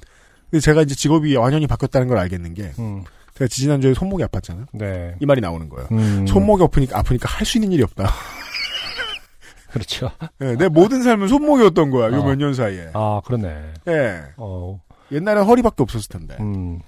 근데 0.50 0.60
제가 0.60 0.82
이제 0.82 0.94
직업이 0.94 1.34
완전히 1.36 1.66
바뀌었다는 1.66 2.06
걸 2.08 2.18
알겠는 2.18 2.54
게 2.54 2.72
음. 2.78 3.02
제가 3.34 3.48
지지난주에 3.48 3.94
손목이 3.94 4.22
아팠잖아요. 4.24 4.66
네. 4.72 5.16
이 5.20 5.26
말이 5.26 5.40
나오는 5.40 5.68
거예요. 5.68 5.88
음. 5.90 6.26
손목이 6.26 6.62
아프니까 6.62 6.98
아프니까 6.98 7.28
할 7.28 7.46
수 7.46 7.56
있는 7.58 7.72
일이 7.72 7.82
없다. 7.82 8.04
그렇죠. 9.72 10.10
예, 10.42 10.54
내 10.56 10.68
모든 10.68 11.02
삶은 11.02 11.28
손목이었던 11.28 11.90
거야. 11.90 12.12
요 12.12 12.20
어. 12.20 12.24
몇년 12.26 12.52
사이에. 12.52 12.90
아, 12.92 13.22
그러네. 13.24 13.72
예. 13.88 14.20
어. 14.36 14.78
옛날엔 15.10 15.44
허리밖에 15.44 15.82
없었을 15.82 16.08
텐데. 16.10 16.36
음. 16.40 16.80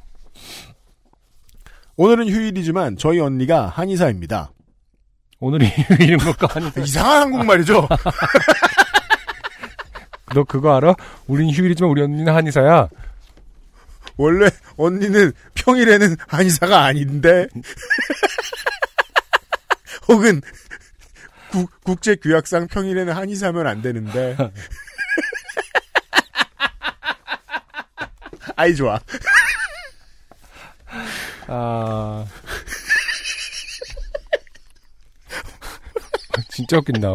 오늘은 1.97 2.29
휴일이지만 2.29 2.97
저희 2.97 3.21
언니가 3.21 3.69
한의사입니다. 3.69 4.51
오늘이 5.41 5.67
휴일인 5.69 6.19
것과 6.19 6.49
아니 6.55 6.71
이상한 6.85 7.23
한국말이죠. 7.23 7.89
너 10.35 10.45
그거 10.45 10.77
알아? 10.77 10.95
우린 11.27 11.51
휴일이지만 11.51 11.91
우리 11.91 12.03
언니는 12.03 12.35
한의사야. 12.35 12.89
원래 14.17 14.49
언니는 14.77 15.33
평일에는 15.55 16.17
한의사가 16.29 16.85
아닌데 16.85 17.47
혹은 20.09 20.41
국, 21.51 21.71
국제 21.83 22.15
규약상 22.17 22.69
평일에는 22.69 23.13
한의사면 23.13 23.67
안 23.67 23.83
되는데 23.83 24.37
아이 28.57 28.75
좋아. 28.75 28.99
아. 31.47 32.27
진짜 36.51 36.79
웃긴다. 36.79 37.15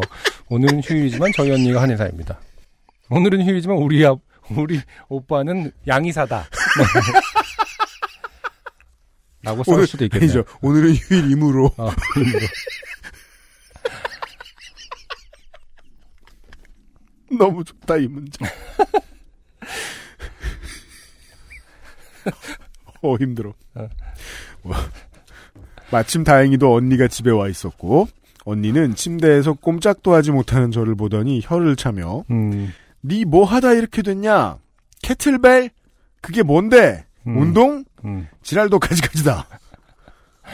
오늘은 0.49 0.82
휴일이지만 0.82 1.32
저희 1.36 1.51
언니가 1.51 1.82
한의사입니다. 1.82 2.39
오늘은 3.09 3.43
휴일이지만 3.45 3.77
우리 3.77 4.05
아, 4.05 4.15
우리 4.51 4.80
오빠는 5.07 5.71
양의사다. 5.88 6.47
라고 9.41 9.63
써 9.63 9.71
오늘 9.73 9.88
수도 9.88 10.03
있겠네요. 10.05 10.30
아니죠. 10.30 10.43
오늘은 10.61 10.93
휴일이므로 10.95 11.71
어, 11.77 11.89
그림으로. 12.13 12.39
너무 17.38 17.63
좋다 17.63 17.97
이 17.97 18.07
문제. 18.07 18.45
어 23.01 23.15
힘들어. 23.15 23.53
어. 23.84 23.89
와. 24.63 24.77
마침 25.91 26.23
다행히도 26.23 26.73
언니가 26.73 27.07
집에 27.07 27.32
와 27.32 27.47
있었고 27.47 28.07
언니는 28.45 28.95
침대에서 28.95 29.53
꼼짝도 29.53 30.13
하지 30.13 30.32
못하는 30.32 30.71
저를 30.71 30.95
보더니 30.95 31.41
혀를 31.43 31.75
차며 31.75 32.23
음, 32.30 32.73
니뭐 33.03 33.45
하다 33.45 33.73
이렇게 33.73 34.01
됐냐? 34.01 34.57
캐틀벨? 35.01 35.69
그게 36.21 36.43
뭔데? 36.43 37.05
음. 37.27 37.38
운동? 37.38 37.84
음. 38.05 38.27
지랄도 38.43 38.80
가지가지다. 38.80 39.47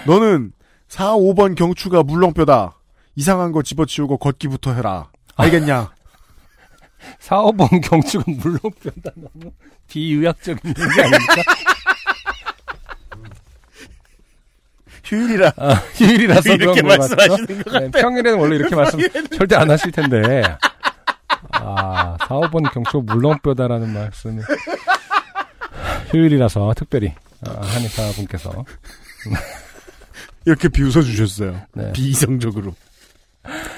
너는 0.06 0.52
4, 0.88 1.14
5번 1.16 1.56
경추가 1.56 2.04
물렁뼈다. 2.04 2.76
이상한 3.16 3.52
거 3.52 3.62
집어치우고 3.64 4.18
걷기부터 4.18 4.74
해라. 4.74 5.10
알겠냐? 5.36 5.94
사업원 7.20 7.82
경축은 7.82 8.38
물론뼈다 8.38 9.12
너무 9.16 9.52
비의학적인 9.88 10.70
얘기 10.70 11.02
아닙니까? 11.02 11.36
휴일이라 15.06 15.54
아, 15.58 15.74
휴일이라서 15.94 16.54
이렇게 16.54 16.82
그런 16.82 16.98
것? 16.98 17.10
말씀하시는 17.16 17.64
것 17.64 17.80
네, 17.80 17.92
평일에는 17.92 18.40
원래 18.40 18.56
이렇게 18.56 18.76
말씀 18.76 19.00
절대 19.30 19.56
안 19.56 19.70
하실 19.70 19.92
텐데. 19.92 20.42
아, 21.52 22.18
사업원 22.28 22.64
경축 22.64 23.06
물론뼈다라는 23.06 23.94
말씀이. 23.94 24.42
휴일이라서 26.12 26.74
특별히 26.76 27.14
아, 27.46 27.52
한의사분께서 27.62 28.66
이렇게 30.46 30.70
비웃어 30.70 31.02
주셨어요. 31.02 31.62
네. 31.74 31.92
비이성적으로. 31.94 32.74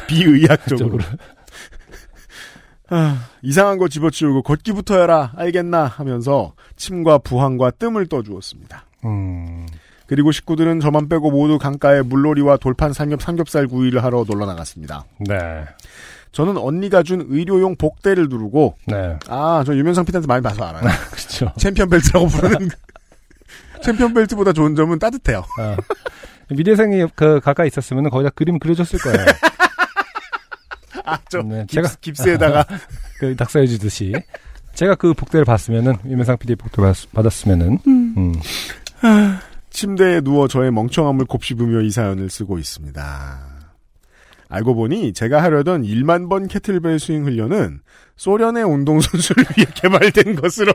비의학적으로. 0.08 1.04
아, 2.90 3.28
이상한 3.42 3.78
거 3.78 3.90
집어치우고 3.90 4.44
걷기부터 4.44 5.00
해라. 5.00 5.34
알겠나 5.36 5.86
하면서 5.86 6.54
침과 6.78 7.18
부항과 7.20 7.72
뜸을 7.72 8.08
떠주었습니다. 8.08 8.86
음, 9.06 9.66
그리고 10.08 10.32
식구들은 10.32 10.80
저만 10.80 11.10
빼고 11.10 11.32
모두 11.32 11.58
강가에 11.60 12.02
물놀이와 12.02 12.58
돌판 12.58 12.94
삼겹 12.94 13.22
삼겹살 13.22 13.68
구이를 13.68 14.04
하러 14.04 14.24
놀러 14.28 14.46
나갔습니다. 14.46 15.04
네, 15.20 15.66
저는 16.32 16.58
언니가 16.58 17.04
준 17.04 17.26
의료용 17.30 17.76
복대를 17.76 18.30
두르고 18.30 18.76
네, 18.88 19.18
아, 19.28 19.64
저 19.66 19.76
유명상 19.76 20.06
PD한테 20.06 20.28
많이 20.28 20.42
봐서 20.42 20.64
알아요. 20.64 20.84
그렇죠. 21.12 21.52
챔피언 21.58 21.90
벨트라고 21.90 22.28
부르는 22.28 22.70
챔피언 23.84 24.14
벨트보다 24.14 24.54
좋은 24.54 24.76
점은 24.76 24.98
따뜻해요. 25.00 25.44
아, 25.60 25.76
미대생이 26.50 27.06
그 27.16 27.40
가까이 27.42 27.68
있었으면 27.68 28.10
거기다 28.10 28.30
그림 28.34 28.60
그려줬을 28.60 29.00
거예요. 29.00 29.26
아, 31.06 31.18
저 31.30 31.42
네, 31.42 31.66
깁스, 31.68 31.82
제가- 31.96 32.02
깁스에다가 32.02 32.66
그 33.20 33.36
낙서해 33.38 33.68
주듯이 33.68 34.14
제가 34.74 34.96
그 34.96 35.14
복대를 35.14 35.44
봤으면은 35.46 35.96
유명상 36.06 36.38
PD 36.38 36.56
복대 36.56 36.82
받, 36.82 36.96
받았으면은 37.14 37.80
음. 37.88 38.34
침대에 39.78 40.22
누워 40.22 40.48
저의 40.48 40.72
멍청함을 40.72 41.26
곱씹으며 41.26 41.82
이 41.82 41.92
사연을 41.92 42.32
쓰고 42.32 42.58
있습니다. 42.58 43.40
알고 44.50 44.74
보니 44.74 45.14
제가 45.14 45.44
하려던 45.44 45.84
1만 45.84 46.30
번 46.30 46.48
캐틀벨 46.48 47.00
스윙 47.00 47.26
훈련은 47.26 47.82
소련의 48.16 48.64
운동선수를 48.64 49.46
위해 49.56 49.68
개발된 49.76 50.36
것으로 50.36 50.74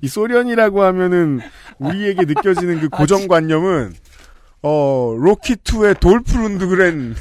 이 0.00 0.06
소련이라고 0.06 0.84
하면은 0.84 1.40
우리에게 1.78 2.24
느껴지는 2.24 2.78
그 2.78 2.88
고정관념은 2.88 3.94
어 4.62 5.16
로키2의 5.18 5.98
돌프 5.98 6.36
룬드그렌 6.36 7.16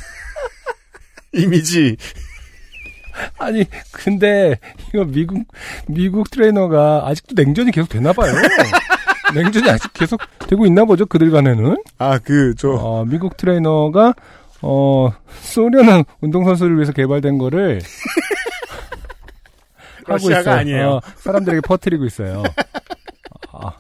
이미지 1.33 1.97
아니 3.39 3.65
근데 3.91 4.59
이거 4.89 5.05
미국 5.05 5.47
미국 5.87 6.29
트레이너가 6.29 7.07
아직도 7.07 7.33
냉전이 7.35 7.71
계속 7.71 7.89
되나 7.89 8.13
봐요. 8.13 8.31
냉전이 9.33 9.69
아직 9.69 9.91
계속 9.93 10.19
되고 10.47 10.65
있나 10.65 10.85
보죠 10.85 11.05
그들 11.05 11.31
간에는. 11.31 11.77
아그저 11.97 12.69
어, 12.69 13.05
미국 13.05 13.37
트레이너가 13.37 14.13
어 14.61 15.11
소련은 15.41 16.03
운동 16.21 16.45
선수를 16.45 16.75
위해서 16.75 16.91
개발된 16.91 17.37
거를 17.37 17.81
하고 20.05 20.13
러시아가 20.13 20.39
있어요. 20.41 20.55
아니에요. 20.55 20.89
어, 20.89 21.01
사람들에게 21.17 21.61
퍼뜨리고 21.61 22.05
있어요. 22.05 22.43
아, 23.53 23.71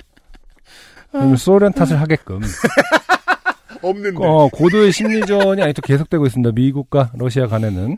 소련 1.37 1.73
탓을 1.73 1.99
하게끔. 1.99 2.41
없는데 3.81 4.17
어, 4.23 4.47
고도의 4.49 4.91
심리전이 4.91 5.61
아직도 5.61 5.81
계속되고 5.81 6.25
있습니다. 6.27 6.51
미국과 6.53 7.11
러시아 7.15 7.47
간에는. 7.47 7.97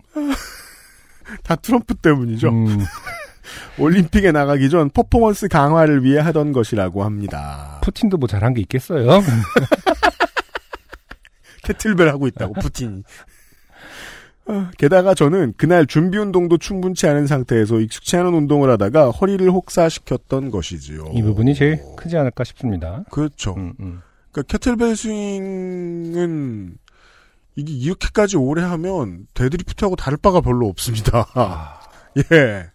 다 1.43 1.55
트럼프 1.55 1.93
때문이죠. 1.95 2.49
음, 2.49 2.79
올림픽에 3.77 4.31
나가기 4.31 4.69
전 4.69 4.89
퍼포먼스 4.89 5.47
강화를 5.47 6.03
위해 6.03 6.19
하던 6.19 6.53
것이라고 6.53 7.03
합니다. 7.03 7.79
푸틴도 7.83 8.17
뭐 8.17 8.27
잘한 8.27 8.53
게 8.53 8.61
있겠어요? 8.61 9.07
캐틀벨 11.63 12.09
하고 12.09 12.27
있다고 12.27 12.53
푸틴이. 12.53 13.03
어, 14.45 14.69
게다가 14.77 15.13
저는 15.13 15.53
그날 15.55 15.85
준비 15.85 16.17
운동도 16.17 16.57
충분치 16.57 17.07
않은 17.07 17.27
상태에서 17.27 17.79
익숙치 17.79 18.17
않은 18.17 18.33
운동을 18.33 18.69
하다가 18.71 19.11
허리를 19.11 19.49
혹사시켰던 19.49 20.51
것이지요. 20.51 21.11
이 21.13 21.21
부분이 21.21 21.55
제일 21.55 21.79
크지 21.95 22.17
않을까 22.17 22.43
싶습니다. 22.43 23.05
그렇죠. 23.09 23.53
음, 23.55 23.73
음. 23.79 24.01
그러니까 24.31 24.51
kettlebell 24.51 24.97
swing은 24.97 26.77
이게 27.55 27.73
이렇게까지 27.73 28.35
오래 28.35 28.63
하면 28.63 29.27
데드리프트하고 29.33 29.95
다를 29.95 30.17
바가 30.17 30.41
별로 30.41 30.67
없습니다. 30.67 31.25
아. 31.35 31.79
예. 32.33 32.72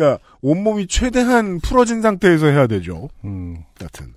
그러니까 0.00 0.18
온몸이 0.40 0.86
최대한 0.86 1.60
풀어진 1.60 2.00
상태에서 2.00 2.46
해야 2.46 2.66
되죠. 2.66 3.10
음, 3.24 3.62
여튼 3.82 4.14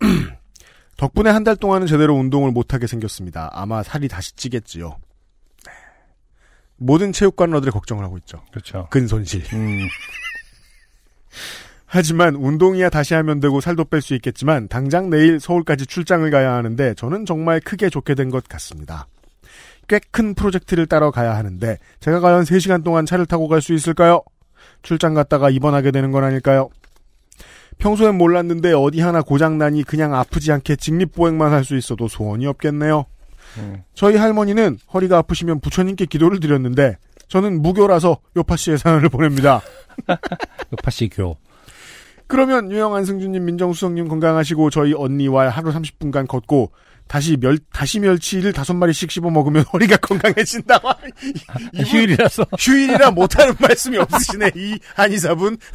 덕분에 0.98 1.30
한 1.30 1.44
달 1.44 1.56
동안은 1.56 1.86
제대로 1.86 2.14
운동을 2.14 2.52
못하게 2.52 2.86
생겼습니다. 2.86 3.50
아마 3.52 3.82
살이 3.82 4.06
다시 4.08 4.34
찌겠지요. 4.36 4.96
네. 5.66 5.72
모든 6.76 7.12
체육관러들의 7.12 7.72
걱정을 7.72 8.04
하고 8.04 8.18
있죠. 8.18 8.42
그렇죠. 8.50 8.86
근손실. 8.90 9.42
음, 9.54 9.80
하지만 11.86 12.34
운동이야 12.34 12.90
다시 12.90 13.14
하면 13.14 13.40
되고 13.40 13.60
살도 13.60 13.84
뺄 13.86 14.02
수 14.02 14.14
있겠지만 14.14 14.68
당장 14.68 15.10
내일 15.10 15.40
서울까지 15.40 15.86
출장을 15.86 16.28
가야 16.30 16.52
하는데 16.52 16.94
저는 16.94 17.24
정말 17.24 17.60
크게 17.60 17.88
좆되게 17.88 18.14
된 18.14 18.30
것 18.30 18.46
같습니다. 18.48 19.06
꽤 19.86 20.00
큰 20.10 20.34
프로젝트를 20.34 20.86
따러 20.86 21.10
가야 21.10 21.36
하는데 21.36 21.76
제가 22.00 22.20
과연 22.20 22.44
3시간 22.44 22.82
동안 22.84 23.04
차를 23.04 23.26
타고 23.26 23.48
갈 23.48 23.60
수 23.60 23.74
있을까요? 23.74 24.22
출장 24.84 25.14
갔다가 25.14 25.50
입원하게 25.50 25.90
되는 25.90 26.12
건 26.12 26.22
아닐까요? 26.22 26.68
평소엔 27.78 28.16
몰랐는데 28.16 28.72
어디 28.72 29.00
하나 29.00 29.20
고장나니 29.22 29.82
그냥 29.82 30.14
아프지 30.14 30.52
않게 30.52 30.76
직립보행만 30.76 31.50
할 31.50 31.64
수 31.64 31.76
있어도 31.76 32.06
소원이 32.06 32.46
없겠네요. 32.46 33.06
음. 33.58 33.82
저희 33.94 34.16
할머니는 34.16 34.78
허리가 34.92 35.18
아프시면 35.18 35.58
부처님께 35.60 36.06
기도를 36.06 36.38
드렸는데 36.38 36.98
저는 37.28 37.62
무교라서 37.62 38.18
요파 38.36 38.56
씨의 38.56 38.78
사연을 38.78 39.08
보냅니다. 39.08 39.60
요파시 40.72 41.08
교. 41.08 41.36
그러면 42.26 42.70
유영 42.70 42.94
안승준님, 42.94 43.44
민정수석님 43.44 44.08
건강하시고 44.08 44.70
저희 44.70 44.92
언니와 44.94 45.48
하루 45.48 45.70
30분간 45.72 46.26
걷고 46.28 46.70
다시 47.06 47.36
멸 47.36 47.58
다시 47.72 48.00
멸치를 48.00 48.52
다섯 48.52 48.74
마리씩 48.74 49.10
씹어 49.10 49.30
먹으면 49.30 49.62
허리가 49.72 49.96
건강해진다. 49.98 50.80
이- 51.22 51.32
이분 51.74 51.84
휴일이라서. 51.86 52.46
휴일이라 52.58 53.10
못하는 53.12 53.54
말씀이 53.60 53.98
없으시네 53.98 54.50
이 54.56 54.78
한의사분. 54.94 55.58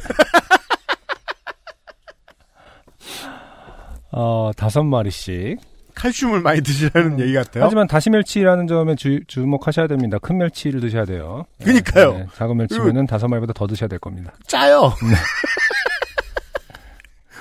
어, 4.12 4.50
다섯 4.56 4.82
마리씩. 4.82 5.58
칼슘을 5.94 6.40
많이 6.40 6.62
드시라는 6.62 7.20
얘기 7.20 7.34
같아요. 7.34 7.62
하지만 7.64 7.86
다시 7.86 8.08
멸치라는 8.10 8.66
점에 8.66 8.94
주, 8.94 9.20
주목하셔야 9.26 9.86
됩니다. 9.86 10.18
큰 10.18 10.38
멸치를 10.38 10.80
드셔야 10.80 11.04
돼요. 11.04 11.44
그니까요. 11.62 12.12
네, 12.14 12.26
작은 12.36 12.56
멸치면은 12.56 13.06
다섯 13.06 13.28
마리보다 13.28 13.52
더 13.52 13.66
드셔야 13.66 13.86
될 13.88 13.98
겁니다. 13.98 14.32
짜요. 14.46 14.94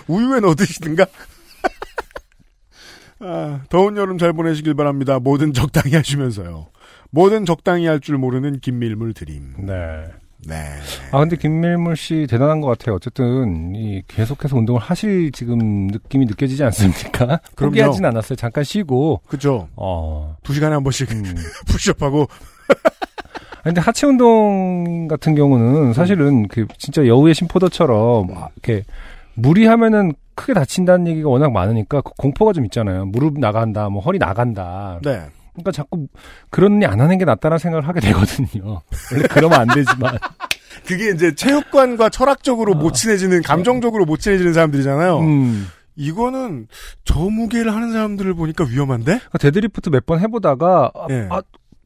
우유에 0.08 0.42
넣어 0.42 0.56
드시든가. 0.56 1.06
아, 3.22 3.62
더운 3.70 3.98
여름 3.98 4.18
잘 4.18 4.34
보내시길 4.34 4.74
바랍니다. 4.76 5.20
뭐든 5.20 5.54
적당히 5.54 5.96
하시면서요. 5.96 6.68
뭐든 7.12 7.46
적당히 7.46 7.86
할 7.86 8.00
줄 8.00 8.18
모르는 8.18 8.60
김밀물 8.60 9.14
드림. 9.14 9.54
네. 9.66 10.06
네. 10.48 10.56
아, 11.12 11.20
근데 11.20 11.36
김밀물 11.36 11.98
씨 11.98 12.26
대단한 12.30 12.62
것 12.62 12.68
같아요. 12.68 12.96
어쨌든, 12.96 13.76
이, 13.76 14.02
계속해서 14.08 14.56
운동을 14.56 14.80
하실 14.80 15.34
지금 15.34 15.88
느낌이 15.88 16.26
느껴지지 16.28 16.64
않습니까? 16.64 17.42
포기하진 17.58 18.06
않았어요. 18.06 18.38
잠깐 18.38 18.64
쉬고, 18.64 19.20
그죠. 19.28 19.68
어, 19.76 20.38
두 20.44 20.54
시간에 20.54 20.76
한 20.76 20.84
번씩 20.84 21.12
음. 21.12 21.24
푸시업하고. 21.68 22.26
아, 22.30 23.62
근데 23.64 23.82
하체 23.82 24.08
운동 24.08 25.10
같은 25.10 25.36
경우는 25.36 25.92
사실은 25.92 26.48
그 26.48 26.66
진짜 26.78 27.06
여우의 27.06 27.34
심포도처럼 27.36 28.30
아, 28.34 28.48
이렇게 28.56 28.86
무리하면은 29.34 30.14
크게 30.40 30.54
다친다는 30.54 31.08
얘기가 31.08 31.28
워낙 31.30 31.52
많으니까 31.52 32.00
그 32.02 32.12
공포가 32.18 32.54
좀 32.54 32.64
있잖아요. 32.66 33.06
무릎 33.06 33.38
나간다, 33.40 33.90
뭐 33.90 34.02
허리 34.02 34.18
나간다. 34.20 35.00
네. 35.04 35.24
그러니까 35.54 35.72
자꾸 35.74 36.08
그러느니 36.50 36.86
안 36.86 37.02
하는 37.02 37.18
게 37.18 37.26
낫다는 37.26 37.58
생각을 37.58 37.86
하게 37.88 38.00
되거든요. 38.00 38.80
원래 39.12 39.28
그러면 39.30 39.60
안 39.62 39.68
되지만. 39.68 40.18
그게 40.88 41.10
이제 41.10 41.36
체육관과 41.36 42.10
철학적으로 42.10 42.74
못 42.74 42.94
친해지는, 42.94 43.42
감정적으로 43.42 44.06
못 44.06 44.20
친해지는 44.22 44.54
사람들이잖아요. 44.54 45.16
어. 45.16 45.22
음. 45.22 45.68
이거는 45.98 46.68
저 47.04 47.20
무게를 47.20 47.76
하는 47.76 47.92
사람들을 47.92 48.34
보니까 48.36 48.64
위험한데? 48.64 49.04
그러니까 49.18 49.38
데드리프트 49.38 49.90
몇 49.90 50.06
번 50.06 50.22
해보다가 50.22 50.92
아, 50.96 51.08
예. 51.10 51.28
아, 51.30 51.42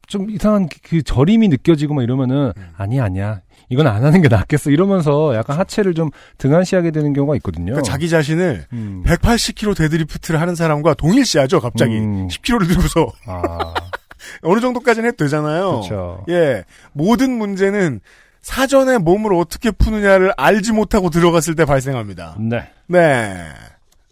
좀 0.06 0.30
이상한 0.30 0.68
그, 0.68 0.78
그 0.84 1.02
저림이 1.02 1.48
느껴지고 1.48 1.94
막 1.94 2.02
이러면은 2.04 2.52
음. 2.56 2.68
아니야 2.76 3.02
아니야 3.04 3.40
이건 3.68 3.86
안 3.86 4.04
하는 4.04 4.22
게 4.22 4.28
낫겠어 4.28 4.70
이러면서 4.70 5.34
약간 5.34 5.58
하체를 5.58 5.94
좀 5.94 6.10
등한시하게 6.38 6.90
되는 6.90 7.12
경우가 7.12 7.36
있거든요. 7.36 7.72
그러니까 7.72 7.82
자기 7.82 8.08
자신을 8.08 8.66
음. 8.72 9.02
180kg 9.06 9.76
데드리프트를 9.76 10.40
하는 10.40 10.54
사람과 10.54 10.94
동일시하죠, 10.94 11.60
갑자기. 11.60 11.98
음. 11.98 12.28
10kg를 12.28 12.68
들고서. 12.68 13.12
아, 13.26 13.74
어느 14.42 14.60
정도까지는 14.60 15.08
해도 15.08 15.24
되잖아요. 15.24 15.80
그렇죠. 15.80 16.24
예. 16.28 16.64
모든 16.92 17.32
문제는 17.32 18.00
사전에 18.42 18.98
몸을 18.98 19.32
어떻게 19.34 19.70
푸느냐를 19.70 20.32
알지 20.36 20.72
못하고 20.72 21.10
들어갔을 21.10 21.54
때 21.54 21.64
발생합니다. 21.64 22.36
네. 22.38 22.68
네. 22.86 23.48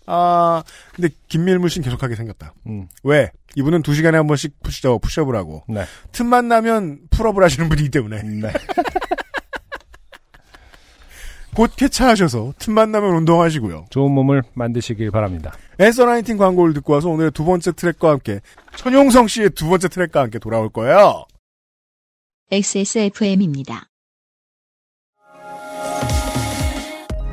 아, 0.06 0.62
근데 0.94 1.10
김밀물 1.28 1.70
씨는 1.70 1.84
계속하게 1.84 2.16
생겼다. 2.16 2.54
음. 2.66 2.88
왜? 3.02 3.30
이분은 3.56 3.82
두 3.82 3.94
시간에 3.94 4.16
한 4.16 4.26
번씩 4.26 4.62
푸시죠, 4.62 4.98
푸시업을 4.98 5.36
하고. 5.36 5.64
네. 5.68 5.84
틈만 6.12 6.48
나면 6.48 7.00
풀업을 7.10 7.44
하시는 7.44 7.68
분이기 7.68 7.90
때문에. 7.90 8.22
네. 8.22 8.52
곧 11.54 11.70
쾌차하셔서 11.76 12.54
틈만 12.58 12.92
나면 12.92 13.14
운동하시고요. 13.16 13.86
좋은 13.90 14.10
몸을 14.12 14.42
만드시길 14.54 15.10
바랍니다. 15.10 15.52
앤서 15.78 16.06
나인틴 16.06 16.38
광고를 16.38 16.72
듣고 16.74 16.94
와서 16.94 17.08
오늘의 17.10 17.32
두 17.32 17.44
번째 17.44 17.72
트랙과 17.72 18.10
함께 18.10 18.40
천용성 18.76 19.28
씨의 19.28 19.50
두 19.50 19.68
번째 19.68 19.88
트랙과 19.88 20.20
함께 20.20 20.38
돌아올 20.38 20.70
거예요. 20.70 21.24
XSFM입니다. 22.50 23.86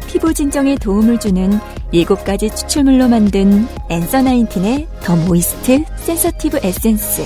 피부 0.07 0.33
진정에 0.33 0.75
도움을 0.75 1.19
주는 1.19 1.51
7가지 1.93 2.53
추출물로 2.55 3.07
만든 3.07 3.67
앤서 3.89 4.23
나인틴의 4.23 4.87
더 5.03 5.15
모이스트 5.15 5.83
센서티브 5.97 6.59
에센스. 6.63 7.23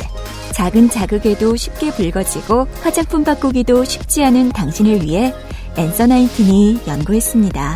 작은 0.53 0.89
자극에도 0.89 1.55
쉽게 1.55 1.91
붉어지고 1.91 2.65
화장품 2.81 3.23
바꾸기도 3.23 3.83
쉽지 3.83 4.23
않은 4.25 4.49
당신을 4.49 5.01
위해 5.01 5.33
앤서 5.75 6.05
나인틴이 6.05 6.81
연구했습니다. 6.87 7.75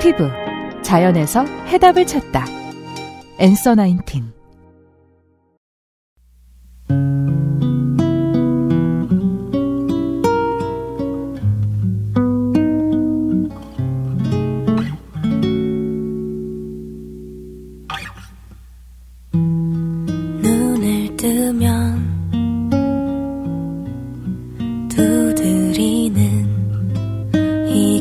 피부 0.00 0.30
자연에서 0.82 1.44
해답을 1.66 2.06
찾다. 2.06 2.46
엔서 3.38 3.74
나인틴 3.74 4.32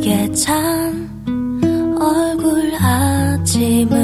이게 0.09 0.31
참 0.31 1.07
얼굴 2.01 2.73
아침을 2.73 3.98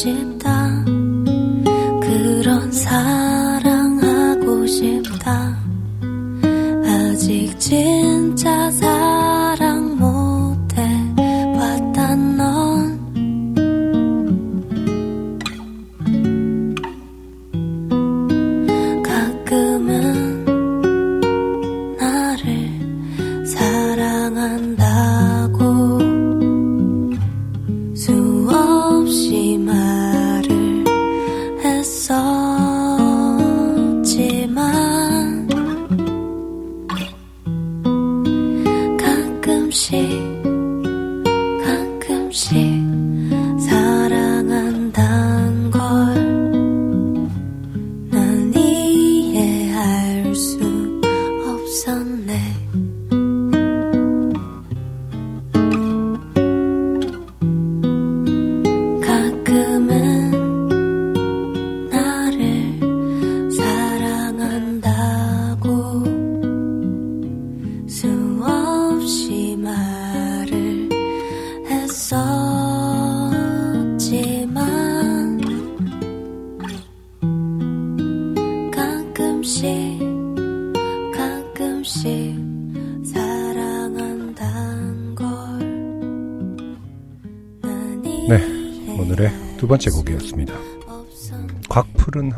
사 0.00 0.29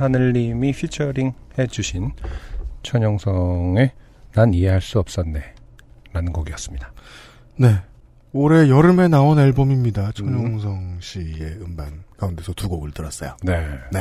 하늘님이 0.03 0.73
피처링 0.73 1.33
해주신 1.59 2.13
천용성의 2.83 3.93
난 4.35 4.55
이해할 4.55 4.81
수 4.81 4.99
없었네 4.99 5.41
라는 6.13 6.33
곡이었습니다. 6.33 6.93
네. 7.57 7.77
올해 8.33 8.69
여름에 8.69 9.09
나온 9.09 9.39
앨범입니다. 9.39 10.13
천용성 10.13 10.99
씨의 11.01 11.59
음반 11.61 12.03
가운데서 12.17 12.55
두 12.55 12.69
곡을 12.69 12.93
들었어요. 12.93 13.37
네. 13.43 13.61
네. 13.93 14.01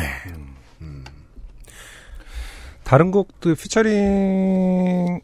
다른 2.83 3.11
곡도 3.11 3.55
피처링을 3.55 5.21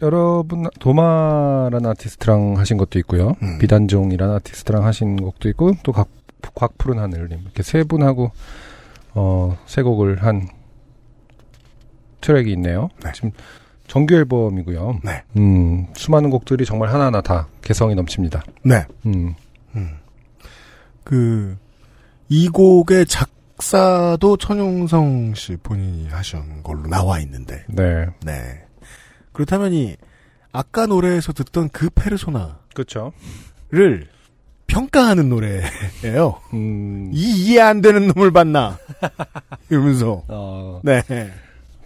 여러분 0.00 0.66
도마라는 0.78 1.90
아티스트랑 1.90 2.58
하신 2.58 2.76
것도 2.76 2.98
있고요. 3.00 3.34
음. 3.42 3.58
비단종이라는 3.58 4.34
아티스트랑 4.36 4.84
하신 4.84 5.16
곡도 5.16 5.48
있고 5.50 5.72
또 5.82 5.92
곽, 5.92 6.08
곽푸른 6.54 6.98
하늘님 6.98 7.40
이렇게 7.40 7.62
세 7.62 7.82
분하고 7.82 8.30
어, 9.14 9.56
세 9.66 9.82
곡을 9.82 10.22
한 10.22 10.48
트랙이 12.20 12.52
있네요. 12.52 12.88
네. 13.02 13.12
지금 13.14 13.30
정규 13.86 14.14
앨범이고요. 14.14 15.00
네. 15.04 15.22
음, 15.36 15.86
수많은 15.94 16.30
곡들이 16.30 16.64
정말 16.64 16.92
하나하나 16.92 17.20
다 17.20 17.48
개성이 17.62 17.94
넘칩니다. 17.94 18.42
네. 18.64 18.86
음, 19.06 19.34
그, 21.04 21.56
이 22.28 22.48
곡의 22.48 23.06
작사도 23.06 24.38
천용성 24.38 25.34
씨 25.34 25.56
본인이 25.56 26.08
하신 26.08 26.62
걸로 26.62 26.88
나와 26.88 27.20
있는데, 27.20 27.64
네. 27.68 28.06
네. 28.24 28.64
그렇다면 29.32 29.74
이, 29.74 29.96
아까 30.50 30.86
노래에서 30.86 31.32
듣던 31.32 31.68
그 31.70 31.90
페르소나를 31.90 32.54
그렇죠. 32.72 33.12
평가하는 34.66 35.28
노래예요. 35.28 36.40
음, 36.52 37.10
이 37.12 37.44
이해 37.52 37.60
안 37.60 37.80
되는 37.80 38.08
놈을 38.08 38.32
봤나? 38.32 38.78
이러면서, 39.70 40.22
어, 40.28 40.80
네. 40.82 41.02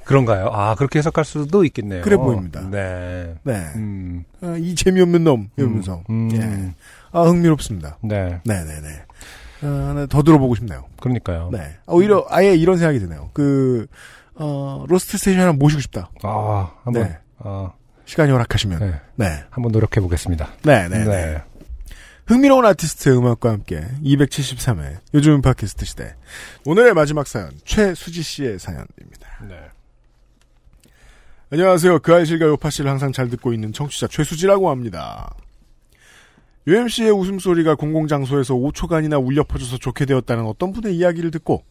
그런가요? 0.04 0.48
아, 0.52 0.74
그렇게 0.74 0.98
해석할 1.00 1.24
수도 1.24 1.64
있겠네요. 1.64 2.02
그래 2.02 2.16
보입니다. 2.16 2.60
네. 2.70 3.34
네. 3.42 3.52
음, 3.76 4.24
아, 4.40 4.56
이 4.58 4.74
재미없는 4.74 5.22
놈, 5.24 5.50
이러면서. 5.56 6.02
음, 6.08 6.30
예. 6.32 6.72
아, 7.12 7.22
흥미롭습니다. 7.24 7.98
네. 8.02 8.40
네 8.44 8.54
네 8.64 8.80
네. 8.80 8.88
아, 9.62 9.92
네, 9.94 10.06
더 10.08 10.22
들어보고 10.22 10.54
싶네요. 10.54 10.84
그러니까요. 11.00 11.50
네. 11.52 11.58
아, 11.86 11.92
오히려 11.92 12.24
아예 12.30 12.54
이런 12.54 12.78
생각이 12.78 13.00
드네요. 13.00 13.30
그, 13.34 13.86
어, 14.36 14.84
로스트 14.88 15.18
스테이션 15.18 15.42
하나 15.42 15.52
모시고 15.52 15.80
싶다. 15.82 16.10
아, 16.22 16.70
한번, 16.84 17.02
네. 17.02 17.18
아, 17.40 17.72
시간이 18.06 18.30
허락하시면. 18.32 18.78
네. 18.78 18.94
네. 19.16 19.44
한번 19.50 19.72
노력해 19.72 20.00
보겠습니다. 20.00 20.48
네 20.62 20.88
네. 20.88 21.04
네. 21.04 21.42
흥미로운 22.28 22.66
아티스트의 22.66 23.16
음악과 23.16 23.50
함께 23.50 23.80
273회 24.04 24.98
요즘 25.14 25.40
팟캐스트 25.40 25.86
시대. 25.86 26.14
오늘의 26.66 26.92
마지막 26.92 27.26
사연, 27.26 27.50
최수지 27.64 28.22
씨의 28.22 28.58
사연입니다. 28.58 29.46
네. 29.48 29.56
안녕하세요. 31.50 32.00
그 32.00 32.14
아이실과 32.14 32.44
요파 32.44 32.68
씨를 32.68 32.90
항상 32.90 33.12
잘 33.12 33.30
듣고 33.30 33.54
있는 33.54 33.72
청취자 33.72 34.08
최수지라고 34.08 34.68
합니다. 34.68 35.34
UMC의 36.66 37.12
웃음소리가 37.12 37.76
공공장소에서 37.76 38.52
5초간이나 38.52 39.24
울려 39.24 39.42
퍼져서 39.42 39.78
좋게 39.78 40.04
되었다는 40.04 40.44
어떤 40.44 40.74
분의 40.74 40.94
이야기를 40.96 41.30
듣고 41.30 41.64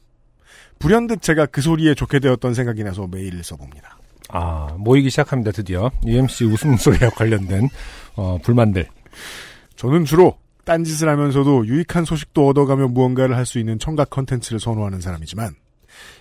불현듯 0.79 1.21
제가 1.21 1.45
그 1.45 1.61
소리에 1.61 1.93
좋게 1.93 2.17
되었던 2.17 2.55
생각이 2.55 2.83
나서 2.83 3.05
메일을 3.05 3.43
써봅니다. 3.43 3.99
아, 4.29 4.75
모이기 4.79 5.11
시작합니다, 5.11 5.51
드디어. 5.51 5.91
UMC 6.03 6.45
웃음소리와 6.45 7.11
관련된, 7.11 7.69
어, 8.15 8.39
불만들. 8.41 8.87
저는 9.75 10.05
주로 10.05 10.35
딴짓을 10.67 11.07
하면서도 11.09 11.65
유익한 11.65 12.05
소식도 12.05 12.47
얻어가며 12.47 12.89
무언가를 12.89 13.35
할 13.35 13.45
수 13.47 13.57
있는 13.57 13.79
청각 13.79 14.09
컨텐츠를 14.09 14.59
선호하는 14.59 14.99
사람이지만 14.99 15.55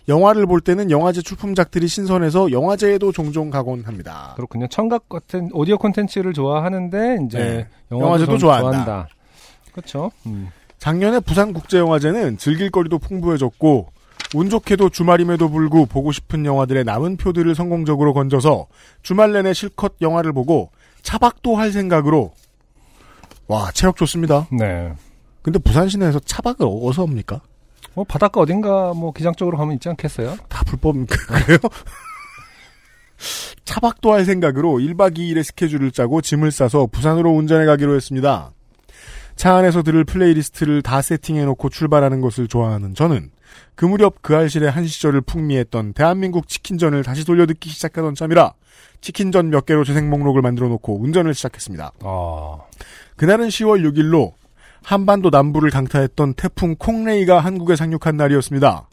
영화를 0.09 0.47
볼 0.47 0.61
때는 0.61 0.91
영화제 0.93 1.21
출품작들이 1.21 1.89
신선해서 1.89 2.53
영화제에도 2.53 3.11
종종 3.11 3.51
가곤 3.51 3.83
합니다. 3.83 4.33
그렇군요. 4.37 4.69
청각 4.69 5.09
같은 5.09 5.51
오디오 5.53 5.77
콘텐츠를 5.77 6.33
좋아하는데, 6.33 7.19
이제, 7.27 7.39
네. 7.39 7.67
영화도, 7.91 8.07
영화제도 8.07 8.31
좀 8.33 8.39
좋아한다. 8.39 9.09
그렇죠. 9.73 10.13
음. 10.27 10.49
작년에 10.79 11.19
부산국제영화제는 11.21 12.39
즐길 12.39 12.71
거리도 12.71 12.99
풍부해졌고 12.99 13.89
운 14.35 14.49
좋게도 14.51 14.91
주말임에도 14.91 15.51
불구 15.51 15.87
보고 15.87 16.13
싶은 16.13 16.47
영화들의 16.47 16.85
남은 16.85 17.17
표들을 17.17 17.55
성공적으로 17.55 18.15
건져서 18.15 18.67
주말 19.03 19.33
내내 19.33 19.53
실컷 19.53 19.95
영화를 20.01 20.33
보고 20.33 20.71
차박도 21.03 21.57
할 21.57 21.73
생각으로 21.73 22.33
와 23.49 23.71
체력 23.73 23.97
좋습니다. 23.97 24.47
네. 24.51 24.93
근데 25.43 25.59
부산 25.59 25.89
시내에서 25.89 26.19
차박을 26.21 26.67
어디서 26.67 27.03
합니까? 27.03 27.41
뭐, 27.95 28.05
바닷가 28.05 28.41
어딘가, 28.41 28.93
뭐, 28.93 29.13
기장적으로 29.13 29.57
가면 29.57 29.75
있지 29.75 29.89
않겠어요? 29.89 30.37
다 30.49 30.63
불법입니까? 30.67 31.17
그래요? 31.45 31.59
차박도 33.65 34.13
할 34.13 34.25
생각으로 34.25 34.75
1박 34.75 35.17
2일의 35.17 35.43
스케줄을 35.43 35.91
짜고 35.91 36.21
짐을 36.21 36.51
싸서 36.51 36.87
부산으로 36.87 37.31
운전해 37.31 37.65
가기로 37.65 37.95
했습니다. 37.95 38.53
차 39.37 39.55
안에서 39.55 39.83
들을 39.83 40.05
플레이리스트를 40.05 40.83
다 40.83 41.01
세팅해놓고 41.01 41.69
출발하는 41.69 42.21
것을 42.21 42.49
좋아하는 42.49 42.95
저는 42.95 43.31
그 43.75 43.85
무렵 43.85 44.23
그알싫의 44.23 44.71
한 44.71 44.87
시절을 44.87 45.23
풍미했던 45.23 45.93
대한민국 45.93 46.49
치킨전을 46.49 47.03
다시 47.05 47.25
돌려듣기 47.25 47.69
시작하던 47.69 48.15
참이라 48.15 48.55
치킨전 49.03 49.51
몇 49.51 49.67
개로 49.67 49.85
재생 49.85 50.09
목록을 50.11 50.43
만들어 50.43 50.69
놓고 50.69 51.03
운전을 51.03 51.35
시작했습니다. 51.35 51.93
아, 52.01 52.59
그날은 53.17 53.49
10월 53.49 53.83
6일로 53.91 54.33
한반도 54.83 55.31
남부를 55.31 55.71
강타했던 55.71 56.35
태풍 56.35 56.77
콩레이가 56.77 57.41
한국에 57.41 57.75
상륙한 57.77 58.17
날이었습니다. 58.17 58.89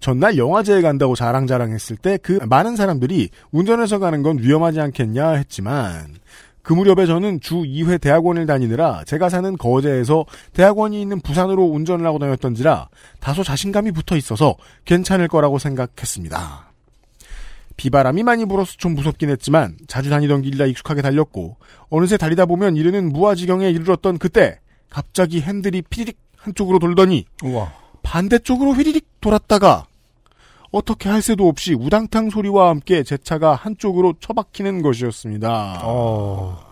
전날 0.00 0.36
영화제에 0.36 0.82
간다고 0.82 1.14
자랑자랑했을 1.14 1.96
때 1.96 2.18
그 2.22 2.40
많은 2.48 2.76
사람들이 2.76 3.28
운전해서 3.52 3.98
가는 3.98 4.22
건 4.22 4.38
위험하지 4.38 4.80
않겠냐 4.80 5.30
했지만 5.30 6.14
그 6.62 6.72
무렵에 6.72 7.06
저는 7.06 7.40
주 7.40 7.56
2회 7.62 8.00
대학원을 8.00 8.46
다니느라 8.46 9.02
제가 9.04 9.28
사는 9.28 9.56
거제에서 9.56 10.24
대학원이 10.54 11.00
있는 11.00 11.20
부산으로 11.20 11.64
운전을 11.64 12.06
하고 12.06 12.18
다녔던지라 12.18 12.88
다소 13.20 13.44
자신감이 13.44 13.92
붙어 13.92 14.16
있어서 14.16 14.56
괜찮을 14.84 15.28
거라고 15.28 15.58
생각했습니다. 15.58 16.71
비바람이 17.76 18.22
많이 18.22 18.44
불어서 18.44 18.74
좀 18.76 18.94
무섭긴 18.94 19.30
했지만 19.30 19.76
자주 19.86 20.10
다니던 20.10 20.42
길이라 20.42 20.66
익숙하게 20.66 21.02
달렸고 21.02 21.56
어느새 21.90 22.16
달리다 22.16 22.46
보면 22.46 22.76
이르는 22.76 23.12
무아지경에 23.12 23.70
이르렀던 23.70 24.18
그때 24.18 24.60
갑자기 24.90 25.40
핸들이 25.40 25.82
피리릭 25.82 26.18
한쪽으로 26.36 26.78
돌더니 26.78 27.24
우와. 27.42 27.72
반대쪽으로 28.02 28.72
휘리릭 28.72 29.06
돌았다가 29.20 29.86
어떻게 30.70 31.08
할 31.08 31.22
새도 31.22 31.48
없이 31.48 31.74
우당탕 31.74 32.30
소리와 32.30 32.70
함께 32.70 33.02
제 33.02 33.16
차가 33.16 33.54
한쪽으로 33.54 34.14
처박히는 34.20 34.82
것이었습니다. 34.82 35.82
어, 35.84 36.71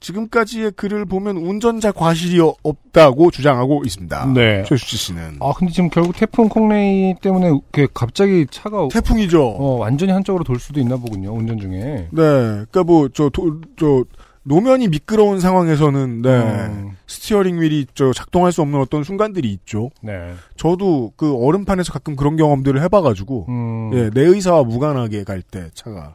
지금까지의 0.00 0.72
글을 0.72 1.04
보면 1.06 1.36
운전자 1.38 1.90
과실이 1.92 2.40
어- 2.40 2.54
없다고 2.62 3.30
주장하고 3.30 3.82
있습니다. 3.84 4.32
네. 4.34 4.62
최수지 4.64 4.96
씨는 4.96 5.38
아, 5.40 5.52
근데 5.56 5.72
지금 5.72 5.88
결국 5.90 6.14
태풍 6.16 6.48
콩레이 6.48 7.14
때문에, 7.20 7.58
그, 7.72 7.86
갑자기 7.92 8.46
차가, 8.50 8.86
태풍이죠. 8.92 9.42
어, 9.42 9.76
완전히 9.78 10.12
한쪽으로 10.12 10.44
돌 10.44 10.58
수도 10.60 10.80
있나 10.80 10.96
보군요, 10.96 11.32
운전 11.32 11.58
중에. 11.58 11.70
네, 11.80 12.08
그러니까 12.10 12.84
뭐저 12.84 13.30
저 13.78 14.04
노면이 14.48 14.86
미끄러운 14.88 15.40
상황에서는 15.40 16.22
네 16.22 16.28
음, 16.30 16.90
스티어링 17.08 17.58
휠이 17.60 17.86
저 17.94 18.12
작동할 18.12 18.52
수 18.52 18.62
없는 18.62 18.78
어떤 18.78 19.02
순간들이 19.02 19.50
있죠. 19.54 19.90
네. 20.02 20.34
저도 20.56 21.12
그 21.16 21.34
얼음판에서 21.34 21.92
가끔 21.92 22.14
그런 22.14 22.36
경험들을 22.36 22.80
해봐가지고 22.84 23.46
음, 23.48 23.90
예, 23.94 24.10
내 24.10 24.20
의사와 24.20 24.62
무관하게 24.62 25.24
갈 25.24 25.42
때 25.42 25.70
차가. 25.74 26.14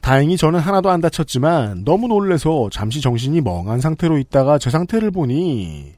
다행히 0.00 0.36
저는 0.36 0.60
하나도 0.60 0.90
안 0.90 1.00
다쳤지만 1.00 1.84
너무 1.84 2.08
놀래서 2.08 2.68
잠시 2.72 3.00
정신이 3.00 3.40
멍한 3.42 3.80
상태로 3.80 4.18
있다가 4.18 4.58
제 4.58 4.70
상태를 4.70 5.10
보니 5.10 5.92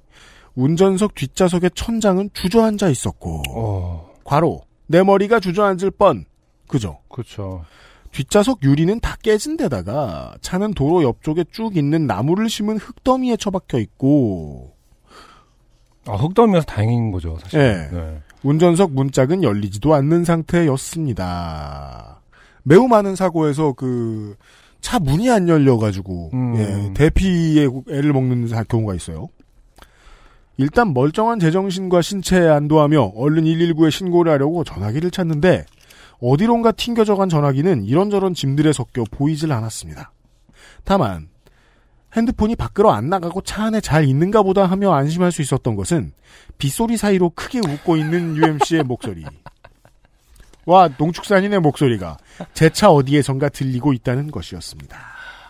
운전석 0.55 1.15
뒷좌석의 1.15 1.71
천장은 1.75 2.31
주저앉아 2.35 2.89
있었고 2.89 3.43
어, 3.51 4.11
과로 4.25 4.63
내 4.87 5.03
머리가 5.03 5.41
주저앉을 5.41 5.93
뻔 5.93 6.25
그죠 6.69 6.99
그렇죠. 7.09 7.65
뒷좌석 8.11 8.63
유리는 8.63 9.01
다 9.01 9.17
깨진 9.23 9.57
데다가 9.57 10.35
차는 10.43 10.75
도로 10.75 11.03
옆쪽에 11.03 11.45
쭉 11.51 11.77
있는 11.77 12.07
나무를 12.07 12.49
심은 12.51 12.77
흙더미에 12.79 13.37
처박혀 13.37 13.79
있고 13.79 14.73
아, 16.07 16.15
흙더미여서 16.17 16.67
다행인 16.67 17.13
거죠, 17.13 17.39
사실. 17.41 17.61
예. 17.61 17.89
네. 17.93 18.21
운전석 18.43 18.93
문짝은 18.93 19.45
열리지도 19.45 19.95
않는 19.95 20.25
상태였습니다. 20.25 22.22
매우 22.63 22.87
많은 22.89 23.17
사고에서 23.17 23.73
그 23.75 24.37
차 24.83 24.99
문이 24.99 25.31
안 25.31 25.49
열려가지고 25.49 26.31
음. 26.35 26.57
예, 26.57 26.93
대피에 26.95 27.69
애를 27.89 28.13
먹는 28.13 28.49
사- 28.49 28.65
경우가 28.65 28.97
있어요. 28.97 29.29
일단 30.57 30.93
멀쩡한 30.93 31.39
제정신과 31.39 32.03
신체에 32.03 32.49
안도하며 32.49 33.13
얼른 33.15 33.45
119에 33.45 33.93
신고를 33.93 34.33
하려고 34.33 34.65
전화기를 34.65 35.13
찾는데 35.13 35.67
어디론가 36.21 36.73
튕겨져간 36.73 37.29
전화기는 37.29 37.85
이런저런 37.85 38.35
짐들에 38.35 38.73
섞여 38.73 39.05
보이질 39.09 39.53
않았습니다. 39.53 40.11
다만 40.83 41.29
핸드폰이 42.17 42.57
밖으로 42.57 42.91
안 42.91 43.09
나가고 43.09 43.41
차 43.43 43.65
안에 43.67 43.81
잘 43.81 44.05
있는가 44.05 44.43
보다 44.43 44.67
하며 44.67 44.93
안심할 44.95 45.31
수 45.31 45.43
있었던 45.43 45.77
것은 45.77 46.13
빗소리 46.59 46.97
사이로 46.97 47.31
크게 47.31 47.61
웃고 47.61 47.97
있는 47.97 48.35
UMC의 48.37 48.83
목소리. 48.83 49.25
와 50.67 50.89
농축산인의 50.97 51.61
목소리가 51.61 52.17
제 52.55 52.71
차 52.71 52.91
어디에선가 52.91 53.49
들리고 53.49 53.93
있다는 53.93 54.31
것이었습니다. 54.31 54.97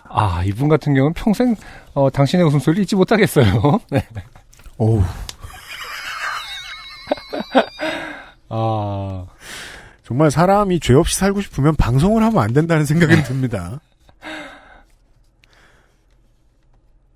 아, 0.09 0.43
이분 0.45 0.69
같은 0.69 0.95
경우는 0.95 1.15
평생, 1.15 1.55
어, 1.95 2.11
당신의 2.11 2.47
웃음소리를 2.47 2.83
잊지 2.83 2.97
못하겠어요. 2.97 3.81
네. 3.91 4.07
어우 4.79 5.03
아, 8.49 9.27
정말 10.05 10.31
사람이 10.31 10.81
죄 10.81 10.95
없이 10.95 11.17
살고 11.17 11.41
싶으면 11.41 11.75
방송을 11.77 12.23
하면 12.25 12.43
안 12.43 12.53
된다는 12.53 12.85
생각이 12.85 13.23
듭니다. 13.23 13.81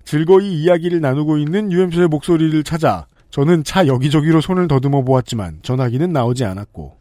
즐거이 0.05 0.61
이야기를 0.63 1.01
나누고 1.01 1.37
있는 1.37 1.71
UMC의 1.71 2.07
목소리를 2.07 2.63
찾아 2.63 3.05
저는 3.29 3.63
차 3.65 3.85
여기저기로 3.87 4.39
손을 4.41 4.67
더듬어 4.69 5.01
보았지만 5.03 5.59
전화기는 5.63 6.11
나오지 6.13 6.45
않았고 6.45 6.96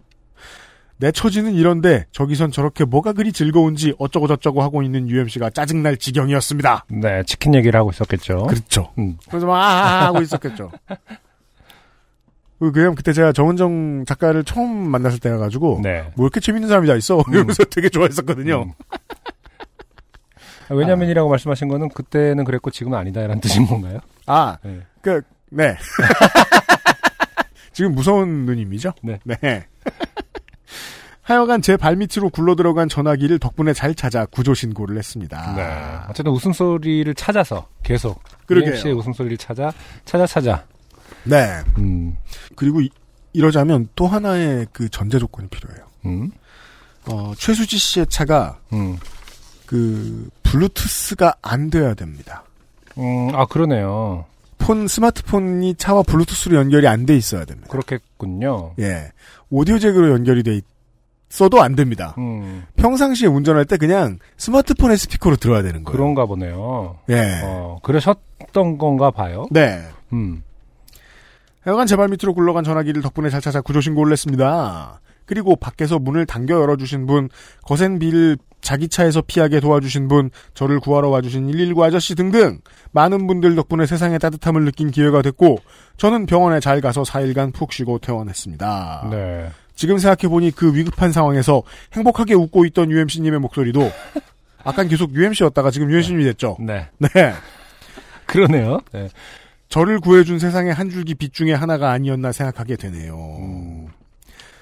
내 0.99 1.13
처지는 1.13 1.55
이런데 1.55 2.07
저기선 2.13 2.51
저렇게 2.51 2.85
뭐가 2.85 3.13
그리 3.13 3.33
즐거운지 3.33 3.95
어쩌고저쩌고 3.99 4.63
하고 4.63 4.83
있는 4.83 5.09
UMC가 5.09 5.51
짜증날 5.51 5.99
지경이었습니다. 5.99 6.87
네, 6.89 7.23
치킨 7.25 7.55
얘기를 7.55 7.79
하고 7.79 7.91
있었겠죠. 7.91 8.47
그렇죠. 8.47 8.93
음. 8.99 9.19
그래서 9.29 9.47
막 9.47 9.57
아아 9.57 10.07
하고 10.07 10.23
있었겠죠. 10.23 10.71
그냥 12.73 12.95
그때 12.95 13.13
제가 13.13 13.33
정은정 13.33 14.07
작가를 14.07 14.43
처음 14.45 14.89
만났을 14.89 15.19
때가 15.19 15.37
가지고 15.37 15.81
네. 15.83 16.11
뭐 16.17 16.25
이렇게 16.25 16.41
재밌는 16.41 16.69
사람이 16.69 16.87
다 16.89 16.95
있어 16.95 17.23
이러면서 17.29 17.65
되게 17.71 17.91
좋아했었거든요. 17.91 18.63
음. 18.63 18.73
아, 20.69 20.75
왜냐면이라고 20.75 21.29
말씀하신 21.29 21.69
거는 21.69 21.91
그때는 21.91 22.45
그랬고 22.45 22.71
지금은 22.71 22.99
아니다라는 22.99 23.41
뜻인 23.41 23.67
건가요? 23.67 24.01
아, 24.27 24.57
네. 24.65 24.81
그, 25.01 25.21
네. 25.51 25.77
지금 27.73 27.95
무서운 27.95 28.47
누님이죠? 28.47 28.93
네. 29.03 29.19
하여간 31.23 31.61
제 31.61 31.77
발밑으로 31.77 32.31
굴러 32.31 32.55
들어간 32.55 32.89
전화기를 32.89 33.41
덕분에 33.41 33.73
잘 33.73 33.97
찾아 33.97 34.27
구조 34.27 34.55
신고를 34.55 34.97
했습니다. 34.97 35.55
네. 35.57 36.09
어쨌든 36.09 36.31
웃음소리를 36.33 37.13
찾아서 37.15 37.67
계속. 37.83 38.23
그러게요. 38.47 38.75
EMC의 38.75 38.95
웃음소리를 38.95 39.37
찾아, 39.37 39.73
찾아, 40.05 40.25
찾아. 40.25 40.65
네. 41.25 41.63
음, 41.79 42.17
그리고 42.55 42.81
이, 42.81 42.91
이러자면 43.33 43.89
또 43.97 44.07
하나의 44.07 44.67
그 44.73 44.89
전제 44.89 45.19
조건이 45.19 45.49
필요해요. 45.49 45.85
음, 46.07 46.31
어, 47.07 47.33
최수지 47.37 47.77
씨의 47.77 48.07
차가 48.09 48.61
음. 48.73 48.97
그 49.67 50.29
블루투스가 50.45 51.35
안 51.43 51.71
돼야 51.71 51.95
됩니다. 51.95 52.45
음, 52.99 53.35
아, 53.35 53.47
그러네요. 53.47 54.27
폰 54.59 54.89
스마트폰이 54.89 55.75
차와 55.77 56.03
블루투스로 56.03 56.57
연결이 56.57 56.89
안 56.89 57.07
돼 57.07 57.17
있어야 57.17 57.45
됩니다. 57.45 57.69
그렇겠군요. 57.71 58.73
예. 58.81 59.13
오디오 59.51 59.79
잭으로 59.79 60.11
연결이 60.11 60.43
돼 60.43 60.61
있어도 61.31 61.63
안 61.63 61.77
됩니다. 61.77 62.15
음, 62.19 62.65
평상시에 62.77 63.29
운전할 63.29 63.65
때 63.65 63.77
그냥 63.77 64.19
스마트폰의 64.39 64.97
스피커로 64.97 65.37
들어야 65.37 65.63
되는 65.63 65.85
거예요. 65.85 65.97
그런가 65.97 66.27
보네요. 66.27 66.99
예. 67.11 67.41
어, 67.45 67.79
그러셨던 67.83 68.79
건가 68.79 69.11
봐요. 69.11 69.47
네. 69.51 69.83
음, 70.13 70.43
하여간 71.63 71.87
제발 71.87 72.09
밑으로 72.09 72.35
굴러간 72.35 72.65
전화기를 72.65 73.03
덕분에 73.03 73.29
잘 73.31 73.41
찾아 73.41 73.61
구조 73.61 73.81
신고를 73.81 74.13
했습니다. 74.13 75.01
그리고 75.27 75.57
밖에서 75.57 75.99
문을 75.99 76.25
당겨 76.27 76.61
열어주신 76.61 77.07
분, 77.07 77.29
거센 77.65 77.99
비를 77.99 78.39
자기 78.67 78.89
차에서 78.89 79.23
피하게 79.23 79.61
도와주신 79.61 80.09
분, 80.09 80.31
저를 80.55 80.81
구하러 80.81 81.09
와주신 81.09 81.47
119 81.47 81.85
아저씨 81.85 82.17
등등 82.17 82.59
많은 82.91 83.29
분들 83.29 83.55
덕분에 83.55 83.87
세상의 83.87 84.19
따뜻함을 84.19 84.65
느낀 84.65 84.91
기회가 84.91 85.23
됐고 85.23 85.59
저는 85.99 86.27
병원에 86.27 86.59
잘 86.59 86.81
가서 86.81 87.05
4일간 87.05 87.55
푹 87.55 87.73
쉬고 87.73 88.01
퇴원했습니다. 88.01 89.09
네. 89.13 89.51
지금 89.77 89.99
생각해보니 89.99 90.51
그 90.51 90.75
위급한 90.75 91.13
상황에서 91.13 91.63
행복하게 91.93 92.35
웃고 92.35 92.65
있던 92.65 92.91
UMC님의 92.91 93.39
목소리도 93.39 93.89
아깐 94.65 94.89
계속 94.89 95.15
UMC였다가 95.15 95.71
지금 95.71 95.89
UMC님이 95.93 96.25
됐죠. 96.25 96.57
네. 96.59 96.89
네. 96.99 97.35
그러네요. 98.27 98.81
네. 98.91 99.09
저를 99.69 100.01
구해준 100.01 100.41
세상의 100.41 100.75
한 100.75 100.91
줄기 100.91 101.15
빛 101.15 101.33
중에 101.33 101.53
하나가 101.53 101.93
아니었나 101.93 102.33
생각하게 102.33 102.75
되네요. 102.75 103.87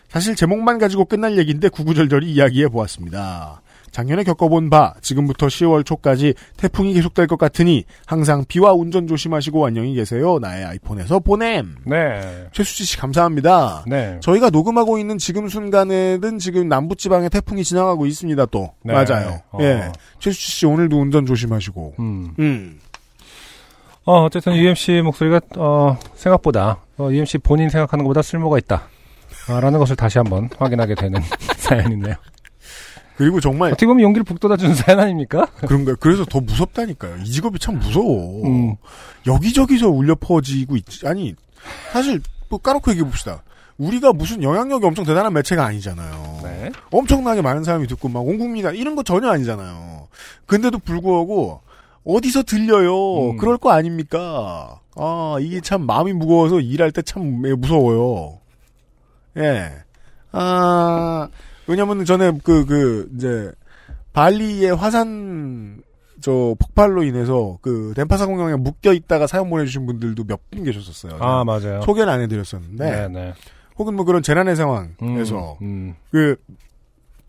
사실 0.09 0.37
제목만 0.37 0.77
가지고 0.77 1.07
끝날 1.07 1.39
얘기인데 1.39 1.71
구구절절히 1.71 2.31
이야기해 2.31 2.69
보았습니다. 2.69 3.63
작년에 3.95 4.24
겪어본 4.24 4.70
바 4.70 4.95
지금부터 5.01 5.47
10월 5.47 5.86
초까지 5.86 6.34
태풍이 6.57 6.95
계속될 6.95 7.28
것 7.28 7.38
같으니 7.38 7.84
항상 8.07 8.45
비와 8.49 8.72
운전 8.72 9.07
조심하시고 9.07 9.64
안녕히 9.64 9.95
계세요. 9.95 10.40
나의 10.40 10.64
아이폰에서 10.64 11.20
보냄. 11.20 11.76
네. 11.86 12.49
최수지 12.51 12.84
씨 12.86 12.97
감사합니다. 12.99 13.84
네. 13.86 14.18
저희가 14.20 14.51
녹음하고 14.51 14.99
있는 14.99 15.16
지금 15.16 15.49
순간에는 15.49 16.40
지금 16.40 16.68
남부 16.68 16.97
지방에 16.97 17.28
태풍이 17.28 17.62
지나가고 17.62 18.07
있습니다. 18.07 18.47
또 18.47 18.72
네. 18.82 18.95
맞아요. 18.95 19.40
어. 19.53 19.59
예, 19.61 19.92
최수지 20.18 20.51
씨 20.51 20.66
오늘도 20.66 21.01
운전 21.01 21.24
조심하시고. 21.24 21.95
음. 22.01 22.34
음. 22.40 22.80
어, 24.07 24.24
어쨌든 24.24 24.57
UMC 24.57 25.03
목소리가, 25.03 25.40
어, 25.57 25.97
생각보다, 26.16 26.78
어, 26.99 27.11
UMC 27.12 27.38
본인 27.38 27.70
생각하는 27.70 28.05
것보다 28.05 28.22
쓸모가 28.22 28.59
있다. 28.59 28.88
아, 29.49 29.61
라는 29.61 29.78
것을 29.78 29.95
다시 29.95 30.18
한번 30.18 30.51
확인하게 30.59 30.97
되는 30.97 31.20
사연이네요. 31.59 32.16
그리고 33.17 33.41
정말 33.41 33.69
어떻게 33.71 33.87
보면 33.87 34.03
용기를 34.03 34.25
북돋아 34.25 34.57
주는 34.57 34.75
사연 34.77 35.01
아닙니까? 35.01 35.47
그런가요? 35.67 35.97
그래서 36.01 36.25
더 36.25 36.41
무섭다니까요. 36.41 37.19
이 37.19 37.25
직업이 37.31 37.59
참 37.59 37.79
무서워. 37.79 38.45
음. 38.47 38.77
여기저기서 39.27 39.89
울려 39.89 40.15
퍼지고 40.17 40.77
있지. 40.77 41.07
아니, 41.07 41.35
사실, 41.93 42.21
뭐 42.49 42.59
까놓고 42.59 42.91
얘기해 42.91 43.07
봅시다. 43.07 43.43
우리가 43.79 44.12
무슨 44.12 44.43
영향력이 44.43 44.85
엄청 44.87 45.05
대단한 45.05 45.33
매체가 45.33 45.65
아니잖아요. 45.65 46.41
네. 46.45 46.71
엄청나게 46.93 47.43
많은 47.43 47.65
사람이 47.65 47.87
듣고 47.89 48.09
막 48.09 48.21
온 48.21 48.39
국민이 48.39 48.79
이런 48.79 48.95
거 48.97 49.03
전혀 49.03 49.31
아니잖아요. 49.31 50.09
근데도 50.47 50.79
불구하고 50.79 51.61
어디서 52.05 52.43
들려요. 52.45 53.31
음. 53.33 53.37
그럴 53.37 53.59
거 53.59 53.71
아닙니까? 53.73 54.79
아, 54.97 55.37
이게 55.41 55.61
참 55.61 55.87
마음이 55.87 56.12
무거워서 56.12 56.61
일할 56.61 56.93
때 56.93 57.03
참 57.03 57.41
무서워요. 57.43 58.39
예. 59.39 59.73
아, 60.31 61.29
왜냐면 61.67 62.05
전에 62.05 62.33
그, 62.43 62.65
그, 62.67 63.11
이제, 63.17 63.51
발리의 64.12 64.75
화산, 64.75 65.83
저, 66.21 66.55
폭발로 66.59 67.03
인해서 67.03 67.59
그,電波사 67.62 68.27
공룡에 68.27 68.55
묶여 68.57 68.93
있다가 68.93 69.27
사연 69.27 69.51
보내주신 69.51 69.87
분들도 69.87 70.25
몇 70.25 70.41
분 70.51 70.65
계셨었어요. 70.65 71.19
아, 71.21 71.45
맞아요. 71.45 71.83
소개는 71.83 72.12
안 72.12 72.21
해드렸었는데, 72.23 72.91
네, 72.91 73.09
네. 73.09 73.35
혹은 73.77 73.95
뭐 73.97 74.05
그런 74.05 74.23
재난의 74.23 74.55
음, 74.55 74.57
상황에서, 74.57 75.59
음. 75.62 75.95
그, 76.11 76.37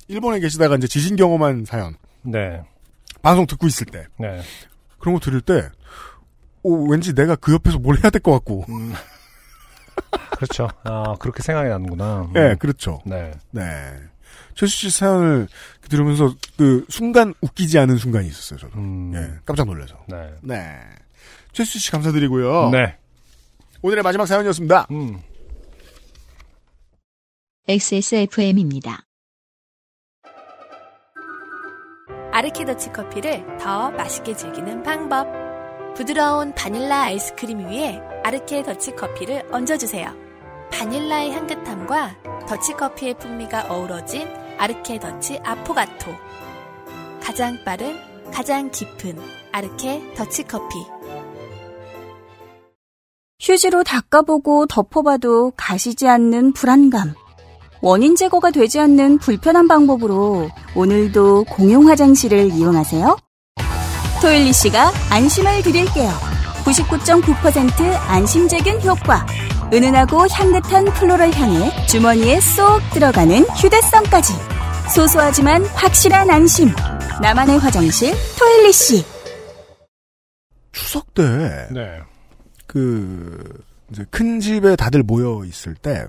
일본에 0.07 0.39
계시다가 0.39 0.75
이제 0.75 0.87
지진 0.87 1.15
경험한 1.15 1.65
사연, 1.65 1.95
네. 2.21 2.61
방송 3.21 3.47
듣고 3.47 3.65
있을 3.67 3.87
때, 3.87 4.05
네. 4.19 4.39
그런 4.99 5.15
거 5.15 5.19
들을 5.19 5.41
때, 5.41 5.69
오, 6.61 6.89
왠지 6.89 7.13
내가 7.13 7.35
그 7.35 7.53
옆에서 7.53 7.79
뭘 7.79 7.97
해야 8.03 8.09
될 8.09 8.21
것 8.21 8.31
같고, 8.33 8.65
음. 8.69 8.93
그렇죠. 10.35 10.67
아, 10.83 11.15
그렇게 11.19 11.41
생각이 11.41 11.69
나는구나. 11.69 12.21
음. 12.23 12.33
네, 12.33 12.55
그렇죠. 12.55 12.99
네. 13.05 13.31
네. 13.51 13.63
최수 14.55 14.77
씨 14.77 14.89
사연을 14.89 15.47
들으면서 15.89 16.33
그 16.57 16.85
순간 16.89 17.33
웃기지 17.41 17.77
않은 17.79 17.97
순간이 17.97 18.27
있었어요, 18.27 18.59
저도. 18.59 18.79
음. 18.79 19.13
예, 19.13 19.39
깜짝 19.45 19.67
놀라서. 19.67 19.97
네. 20.07 20.33
네. 20.41 20.79
최수 21.51 21.77
씨 21.77 21.91
감사드리고요. 21.91 22.69
네. 22.71 22.97
오늘의 23.81 24.03
마지막 24.03 24.25
사연이었습니다. 24.25 24.87
음. 24.91 25.19
XSFM입니다. 27.67 29.01
아르케더치 32.31 32.91
커피를 32.91 33.45
더 33.57 33.91
맛있게 33.91 34.35
즐기는 34.35 34.83
방법. 34.83 35.27
부드러운 35.95 36.53
바닐라 36.53 37.03
아이스크림 37.03 37.69
위에 37.69 38.01
아르케 38.23 38.63
더치 38.63 38.95
커피를 38.95 39.47
얹어주세요. 39.51 40.13
바닐라의 40.71 41.31
향긋함과 41.31 42.45
더치 42.49 42.73
커피의 42.73 43.17
풍미가 43.17 43.67
어우러진 43.69 44.27
아르케 44.57 44.99
더치 44.99 45.39
아포가토. 45.43 46.11
가장 47.21 47.57
빠른, 47.65 47.95
가장 48.31 48.69
깊은 48.71 49.19
아르케 49.51 50.13
더치 50.15 50.43
커피. 50.43 50.75
휴지로 53.41 53.83
닦아보고 53.83 54.65
덮어봐도 54.67 55.51
가시지 55.55 56.07
않는 56.07 56.53
불안감. 56.53 57.13
원인 57.81 58.15
제거가 58.15 58.51
되지 58.51 58.79
않는 58.79 59.19
불편한 59.19 59.67
방법으로 59.67 60.49
오늘도 60.75 61.45
공용 61.45 61.87
화장실을 61.87 62.51
이용하세요. 62.51 63.17
토일리 64.21 64.53
씨가 64.53 64.91
안심을 65.11 65.61
드릴게요. 65.61 66.09
99.9% 66.63 67.71
안심제균 68.07 68.81
효과. 68.81 69.25
은은하고 69.73 70.27
향긋한 70.29 70.85
플로럴 70.93 71.31
향에 71.31 71.87
주머니에 71.87 72.39
쏙 72.39 72.79
들어가는 72.93 73.43
휴대성까지. 73.57 74.33
소소하지만 74.93 75.63
확실한 75.65 76.29
안심. 76.29 76.69
나만의 77.21 77.57
화장실 77.57 78.13
토일리 78.39 78.71
씨. 78.71 79.03
추석 80.71 81.13
때 81.13 81.23
네. 81.71 81.99
그 82.67 83.63
이제 83.89 84.05
큰 84.11 84.39
집에 84.39 84.75
다들 84.75 85.03
모여 85.03 85.43
있을 85.45 85.73
때 85.73 86.05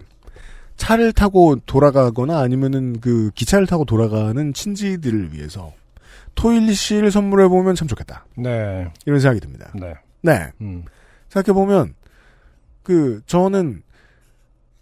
차를 0.77 1.13
타고 1.13 1.57
돌아가거나 1.65 2.41
아니면은 2.41 3.01
그 3.01 3.31
기차를 3.35 3.67
타고 3.67 3.85
돌아가는 3.85 4.53
친지들을 4.53 5.33
위해서 5.33 5.73
토일리씨를 6.35 7.11
선물해 7.11 7.49
보면 7.49 7.75
참 7.75 7.89
좋겠다. 7.89 8.27
네. 8.37 8.87
이런 9.07 9.21
생각이 9.21 9.41
듭니다. 9.41 9.73
네. 9.75 9.95
네. 10.21 10.51
음. 10.61 10.85
생각해 11.31 11.55
보면 11.55 11.95
그 12.87 13.21
저는 13.27 13.83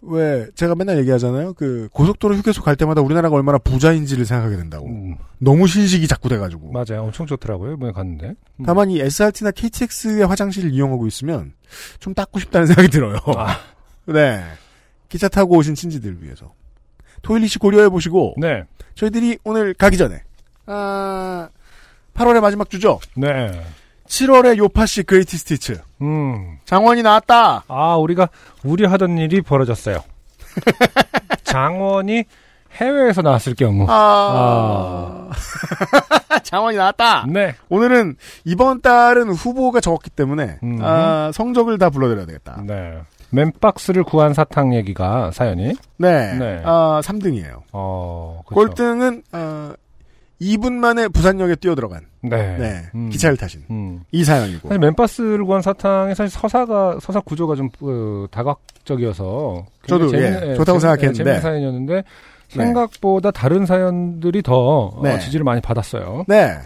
왜 0.01 0.47
제가 0.53 0.75
맨날 0.75 0.99
얘기하잖아요. 0.99 1.53
그 1.53 1.89
고속도로 1.91 2.35
휴게소 2.35 2.61
갈 2.61 2.75
때마다 2.75 3.01
우리나라가 3.01 3.35
얼마나 3.35 3.57
부자인지를 3.57 4.25
생각하게 4.27 4.57
된다고. 4.57 4.85
음. 4.85 5.15
너무 5.39 5.65
신식이 5.65 6.07
자꾸 6.07 6.29
돼가지고. 6.29 6.71
맞아요. 6.71 7.01
엄청 7.03 7.25
좋더라고요. 7.25 7.73
이번에 7.73 7.91
갔는데. 7.93 8.35
음. 8.57 8.63
다만 8.63 8.91
이 8.91 8.99
SRT나 9.01 9.49
KTX의 9.49 10.27
화장실을 10.27 10.71
이용하고 10.71 11.07
있으면 11.07 11.53
좀 11.99 12.13
닦고 12.13 12.39
싶다는 12.39 12.67
생각이 12.67 12.89
들어요. 12.89 13.17
아. 13.25 13.57
네. 14.05 14.43
기차 15.09 15.27
타고 15.27 15.57
오신 15.57 15.73
친지들 15.73 16.21
위해서. 16.21 16.53
토일리씨 17.23 17.57
고려해 17.57 17.89
보시고 17.89 18.35
네. 18.37 18.65
저희들이 18.93 19.39
오늘 19.43 19.73
가기 19.73 19.97
전에 19.97 20.21
아 20.67 21.49
8월의 22.13 22.39
마지막 22.39 22.69
주죠. 22.69 22.99
네. 23.17 23.49
7월의 24.07 24.57
요파시 24.57 25.03
그레이티 25.03 25.37
스티츠. 25.37 25.81
음. 26.01 26.57
장원이 26.65 27.03
나왔다. 27.03 27.63
아, 27.67 27.95
우리가 27.95 28.29
우려하던 28.63 29.17
일이 29.17 29.41
벌어졌어요. 29.41 29.99
장원이 31.43 32.23
해외에서 32.73 33.21
나왔을 33.21 33.55
경우. 33.55 33.85
아. 33.89 35.29
장원이 36.43 36.77
나왔다. 36.77 37.25
네. 37.27 37.55
오늘은 37.69 38.15
이번 38.43 38.81
달은 38.81 39.29
후보가 39.31 39.79
적었기 39.79 40.09
때문에 40.11 40.59
음. 40.63 40.79
아, 40.81 41.31
성적을 41.33 41.77
다 41.77 41.89
불러드려야 41.89 42.25
되겠다. 42.25 42.61
네. 42.65 42.99
맨박스를 43.31 44.03
구한 44.03 44.33
사탕 44.33 44.73
얘기가 44.75 45.31
사연이. 45.31 45.73
네. 45.97 46.33
네. 46.37 46.61
아, 46.63 47.01
3등이에요. 47.03 47.61
어, 47.71 48.41
그렇죠. 48.45 48.67
꼴등은 48.67 49.23
어, 49.31 49.73
2분 50.41 50.73
만에 50.73 51.07
부산역에 51.07 51.55
뛰어들어간 51.55 52.01
네. 52.21 52.57
네. 52.57 52.81
음. 52.93 53.09
기차를 53.09 53.37
타신 53.37 53.63
음. 53.69 54.01
이 54.11 54.23
사연이고. 54.23 54.67
사실 54.67 54.79
맨박스를 54.79 55.45
구한 55.45 55.61
사탕이 55.61 56.13
사실 56.15 56.29
서사가 56.37 56.97
서사 57.01 57.19
구조가 57.21 57.55
좀 57.55 57.69
어, 57.81 58.25
다각적이어서 58.31 59.65
저도, 59.87 60.07
굉장히 60.11 60.25
예, 60.35 60.39
재밌- 60.39 60.55
좋다고 60.57 60.79
재- 60.79 60.81
생각했는데. 60.87 61.17
재밌는 61.17 61.41
사연이었는데 61.41 62.03
생각보다 62.49 63.31
다른 63.31 63.65
사연들이 63.65 64.41
더 64.41 64.55
어, 64.87 65.01
네. 65.03 65.19
지지를 65.19 65.43
많이 65.43 65.61
받았어요. 65.61 66.25
네. 66.27 66.57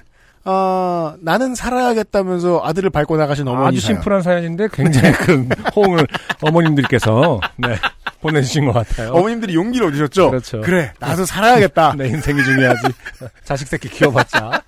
어, 0.45 1.13
나는 1.21 1.53
살아야겠다면서 1.53 2.61
아들을 2.63 2.89
밟고 2.89 3.17
나가신 3.17 3.47
어머니 3.47 3.67
아주. 3.67 3.79
심플한 3.81 4.21
사연인데 4.21 4.69
굉장히 4.71 5.11
큰 5.13 5.49
호응을 5.75 6.07
어머님들께서 6.41 7.39
네, 7.57 7.75
보내주신 8.21 8.65
것 8.65 8.73
같아요. 8.73 9.11
어머님들이 9.13 9.55
용기를 9.55 9.87
얻으셨죠? 9.87 10.29
그렇죠. 10.29 10.61
그래, 10.61 10.93
나도 10.99 11.25
살아야겠다. 11.25 11.93
내 11.97 12.07
인생이 12.07 12.43
중요하지. 12.43 12.87
자식 13.45 13.67
새끼 13.67 13.89
키워봤자. 13.89 14.63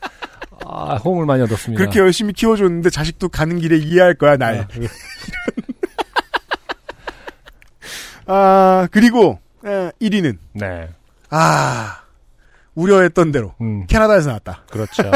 아, 0.65 0.95
호응을 0.95 1.25
많이 1.25 1.41
얻었습니다. 1.43 1.77
그렇게 1.79 1.99
열심히 1.99 2.33
키워줬는데 2.33 2.89
자식도 2.89 3.29
가는 3.29 3.59
길에 3.59 3.77
이해할 3.77 4.13
거야, 4.13 4.37
날. 4.37 4.59
아, 4.59 4.67
그- 4.71 4.87
아, 8.27 8.87
그리고, 8.91 9.39
에, 9.65 9.91
1위는, 10.01 10.37
네. 10.53 10.89
아, 11.29 12.01
우려했던 12.75 13.31
대로, 13.31 13.53
음, 13.59 13.85
캐나다에서 13.87 14.27
나왔다. 14.29 14.63
그렇죠. 14.69 15.03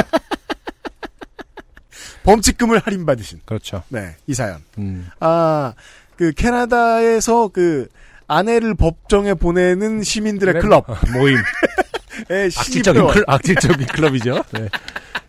범칙금을 2.23 2.79
할인받으신, 2.79 3.41
그렇죠. 3.45 3.83
네, 3.89 4.15
이 4.27 4.33
사연. 4.33 4.61
음, 4.79 5.07
아, 5.19 5.73
그, 6.17 6.33
캐나다에서 6.33 7.49
그, 7.49 7.87
아내를 8.27 8.75
법정에 8.75 9.33
보내는 9.33 10.03
시민들의? 10.03 10.61
클럽. 10.61 10.89
어, 10.89 10.95
모임. 11.13 11.37
의 12.29 12.49
악질적인. 12.55 13.07
클, 13.07 13.23
악질적인 13.27 13.87
클럽이죠. 13.87 14.43
네. 14.53 14.69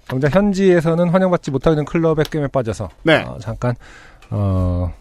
정작 0.08 0.34
현지에서는 0.34 1.08
환영받지 1.08 1.50
못하고 1.50 1.74
있는 1.74 1.84
클럽의 1.84 2.26
게임에 2.30 2.46
빠져서 2.48 2.88
네. 3.02 3.22
어, 3.22 3.38
잠깐 3.40 3.74
어, 4.30 4.94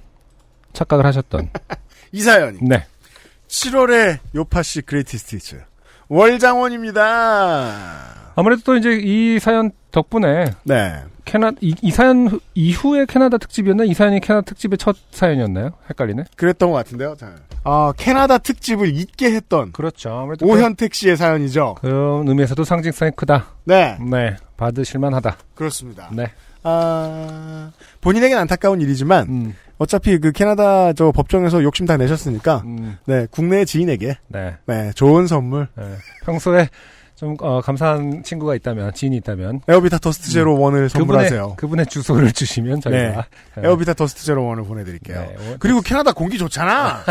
착각을 0.74 1.06
하셨던. 1.06 1.50
이 2.12 2.22
사연이. 2.22 2.58
네. 2.62 2.86
7월에 3.48 4.20
요파시 4.34 4.82
Greatest 4.82 5.18
Hits. 5.18 5.62
월장원입니다. 6.08 8.15
아무래도 8.36 8.62
또 8.66 8.76
이제 8.76 9.00
이 9.02 9.40
사연 9.40 9.72
덕분에 9.92 10.52
네. 10.64 10.96
캐나 11.24 11.52
이, 11.62 11.74
이 11.82 11.92
사연 11.92 12.28
후- 12.28 12.40
이후에 12.54 13.06
캐나다 13.08 13.38
특집이었나? 13.38 13.86
이 13.86 13.94
사연이 13.94 14.20
캐나다 14.20 14.42
특집의 14.46 14.78
첫 14.78 14.96
사연이었나요? 15.12 15.72
헷갈리네. 15.90 16.26
그랬던 16.36 16.70
것 16.70 16.76
같은데요. 16.78 17.16
자. 17.18 17.34
아, 17.64 17.94
캐나다 17.98 18.38
특집을 18.38 18.94
잊게 18.96 19.32
했던 19.32 19.72
그렇죠. 19.72 20.12
아무래도 20.12 20.46
오현택 20.46 20.94
씨의 20.94 21.18
사연이죠. 21.18 21.76
그, 21.80 21.88
그런 21.88 22.28
의미에서도 22.28 22.64
상징성이 22.64 23.12
크다. 23.16 23.46
네. 23.64 23.98
네, 24.12 24.36
받으실만하다. 24.58 25.38
그렇습니다. 25.56 26.10
네. 26.12 26.32
아, 26.62 27.72
본인에겐 28.02 28.38
안타까운 28.38 28.82
일이지만, 28.82 29.28
음, 29.30 29.56
어차피 29.78 30.18
그 30.20 30.32
캐나다 30.32 30.94
저 30.94 31.12
법정에서 31.12 31.64
욕심 31.64 31.86
다 31.86 31.96
내셨으니까, 31.98 32.64
음, 32.66 32.98
네, 33.06 33.28
국내 33.32 33.66
지인에게, 33.66 34.18
네. 34.28 34.56
네, 34.66 34.92
좋은 34.96 35.28
선물, 35.28 35.68
네. 35.76 35.84
평소에 36.26 36.70
좀 37.16 37.36
어, 37.40 37.62
감사한 37.62 38.24
친구가 38.24 38.56
있다면 38.56 38.94
지인이 38.94 39.16
있다면 39.18 39.62
에어비타 39.68 40.00
더스트 40.00 40.32
제로 40.32 40.60
원을 40.60 40.90
선물하세요. 40.90 41.42
그분의 41.42 41.56
그분의 41.58 41.86
주소를 41.88 42.32
주시면 42.34 42.82
저희가 42.82 43.26
네. 43.56 43.62
에어비타 43.64 43.94
더스트 43.94 44.24
제로 44.26 44.46
원을 44.46 44.64
보내드릴게요. 44.66 45.20
네, 45.22 45.36
어, 45.40 45.56
그리고 45.60 45.80
캐나다 45.82 46.12
공기 46.12 46.38
좋잖아! 46.38 47.04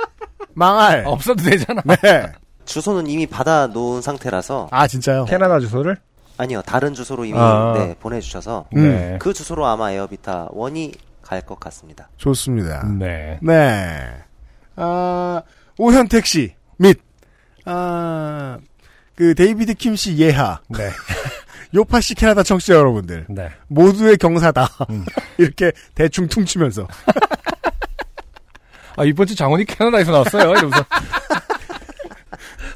망할! 0.54 1.04
없어도 1.06 1.42
되잖아. 1.42 1.82
네. 2.02 2.32
주소는 2.66 3.06
이미 3.06 3.26
받아 3.26 3.66
놓은 3.68 4.02
상태라서 4.02 4.68
아, 4.70 4.86
진짜요? 4.86 5.24
캐나다 5.26 5.60
주소를 5.60 5.96
아니요 6.38 6.60
다른 6.66 6.92
주소로 6.92 7.24
이미 7.24 7.38
아. 7.38 7.72
네, 7.76 7.94
보내주셔서 7.98 8.66
음. 8.76 8.82
네. 8.82 9.16
그 9.20 9.32
주소로 9.32 9.64
아마 9.66 9.90
에어비타 9.92 10.48
원이 10.50 10.92
갈 11.22 11.40
것 11.42 11.58
같습니다. 11.58 12.08
좋습니다. 12.18 12.86
네. 12.98 13.38
네. 13.42 14.10
아, 14.76 15.42
오현택 15.78 16.24
씨, 16.26 16.54
및, 16.76 17.00
아, 17.64 18.58
그, 19.16 19.34
데이비드 19.34 19.74
킴씨 19.74 20.16
예하, 20.18 20.60
네. 20.68 20.90
요파 21.74 22.00
씨 22.00 22.14
캐나다 22.14 22.42
청취자 22.44 22.74
여러분들, 22.74 23.26
네. 23.28 23.50
모두의 23.66 24.18
경사다. 24.18 24.68
음. 24.90 25.04
이렇게 25.38 25.72
대충 25.94 26.28
퉁치면서. 26.28 26.86
아, 28.98 29.04
이번 29.04 29.26
주 29.26 29.34
장원이 29.34 29.64
캐나다에서 29.64 30.12
나왔어요. 30.12 30.50
이러면서. 30.52 30.84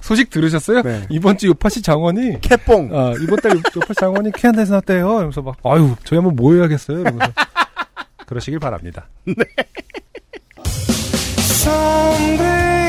소식 0.01 0.29
들으셨어요? 0.31 0.83
네. 0.83 1.07
이번 1.09 1.39
주 1.39 1.47
요파시 1.47 1.83
장원이 1.83 2.41
캐뽕. 2.41 2.91
아, 2.93 3.13
이번 3.23 3.39
달 3.41 3.53
요- 3.57 3.63
요파시 3.77 3.95
장원이 4.01 4.33
캐나다에서 4.33 4.73
나왔대요. 4.73 5.07
이러면서 5.09 5.41
막 5.41 5.57
아유, 5.65 5.95
저희 6.05 6.19
한번 6.19 6.35
모여야겠어요. 6.37 7.01
이러면서 7.01 7.33
그러시길 8.27 8.59
바랍니다. 8.59 9.09
아, 11.67 12.80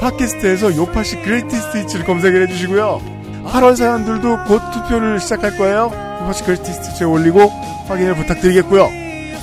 팟캐스트에서 0.00 0.76
요팟시 0.76 1.16
Greatest 1.22 1.78
Hits를 1.78 2.04
검색을 2.06 2.42
해주시고요. 2.48 3.00
8월 3.46 3.76
사연들도 3.76 4.44
곧 4.44 4.60
투표를 4.72 5.20
시작할 5.20 5.56
거예요. 5.58 5.90
요팟시 6.22 6.42
Greatest 6.44 6.90
Hits에 6.90 7.06
올리고 7.06 7.40
확인을 7.88 8.14
부탁드리겠고요. 8.14 8.88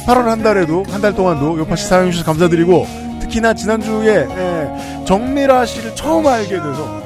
8월 0.07 0.23
한 0.25 0.41
달에도, 0.41 0.83
한 0.89 1.01
달 1.01 1.13
동안도 1.13 1.59
요팟시 1.59 1.87
사연 1.87 2.09
주셔서 2.11 2.25
감사드리고, 2.25 2.87
특히나 3.21 3.53
지난주에, 3.53 4.27
예, 4.29 5.05
정미라 5.05 5.65
씨를 5.67 5.95
처음 5.95 6.25
알게 6.25 6.55
돼서, 6.55 7.00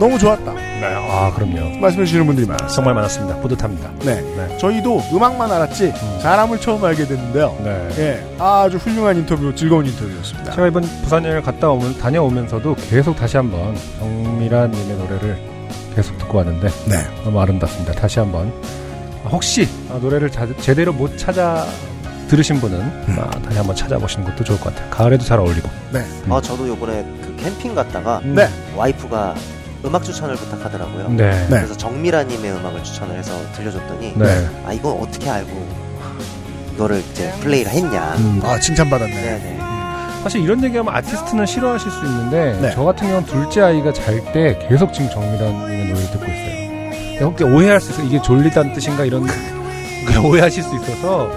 너무 0.00 0.18
좋았다. 0.18 0.52
네. 0.54 0.94
아, 1.10 1.30
그럼요. 1.34 1.78
말씀해 1.78 2.06
주시는 2.06 2.24
분들이 2.26 2.46
많았어요. 2.46 2.68
정말 2.74 2.94
많았습니다. 2.94 3.36
뿌듯합니다. 3.40 3.90
네. 4.02 4.22
네. 4.22 4.56
저희도 4.58 5.02
음악만 5.12 5.52
알았지, 5.52 5.92
사람을 6.22 6.58
처음 6.58 6.82
알게 6.82 7.06
됐는데요. 7.06 7.54
네. 7.62 7.88
예, 7.98 8.36
아주 8.38 8.78
훌륭한 8.78 9.18
인터뷰, 9.18 9.54
즐거운 9.54 9.84
인터뷰였습니다. 9.84 10.52
제가 10.52 10.68
이번 10.68 10.82
부산 11.02 11.22
여행을 11.22 11.42
갔다 11.42 11.68
오면 11.68 11.98
다녀오면서도 11.98 12.76
계속 12.88 13.14
다시 13.14 13.36
한번 13.36 13.76
정미란 13.98 14.70
님의 14.70 14.96
노래를 14.96 15.38
계속 15.94 16.16
듣고 16.16 16.38
왔는데 16.38 16.68
네. 16.88 16.96
너무 17.22 17.38
아름답습니다. 17.38 17.92
다시 17.92 18.18
한번 18.20 18.50
아, 19.24 19.28
혹시 19.28 19.68
아, 19.90 19.98
노래를 20.00 20.30
자- 20.30 20.46
제대로 20.60 20.94
못 20.94 21.18
찾아 21.18 21.66
들으신 22.28 22.58
분은 22.58 22.80
아, 23.18 23.28
다시 23.42 23.58
한번 23.58 23.76
찾아보시는 23.76 24.24
것도 24.24 24.44
좋을 24.44 24.58
것 24.60 24.72
같아요. 24.74 24.88
가을에도 24.88 25.24
잘 25.24 25.38
어울리고. 25.40 25.68
음. 25.92 26.32
아 26.32 26.40
저도 26.40 26.66
요번에 26.68 27.04
그 27.20 27.36
캠핑 27.38 27.74
갔다가 27.74 28.20
네. 28.24 28.48
와이프가 28.76 29.34
음악 29.84 30.04
추천을 30.04 30.36
부탁하더라고요. 30.36 31.08
네. 31.10 31.30
네. 31.30 31.46
그래서 31.48 31.76
정미라님의 31.76 32.52
음악을 32.52 32.82
추천을 32.84 33.16
해서 33.16 33.32
들려줬더니 33.56 34.12
네. 34.16 34.48
아 34.66 34.72
이거 34.72 34.90
어떻게 34.92 35.28
알고 35.30 35.68
이거를 36.74 37.02
이제 37.12 37.32
플레이를 37.40 37.72
했냐. 37.72 38.14
음. 38.18 38.40
아, 38.44 38.58
칭찬받았네. 38.58 39.14
네네. 39.14 39.58
사실 40.22 40.42
이런 40.42 40.62
얘기하면 40.62 40.94
아티스트는 40.94 41.46
싫어하실 41.46 41.90
수 41.90 42.04
있는데 42.04 42.58
네. 42.60 42.72
저 42.74 42.84
같은 42.84 43.08
경우는 43.08 43.26
둘째 43.26 43.62
아이가 43.62 43.92
잘 43.92 44.20
때 44.32 44.58
계속 44.68 44.92
지금 44.92 45.08
정미란님의 45.10 45.86
노래를 45.86 46.10
듣고 46.10 46.24
있어요. 46.26 47.26
혹시 47.26 47.44
오해할 47.44 47.80
수 47.80 47.90
있어요. 47.92 48.06
이게 48.06 48.20
졸리다는 48.22 48.72
뜻인가 48.74 49.04
이런 49.04 49.26
오해하실 50.24 50.62
수 50.62 50.74
있어서 50.76 51.30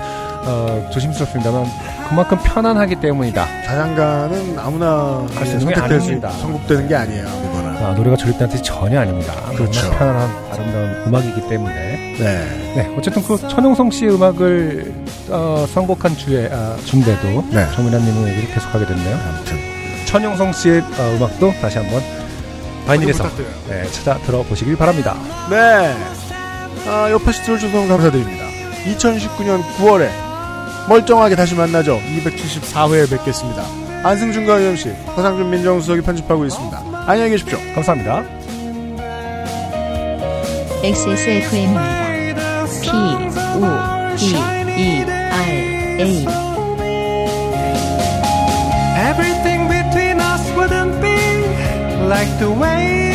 어, 0.46 0.90
조심스럽습니다만 0.92 1.66
그만큼 2.10 2.38
편안하기 2.44 2.96
때문이다. 2.96 3.64
자장가는 3.66 4.60
아무나 4.60 5.26
할수 5.34 5.54
있는 5.54 5.68
게 5.68 5.76
선택될 5.76 6.00
수 6.00 6.06
아닙니다. 6.08 6.30
선곡되는 6.32 6.88
게 6.88 6.96
아니에요. 6.96 7.54
아, 7.84 7.94
노래가 7.94 8.16
뜻이 8.16 8.64
전혀 8.64 9.02
아닙니다. 9.02 9.34
그렇죠. 9.56 9.90
편안한 9.92 10.30
아름다운 10.52 11.04
음악이기 11.08 11.50
때문에 11.50 11.76
네. 12.18 12.74
네 12.76 12.96
어쨌든 12.98 13.22
그 13.24 13.38
천용성 13.50 13.92
씨의 13.92 14.16
음악을 14.16 14.94
어, 15.30 15.66
선곡한 15.74 16.16
주에 16.16 16.50
아, 16.52 16.78
준데도 16.86 17.46
네. 17.52 17.68
정미란님의 17.76 18.32
얘기를 18.32 18.54
계속하게 18.54 18.86
됐네요. 18.86 19.18
아무튼 19.28 19.58
천용성 20.06 20.54
씨의 20.54 20.80
어, 20.80 21.16
음악도 21.18 21.52
다시 21.62 21.80
한번 21.80 22.02
바이닐에서. 22.88 23.30
네, 23.68 23.84
찾아 23.92 24.18
들어보시길 24.20 24.78
바랍니다. 24.78 25.16
네. 25.50 25.94
아, 26.88 27.10
여파시 27.12 27.44
들어주셔서 27.44 27.88
감사드립니다. 27.88 28.46
2019년 28.86 29.62
9월에 29.78 30.33
멀쩡하게 30.88 31.36
다시 31.36 31.56
만나죠. 31.56 32.00
274회에 32.00 33.10
뵙겠습니다. 33.10 33.64
안승준과 34.04 34.62
유엠씨, 34.62 34.90
허상준 35.16 35.50
민정수석이 35.50 36.02
편집하고 36.02 36.46
있습니다. 36.46 36.84
안녕히 37.08 37.32
계십시오. 37.32 37.58
감사합니다. 37.74 38.24
XSFM입니다. 40.84 42.66
P, 42.82 42.90
O, 42.90 44.16
D, 44.18 44.36
E, 44.36 45.04
R, 45.04 45.50
A. 46.02 46.26
Everything 49.10 49.68
between 49.70 50.20
us 50.20 50.44
wouldn't 50.58 51.00
be 51.02 51.16
like 52.08 52.30
the 52.40 52.52
way 52.52 53.13